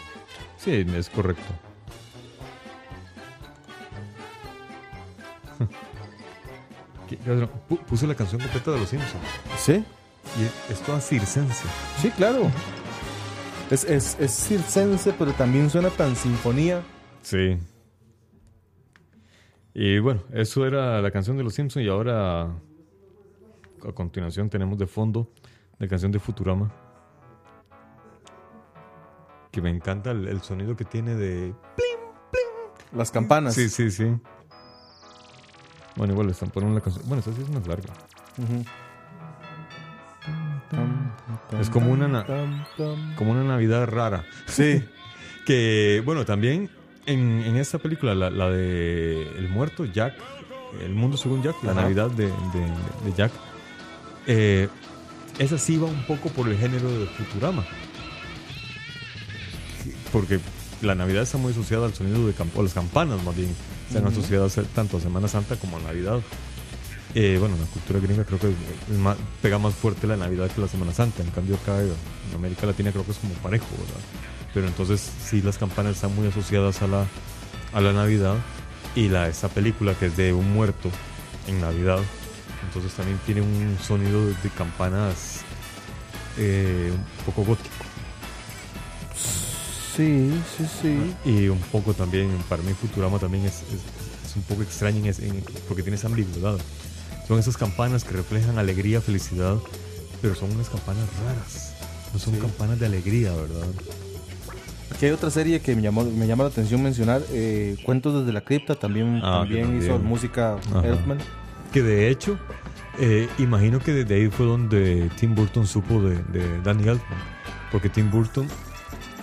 Sí, 0.59 0.85
es 0.97 1.09
correcto. 1.09 1.70
¿Qué- 7.11 7.17
qué 7.17 7.31
otro? 7.33 7.51
Pu- 7.69 7.81
Puse 7.81 8.07
la 8.07 8.15
canción 8.15 8.41
completa 8.41 8.71
de 8.71 8.79
Los 8.79 8.89
Simpsons. 8.89 9.25
¿Sí? 9.59 9.85
Y 10.39 10.73
es 10.73 10.81
toda 10.83 11.01
circense. 11.01 11.67
Sí, 12.01 12.11
claro. 12.11 12.49
Es, 13.71 13.83
es, 13.85 14.17
es 14.21 14.31
circense, 14.33 15.13
pero 15.19 15.33
también 15.33 15.69
suena 15.71 15.91
tan 15.91 16.15
sinfonía. 16.15 16.83
Sí. 17.23 17.59
Y 19.75 19.99
bueno, 19.99 20.23
eso 20.33 20.65
era 20.67 21.01
la 21.03 21.11
canción 21.11 21.37
de 21.37 21.43
Los 21.43 21.55
Simpsons 21.55 21.85
y 21.85 21.89
ahora 21.89 22.43
a 22.45 23.93
continuación 23.95 24.49
tenemos 24.49 24.79
de 24.79 24.87
fondo 24.87 25.29
la 25.79 25.89
canción 25.89 26.13
de 26.13 26.21
Futurama. 26.21 26.71
Que 29.51 29.61
me 29.61 29.71
encanta 29.71 30.13
el, 30.13 30.29
el 30.29 30.43
sonido 30.43 30.77
que 30.77 30.85
tiene 30.85 31.15
de... 31.17 31.53
Las 32.93 33.11
campanas. 33.11 33.55
Sí, 33.55 33.69
sí, 33.69 33.91
sí. 33.91 34.05
Bueno, 36.01 36.15
igual 36.15 36.31
están 36.31 36.49
poniendo 36.49 36.79
la 36.79 36.83
canción. 36.83 37.05
Bueno, 37.07 37.19
esta 37.19 37.31
sí 37.35 37.43
es 37.43 37.51
más 37.51 37.67
larga. 37.67 37.93
Es 41.61 41.69
como 41.69 41.91
una 41.93 42.09
na- 42.09 42.25
Como 43.17 43.33
una 43.33 43.45
Navidad 43.45 43.87
rara. 43.87 44.25
Sí. 44.47 44.83
Que, 45.45 46.01
bueno, 46.05 46.25
también 46.25 46.71
en, 47.07 47.43
en 47.43 47.57
esta 47.57 47.77
película, 47.79 48.15
la, 48.15 48.31
la 48.31 48.49
de 48.51 49.23
El 49.37 49.49
Muerto, 49.51 49.85
Jack, 49.85 50.15
El 50.81 50.95
Mundo 50.95 51.17
Según 51.19 51.43
Jack, 51.43 51.57
la 51.65 51.73
Ajá. 51.73 51.83
Navidad 51.83 52.11
de, 52.11 52.27
de- 52.29 52.31
de 53.05 53.13
Jack, 53.17 53.33
eh, 54.27 54.69
esa 55.39 55.59
sí 55.59 55.77
va 55.77 55.87
un 55.87 56.05
poco 56.07 56.29
por 56.31 56.49
el 56.49 56.57
género 56.57 56.89
de 56.91 57.05
Futurama. 57.07 57.65
Porque 60.13 60.39
la 60.81 60.95
Navidad 60.95 61.25
está 61.25 61.37
muy 61.37 61.53
asociada 61.53 61.85
al 61.87 61.95
sonido 61.95 62.27
de 62.27 62.33
campo, 62.33 62.63
las 62.63 62.73
campanas 62.75 63.23
más 63.25 63.35
bien, 63.37 63.55
están 63.91 64.07
asociadas 64.07 64.57
a- 64.59 64.63
tanto 64.63 64.97
a 64.99 65.01
Semana 65.01 65.29
Santa 65.29 65.57
como 65.57 65.77
a 65.77 65.81
Navidad. 65.81 66.21
Eh, 67.15 67.37
bueno, 67.41 67.57
en 67.57 67.63
la 67.63 67.67
cultura 67.67 67.99
gringa 67.99 68.25
creo 68.25 68.39
que 68.39 68.49
es 68.49 68.99
más- 68.99 69.17
pega 69.43 69.59
más 69.59 69.75
fuerte 69.75 70.07
la 70.07 70.17
Navidad 70.17 70.49
que 70.51 70.61
la 70.61 70.69
Semana 70.69 70.93
Santa. 70.93 71.23
En 71.23 71.31
cambio, 71.31 71.57
acá 71.57 71.81
en 71.83 71.93
América 72.35 72.67
Latina 72.67 72.93
creo 72.93 73.05
que 73.05 73.11
es 73.13 73.19
como 73.19 73.35
parejo, 73.35 73.67
¿verdad? 73.73 74.01
Pero 74.55 74.67
entonces 74.69 75.11
sí, 75.25 75.43
las 75.43 75.59
campanas 75.59 75.97
están 75.97 76.15
muy 76.15 76.29
asociadas 76.29 76.83
a 76.83 76.87
la, 76.87 77.07
a 77.73 77.81
la 77.81 77.93
Navidad. 77.93 78.37
Y 78.95 79.09
la, 79.09 79.29
esta 79.29 79.49
película 79.49 79.95
que 79.95 80.07
es 80.07 80.17
de 80.17 80.33
un 80.33 80.53
muerto 80.53 80.91
en 81.47 81.61
Navidad, 81.61 81.99
entonces 82.65 82.93
también 82.93 83.19
tiene 83.27 83.41
un 83.41 83.77
sonido 83.85 84.27
de, 84.27 84.35
de 84.43 84.51
campanas 84.57 85.41
eh, 86.39 86.93
un 86.93 87.25
poco 87.25 87.43
gótico. 87.45 87.75
Sí, 89.97 90.31
sí, 90.57 90.67
sí. 90.83 91.15
Y 91.25 91.49
un 91.49 91.59
poco 91.59 91.95
también, 91.95 92.31
para 92.49 92.63
mí 92.63 92.73
Futurama 92.73 93.19
también 93.19 93.45
es, 93.45 93.63
es- 93.63 94.29
es 94.31 94.37
un 94.37 94.43
poco 94.43 94.63
extraño 94.63 94.99
en 94.99 95.07
en- 95.07 95.45
porque 95.69 95.83
tiene 95.83 95.97
esa 95.97 96.07
ambigüedad. 96.07 96.59
Son 97.27 97.39
esas 97.39 97.57
campanas 97.57 98.05
que 98.05 98.13
reflejan 98.13 98.59
alegría, 98.59 99.01
felicidad, 99.01 99.57
pero 100.23 100.35
son 100.35 100.51
unas 100.53 100.69
campanas 100.69 101.05
raras. 101.25 101.75
No 102.13 102.19
son 102.19 102.37
campanas 102.39 102.79
de 102.81 102.87
alegría, 102.87 103.33
¿verdad? 103.35 103.67
Aquí 104.95 105.07
hay 105.07 105.13
otra 105.13 105.31
serie 105.31 105.61
que 105.61 105.75
me 105.77 105.83
llamó, 105.83 106.05
me 106.05 106.27
llama 106.27 106.45
la 106.45 106.51
atención 106.51 106.83
mencionar. 106.83 107.23
eh, 107.31 107.77
Cuentos 107.85 108.21
desde 108.21 108.33
la 108.33 108.41
cripta. 108.43 108.75
También, 108.75 109.21
Ah, 109.23 109.45
que 109.49 109.55
también 109.57 109.79
hizo 109.79 109.93
también. 109.93 110.09
música. 110.09 110.57
Elfman. 110.85 111.19
Que 111.73 111.83
de 111.83 112.11
hecho, 112.11 112.37
eh, 112.99 113.29
imagino 113.39 113.79
que 113.79 113.93
desde 113.93 114.15
ahí 114.17 114.29
fue 114.29 114.47
donde 114.47 115.09
Tim 115.19 115.35
Burton 115.37 115.67
supo 115.67 116.03
de, 116.03 116.17
de 116.33 116.61
Danny 116.63 116.83
Elfman. 116.89 117.19
Porque 117.71 117.89
Tim 117.89 118.11
Burton 118.11 118.49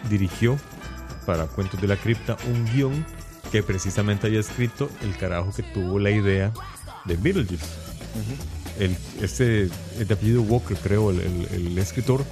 dirigió 0.08 0.58
para 1.26 1.46
Cuentos 1.48 1.80
de 1.82 1.88
la 1.88 1.98
Cripta 1.98 2.38
un 2.52 2.66
guion 2.66 3.06
que 3.52 3.64
precisamente 3.64 4.28
había 4.28 4.40
escrito 4.40 4.90
el 5.02 5.16
carajo 5.18 5.54
que 5.56 5.64
tuvo 5.64 6.00
la 6.00 6.12
idea 6.12 6.52
de 7.06 7.16
Beetlejuice. 7.16 7.66
el, 8.80 8.96
este 9.22 9.64
es 10.00 10.08
de 10.08 10.14
apellido 10.14 10.42
Walker, 10.42 10.78
creo, 10.78 11.12
el, 11.12 11.20
el- 11.22 11.48
el 11.54 11.78
escritor, 11.78 12.24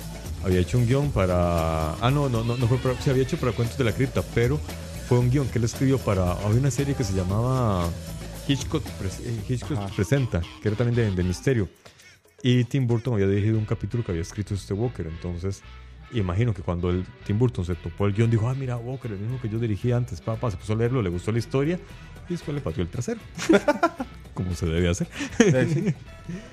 había 0.43 0.59
hecho 0.59 0.78
un 0.78 0.86
guion 0.88 1.11
para. 1.11 1.93
Ah, 1.95 2.11
no, 2.11 2.30
no, 2.30 2.43
no, 2.43 2.55
no 2.57 2.67
fue 2.67 2.78
para. 2.78 2.99
Se 3.01 3.09
había 3.09 3.23
hecho 3.23 3.38
para 3.38 3.51
Cuentos 3.53 3.78
de 3.78 3.84
la 3.84 3.91
Cripta, 3.93 4.21
pero 4.36 4.59
fue 5.07 5.17
un 5.19 5.30
guion 5.32 5.47
que 5.47 5.57
él 5.59 5.63
escribió 5.65 5.97
para. 5.97 6.32
Había 6.34 6.59
una 6.59 6.69
serie 6.71 6.93
que 6.95 7.03
se 7.03 7.13
llamaba 7.13 7.89
Hitchcock, 8.47 8.84
eh, 8.86 9.41
Hitchcock 9.49 9.91
Presenta, 9.95 10.41
que 10.61 10.67
era 10.67 10.78
también 10.78 10.95
de, 10.95 11.15
de 11.15 11.23
misterio. 11.23 11.67
Y 12.43 12.63
Tim 12.65 12.86
Burton 12.86 13.15
había 13.15 13.28
dirigido 13.28 13.57
un 13.57 13.65
capítulo 13.65 14.03
que 14.03 14.11
había 14.11 14.21
escrito 14.21 14.53
este 14.53 14.73
Walker. 14.76 15.07
Entonces, 15.07 15.61
imagino 16.14 16.53
que 16.53 16.62
cuando 16.62 16.89
el 16.89 17.06
Tim 17.26 17.38
Burton 17.38 17.66
se 17.66 17.76
topó 17.76 18.08
el 18.08 18.14
guion, 18.14 18.30
dijo: 18.30 18.49
Ah, 18.49 18.53
mira, 18.53 18.78
Walker, 18.78 19.12
el 19.12 19.20
mismo 19.20 19.39
que 19.41 19.49
yo 19.49 19.60
dirigí 19.60 19.91
antes, 19.91 20.22
papá, 20.22 20.51
se 20.51 20.58
puso 20.58 20.74
a 20.74 20.76
leerlo, 20.76 21.01
le 21.01 21.10
gustó 21.10 21.32
la 21.32 21.39
historia 21.39 21.80
y 22.28 22.34
después 22.34 22.56
le 22.56 22.62
pateó 22.62 22.84
el 22.84 22.89
trasero. 22.89 23.20
Como 24.34 24.53
se 24.53 24.66
debe 24.66 24.89
hacer. 24.89 25.08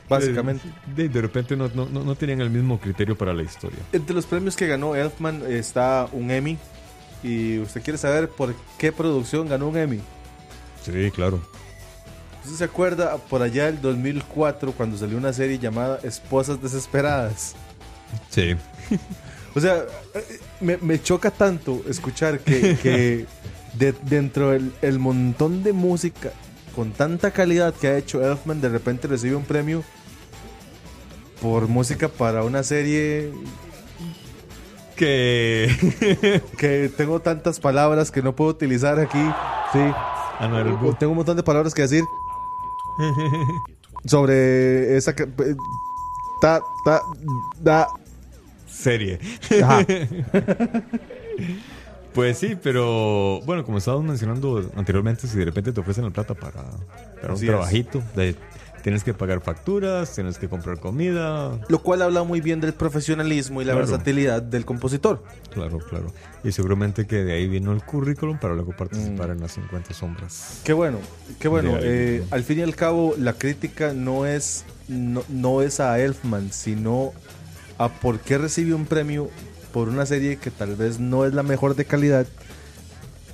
Básicamente. 0.09 0.68
De, 0.94 1.09
de 1.09 1.20
repente 1.20 1.57
no, 1.57 1.68
no, 1.74 1.86
no, 1.86 2.05
no 2.05 2.14
tenían 2.14 2.40
el 2.40 2.50
mismo 2.50 2.78
criterio 2.78 3.16
para 3.16 3.34
la 3.34 3.42
historia. 3.42 3.78
Entre 3.92 4.14
los 4.14 4.24
premios 4.24 4.55
que 4.55 4.68
ganó 4.68 4.94
Elfman 4.94 5.42
está 5.48 6.09
un 6.12 6.30
Emmy. 6.30 6.59
Y 7.24 7.59
usted 7.59 7.82
quiere 7.82 7.98
saber 7.98 8.28
por 8.28 8.55
qué 8.78 8.92
producción 8.92 9.48
ganó 9.48 9.68
un 9.68 9.76
Emmy. 9.76 10.00
Sí, 10.84 11.11
claro. 11.12 11.40
¿Usted 12.44 12.57
se 12.57 12.64
acuerda 12.64 13.16
por 13.16 13.42
allá 13.42 13.66
del 13.66 13.80
2004 13.80 14.72
cuando 14.72 14.96
salió 14.98 15.16
una 15.16 15.32
serie 15.32 15.59
llamada 15.59 16.00
Esposas 16.03 16.61
Desesperadas? 16.61 17.55
Sí. 18.30 18.57
O 19.55 19.61
sea, 19.61 19.84
me, 20.61 20.76
me 20.78 21.00
choca 21.03 21.30
tanto 21.30 21.82
escuchar 21.88 22.40
que, 22.40 22.76
que 22.82 23.26
de- 23.78 23.94
dentro 24.03 24.50
del 24.50 24.72
el 24.82 24.98
montón 24.98 25.62
de 25.62 25.72
música 25.72 26.32
con 26.74 26.92
tanta 26.92 27.30
calidad 27.32 27.74
que 27.74 27.88
ha 27.88 27.96
hecho 27.98 28.22
Elfman, 28.26 28.61
de 28.61 28.68
repente 28.70 29.07
recibe 29.09 29.36
un 29.36 29.44
premio 29.44 29.82
por 31.42 31.68
música 31.68 32.09
para 32.09 32.44
una 32.44 32.62
serie 32.62 33.30
Que. 34.96 35.68
que 36.59 36.90
tengo 36.96 37.20
tantas 37.20 37.59
palabras 37.61 38.11
que 38.11 38.22
no 38.22 38.34
puedo 38.36 38.50
utilizar 38.50 38.98
aquí. 39.00 39.18
Sí. 39.72 39.80
Ah, 39.80 40.64
Tengo 40.98 41.12
un 41.12 41.16
montón 41.18 41.36
de 41.36 41.42
palabras 41.42 41.74
que 41.74 41.82
decir 41.82 42.05
sobre 44.05 44.96
esa 44.96 45.12
eh, 45.12 45.55
ta 46.40 46.61
ta 46.84 47.00
da 47.61 47.88
Serie. 48.72 49.18
Ajá. 49.62 49.84
Pues 52.14 52.36
sí, 52.36 52.58
pero 52.62 53.40
bueno, 53.46 53.64
como 53.64 53.78
estábamos 53.78 54.04
mencionando 54.06 54.70
anteriormente, 54.76 55.26
si 55.26 55.38
de 55.38 55.46
repente 55.46 55.72
te 55.72 55.80
ofrecen 55.80 56.04
la 56.04 56.10
plata 56.10 56.34
para, 56.34 56.62
para 57.22 57.32
un 57.32 57.40
trabajito, 57.40 58.02
de- 58.14 58.36
tienes 58.82 59.02
que 59.02 59.14
pagar 59.14 59.40
facturas, 59.40 60.12
tienes 60.14 60.36
que 60.38 60.46
comprar 60.46 60.78
comida. 60.78 61.58
Lo 61.68 61.78
cual 61.82 62.02
habla 62.02 62.22
muy 62.24 62.42
bien 62.42 62.60
del 62.60 62.74
profesionalismo 62.74 63.62
y 63.62 63.64
la 63.64 63.72
Claro. 63.72 63.86
versatilidad 63.88 64.42
del 64.42 64.66
compositor. 64.66 65.22
Claro, 65.54 65.78
claro. 65.78 66.12
Y 66.44 66.52
seguramente 66.52 67.06
que 67.06 67.24
de 67.24 67.32
ahí 67.32 67.46
vino 67.48 67.72
el 67.72 67.82
currículum 67.82 68.38
para 68.38 68.52
luego 68.54 68.76
participar 68.76 69.30
en 69.30 69.40
las 69.40 69.52
50 69.52 69.94
sombras. 69.94 70.60
Qué 70.64 70.74
bueno, 70.74 70.98
qué 71.38 71.48
bueno. 71.48 71.78
Eh, 71.80 72.24
al 72.30 72.42
fin 72.42 72.58
y 72.58 72.62
al 72.62 72.74
cabo, 72.76 73.14
la 73.18 73.32
crítica 73.34 73.94
no 73.94 74.26
es, 74.26 74.66
no, 74.86 75.22
no 75.30 75.62
es 75.62 75.80
a 75.80 75.98
Elfman, 75.98 76.52
sino 76.52 77.12
a 77.85 77.89
por 77.89 78.20
qué 78.20 78.39
recibe 78.39 78.74
un 78.74 78.87
premio 78.87 79.28
por 79.72 79.89
una 79.89 80.07
serie 80.07 80.37
que 80.37 80.51
tal 80.51 80.76
vez 80.76 81.01
no 81.01 81.24
es 81.24 81.35
la 81.35 81.43
mejor 81.43 81.74
de 81.74 81.85
calidad, 81.85 82.26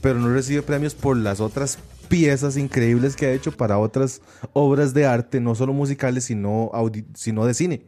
pero 0.00 0.18
no 0.18 0.32
recibe 0.32 0.62
premios 0.62 0.94
por 0.94 1.16
las 1.16 1.40
otras 1.40 1.78
piezas 2.08 2.56
increíbles 2.56 3.16
que 3.16 3.26
ha 3.26 3.32
hecho 3.32 3.52
para 3.52 3.78
otras 3.78 4.22
obras 4.52 4.94
de 4.94 5.04
arte, 5.04 5.40
no 5.40 5.54
solo 5.54 5.72
musicales, 5.72 6.24
sino, 6.24 6.70
sino 7.14 7.44
de 7.44 7.54
cine. 7.54 7.82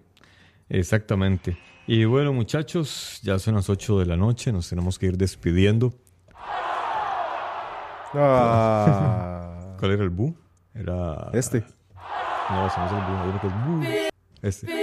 Exactamente. 0.68 1.56
Y 1.86 2.04
bueno, 2.04 2.32
muchachos, 2.32 3.20
ya 3.22 3.38
son 3.38 3.54
las 3.54 3.70
8 3.70 4.00
de 4.00 4.06
la 4.06 4.16
noche, 4.16 4.52
nos 4.52 4.68
tenemos 4.68 4.98
que 4.98 5.06
ir 5.06 5.16
despidiendo. 5.16 5.94
Ah, 8.12 9.76
¿Cuál 9.78 9.92
era 9.92 10.02
el 10.02 10.10
bu? 10.10 10.36
Era. 10.74 11.30
este. 11.32 11.64
No, 12.50 12.66
es 12.66 12.72
el 12.76 12.82
bu, 12.82 13.16
hay 13.22 13.28
uno 13.28 13.40
que 13.40 13.46
es 13.46 13.52
bu. 13.64 14.10
Este. 14.42 14.79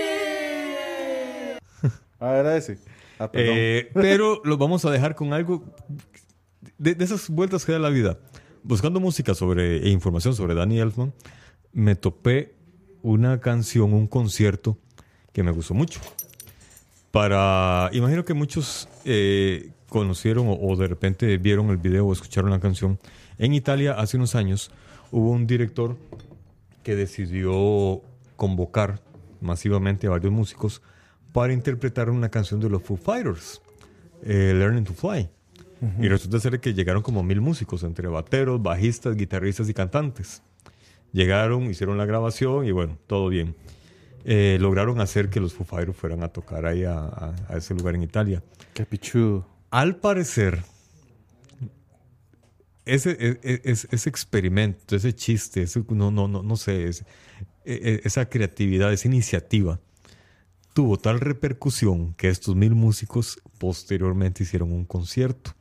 Ah, 2.19 2.35
era 2.35 2.57
ese. 2.57 2.79
Ah, 3.19 3.31
perdón. 3.31 3.55
Eh, 3.57 3.89
pero 3.93 4.41
los 4.43 4.57
vamos 4.57 4.85
a 4.85 4.91
dejar 4.91 5.15
con 5.15 5.33
algo 5.33 5.63
de, 6.77 6.95
de 6.95 7.03
esas 7.03 7.29
vueltas 7.29 7.65
que 7.65 7.71
da 7.71 7.79
la 7.79 7.89
vida. 7.89 8.17
Buscando 8.63 8.99
música 8.99 9.33
sobre, 9.33 9.77
e 9.77 9.89
información 9.89 10.35
sobre 10.35 10.53
Danny 10.53 10.79
Elfman, 10.79 11.13
me 11.71 11.95
topé 11.95 12.55
una 13.01 13.39
canción, 13.39 13.93
un 13.93 14.07
concierto 14.07 14.77
que 15.31 15.43
me 15.43 15.51
gustó 15.51 15.73
mucho. 15.73 16.01
Para, 17.11 17.89
imagino 17.93 18.25
que 18.25 18.33
muchos 18.33 18.89
eh, 19.05 19.71
conocieron 19.89 20.47
o, 20.47 20.53
o 20.53 20.75
de 20.75 20.87
repente 20.87 21.37
vieron 21.37 21.69
el 21.69 21.77
video 21.77 22.07
o 22.07 22.13
escucharon 22.13 22.51
la 22.51 22.59
canción. 22.59 22.99
En 23.37 23.53
Italia, 23.53 23.93
hace 23.93 24.17
unos 24.17 24.35
años, 24.35 24.71
hubo 25.11 25.31
un 25.31 25.47
director 25.47 25.95
que 26.83 26.95
decidió 26.95 28.01
convocar 28.35 29.01
masivamente 29.39 30.07
a 30.07 30.11
varios 30.11 30.33
músicos 30.33 30.81
para 31.33 31.53
interpretar 31.53 32.09
una 32.09 32.29
canción 32.29 32.59
de 32.59 32.69
los 32.69 32.81
Foo 32.83 32.97
Fighters, 32.97 33.61
eh, 34.23 34.53
Learning 34.55 34.83
to 34.83 34.93
Fly. 34.93 35.29
Y 36.01 36.07
resulta 36.07 36.39
ser 36.39 36.59
que 36.59 36.73
llegaron 36.73 37.03
como 37.03 37.21
mil 37.21 37.39
músicos, 37.39 37.83
entre 37.83 38.07
bateros, 38.07 38.59
bajistas, 38.61 39.15
guitarristas 39.15 39.69
y 39.69 39.75
cantantes. 39.75 40.41
Llegaron, 41.13 41.69
hicieron 41.69 41.99
la 41.99 42.05
grabación 42.05 42.65
y 42.65 42.71
bueno, 42.71 42.97
todo 43.05 43.29
bien. 43.29 43.55
Eh, 44.25 44.57
lograron 44.59 44.99
hacer 44.99 45.29
que 45.29 45.39
los 45.39 45.53
Foo 45.53 45.65
Fighters 45.65 45.95
fueran 45.95 46.23
a 46.23 46.29
tocar 46.29 46.65
ahí 46.65 46.83
a, 46.83 46.97
a- 46.99 47.35
a 47.47 47.57
ese 47.57 47.75
lugar 47.75 47.93
en 47.93 48.01
Italia. 48.03 48.41
Qué 48.73 48.85
pichudo. 48.85 49.45
Al 49.69 49.97
parecer, 49.97 50.63
ese, 52.85 53.11
e- 53.19 53.39
e- 53.43 53.61
ese, 53.65 53.87
ese 53.91 54.09
experimento, 54.09 54.95
ese 54.95 55.13
chiste, 55.13 55.61
ese- 55.63 55.83
no, 55.89 56.09
no, 56.11 56.27
no, 56.27 56.41
no 56.41 56.55
sé, 56.57 56.87
ese- 56.87 57.05
e- 57.65 58.01
esa 58.03 58.27
creatividad, 58.29 58.91
esa 58.93 59.07
iniciativa, 59.07 59.79
tuvo 60.77 60.97
tal 60.99 61.19
repercusión 61.19 62.13
que 62.13 62.29
estos 62.29 62.55
mil 62.55 62.75
músicos 62.75 63.41
posteriormente 63.57 64.43
hicieron 64.43 64.71
un 64.71 64.85
concierto. 64.85 65.55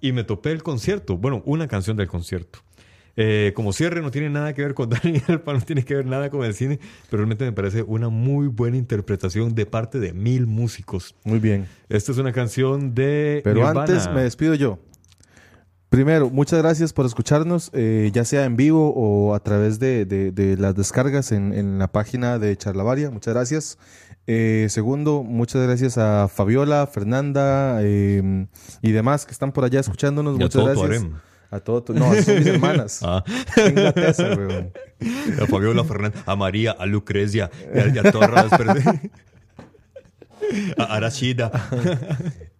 Y 0.00 0.12
me 0.12 0.22
topé 0.22 0.52
el 0.52 0.62
concierto, 0.62 1.16
bueno, 1.16 1.42
una 1.44 1.66
canción 1.66 1.96
del 1.96 2.06
concierto. 2.06 2.60
Eh, 3.16 3.50
como 3.56 3.72
cierre 3.72 4.00
no 4.00 4.12
tiene 4.12 4.30
nada 4.30 4.54
que 4.54 4.62
ver 4.62 4.74
con 4.74 4.90
Daniel, 5.02 5.42
no 5.44 5.60
tiene 5.62 5.84
que 5.84 5.96
ver 5.96 6.06
nada 6.06 6.30
con 6.30 6.44
el 6.44 6.54
cine, 6.54 6.78
pero 7.10 7.22
realmente 7.22 7.44
me 7.44 7.50
parece 7.52 7.82
una 7.82 8.10
muy 8.10 8.46
buena 8.46 8.76
interpretación 8.76 9.56
de 9.56 9.66
parte 9.66 9.98
de 9.98 10.12
mil 10.12 10.46
músicos. 10.46 11.16
Muy 11.24 11.40
bien. 11.40 11.66
Esta 11.88 12.12
es 12.12 12.18
una 12.18 12.30
canción 12.32 12.94
de. 12.94 13.40
Pero 13.42 13.56
Nirvana. 13.56 13.80
antes 13.80 14.08
me 14.14 14.22
despido 14.22 14.54
yo. 14.54 14.78
Primero, 15.88 16.30
muchas 16.30 16.60
gracias 16.62 16.94
por 16.94 17.04
escucharnos, 17.04 17.70
eh, 17.74 18.10
ya 18.14 18.24
sea 18.24 18.44
en 18.46 18.56
vivo 18.56 18.94
o 18.94 19.34
a 19.34 19.40
través 19.40 19.78
de, 19.80 20.06
de- 20.06 20.30
de 20.30 20.56
las 20.56 20.74
descargas 20.74 21.32
en, 21.32 21.52
en 21.52 21.78
la 21.78 21.90
página 21.92 22.38
de 22.38 22.56
Charlavaria. 22.56 23.10
Muchas 23.10 23.34
gracias. 23.34 23.78
Eh, 24.26 24.66
segundo, 24.70 25.22
muchas 25.24 25.62
gracias 25.62 25.98
a 25.98 26.28
Fabiola, 26.28 26.86
Fernanda 26.86 27.78
eh, 27.82 28.46
y 28.80 28.92
demás 28.92 29.26
que 29.26 29.32
están 29.32 29.52
por 29.52 29.64
allá 29.64 29.80
escuchándonos. 29.80 30.34
Y 30.34 30.42
a 30.42 30.44
muchas 30.46 30.52
todo 30.52 30.64
gracias. 30.66 30.88
harem. 31.02 31.12
A 31.50 31.60
todo 31.60 31.82
tu- 31.82 31.92
No, 31.94 32.14
son 32.14 32.36
mis 32.36 32.46
hermanas. 32.46 33.00
Ah. 33.02 33.24
Tesa. 33.94 34.28
A 35.42 35.46
Fabiola 35.48 35.82
Fernández, 35.84 36.22
a 36.26 36.36
María, 36.36 36.70
a 36.70 36.86
Lucrecia, 36.86 37.50
y 37.74 37.78
a, 37.78 37.88
y 37.88 37.98
a 37.98 38.12
todas 38.12 38.30
las 38.30 38.48
personas. 38.56 39.00
A 40.78 40.84
Arashida. 40.96 41.50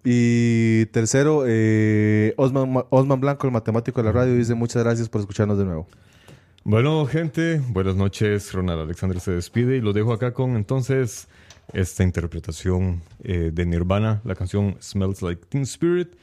Y 0.05 0.87
tercero, 0.87 1.45
eh, 1.47 2.35
Osman, 2.37 2.85
Osman 2.91 3.21
Blanco, 3.21 3.47
el 3.47 3.53
matemático 3.53 4.01
de 4.03 4.07
la 4.07 4.13
radio, 4.13 4.35
dice 4.35 4.55
muchas 4.55 4.83
gracias 4.83 5.09
por 5.09 5.21
escucharnos 5.21 5.57
de 5.59 5.65
nuevo. 5.65 5.87
Bueno, 6.65 7.07
gente, 7.07 7.61
buenas 7.69 7.95
noches. 7.97 8.53
Ronald 8.53 8.81
Alexander 8.83 9.21
se 9.21 9.31
despide 9.33 9.77
y 9.77 9.81
lo 9.81 9.93
dejo 9.93 10.13
acá 10.13 10.33
con 10.33 10.57
entonces 10.57 11.29
esta 11.73 12.03
interpretación 12.03 13.03
eh, 13.23 13.51
de 13.53 13.67
Nirvana, 13.67 14.21
la 14.25 14.35
canción 14.35 14.77
Smells 14.81 15.23
Like 15.23 15.47
Teen 15.49 15.63
Spirit, 15.63 16.15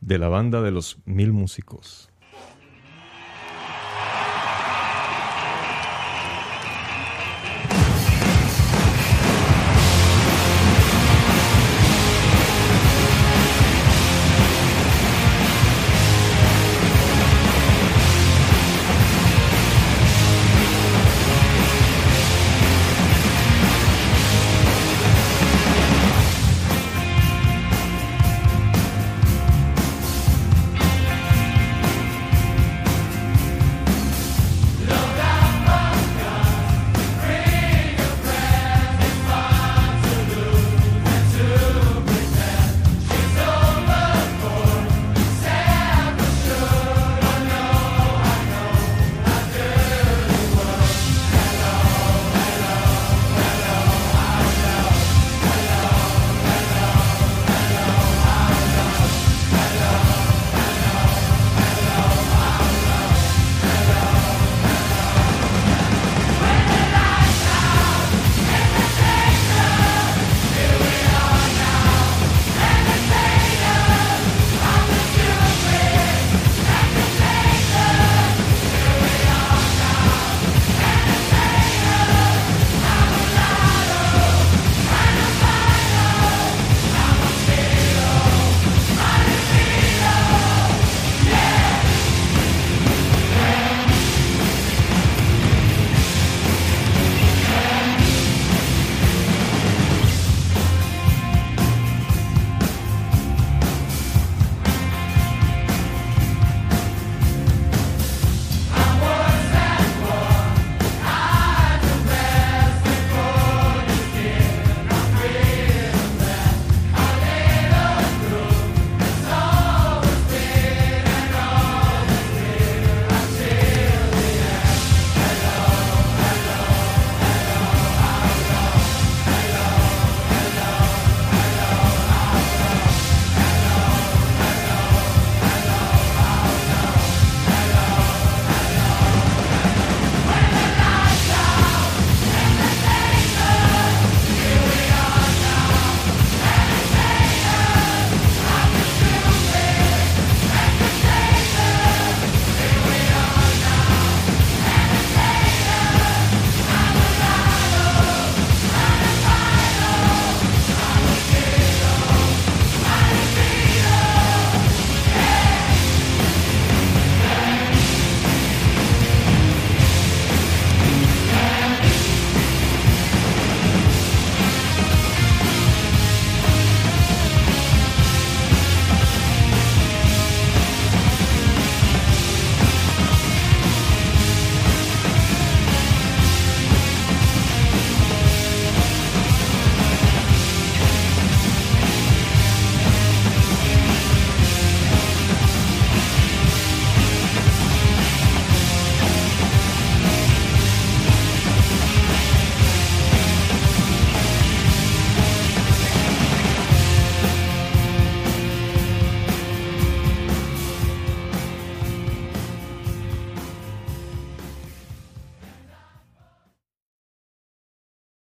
de 0.00 0.18
la 0.18 0.28
banda 0.28 0.62
de 0.62 0.70
los 0.70 0.98
mil 1.04 1.32
músicos. 1.32 2.09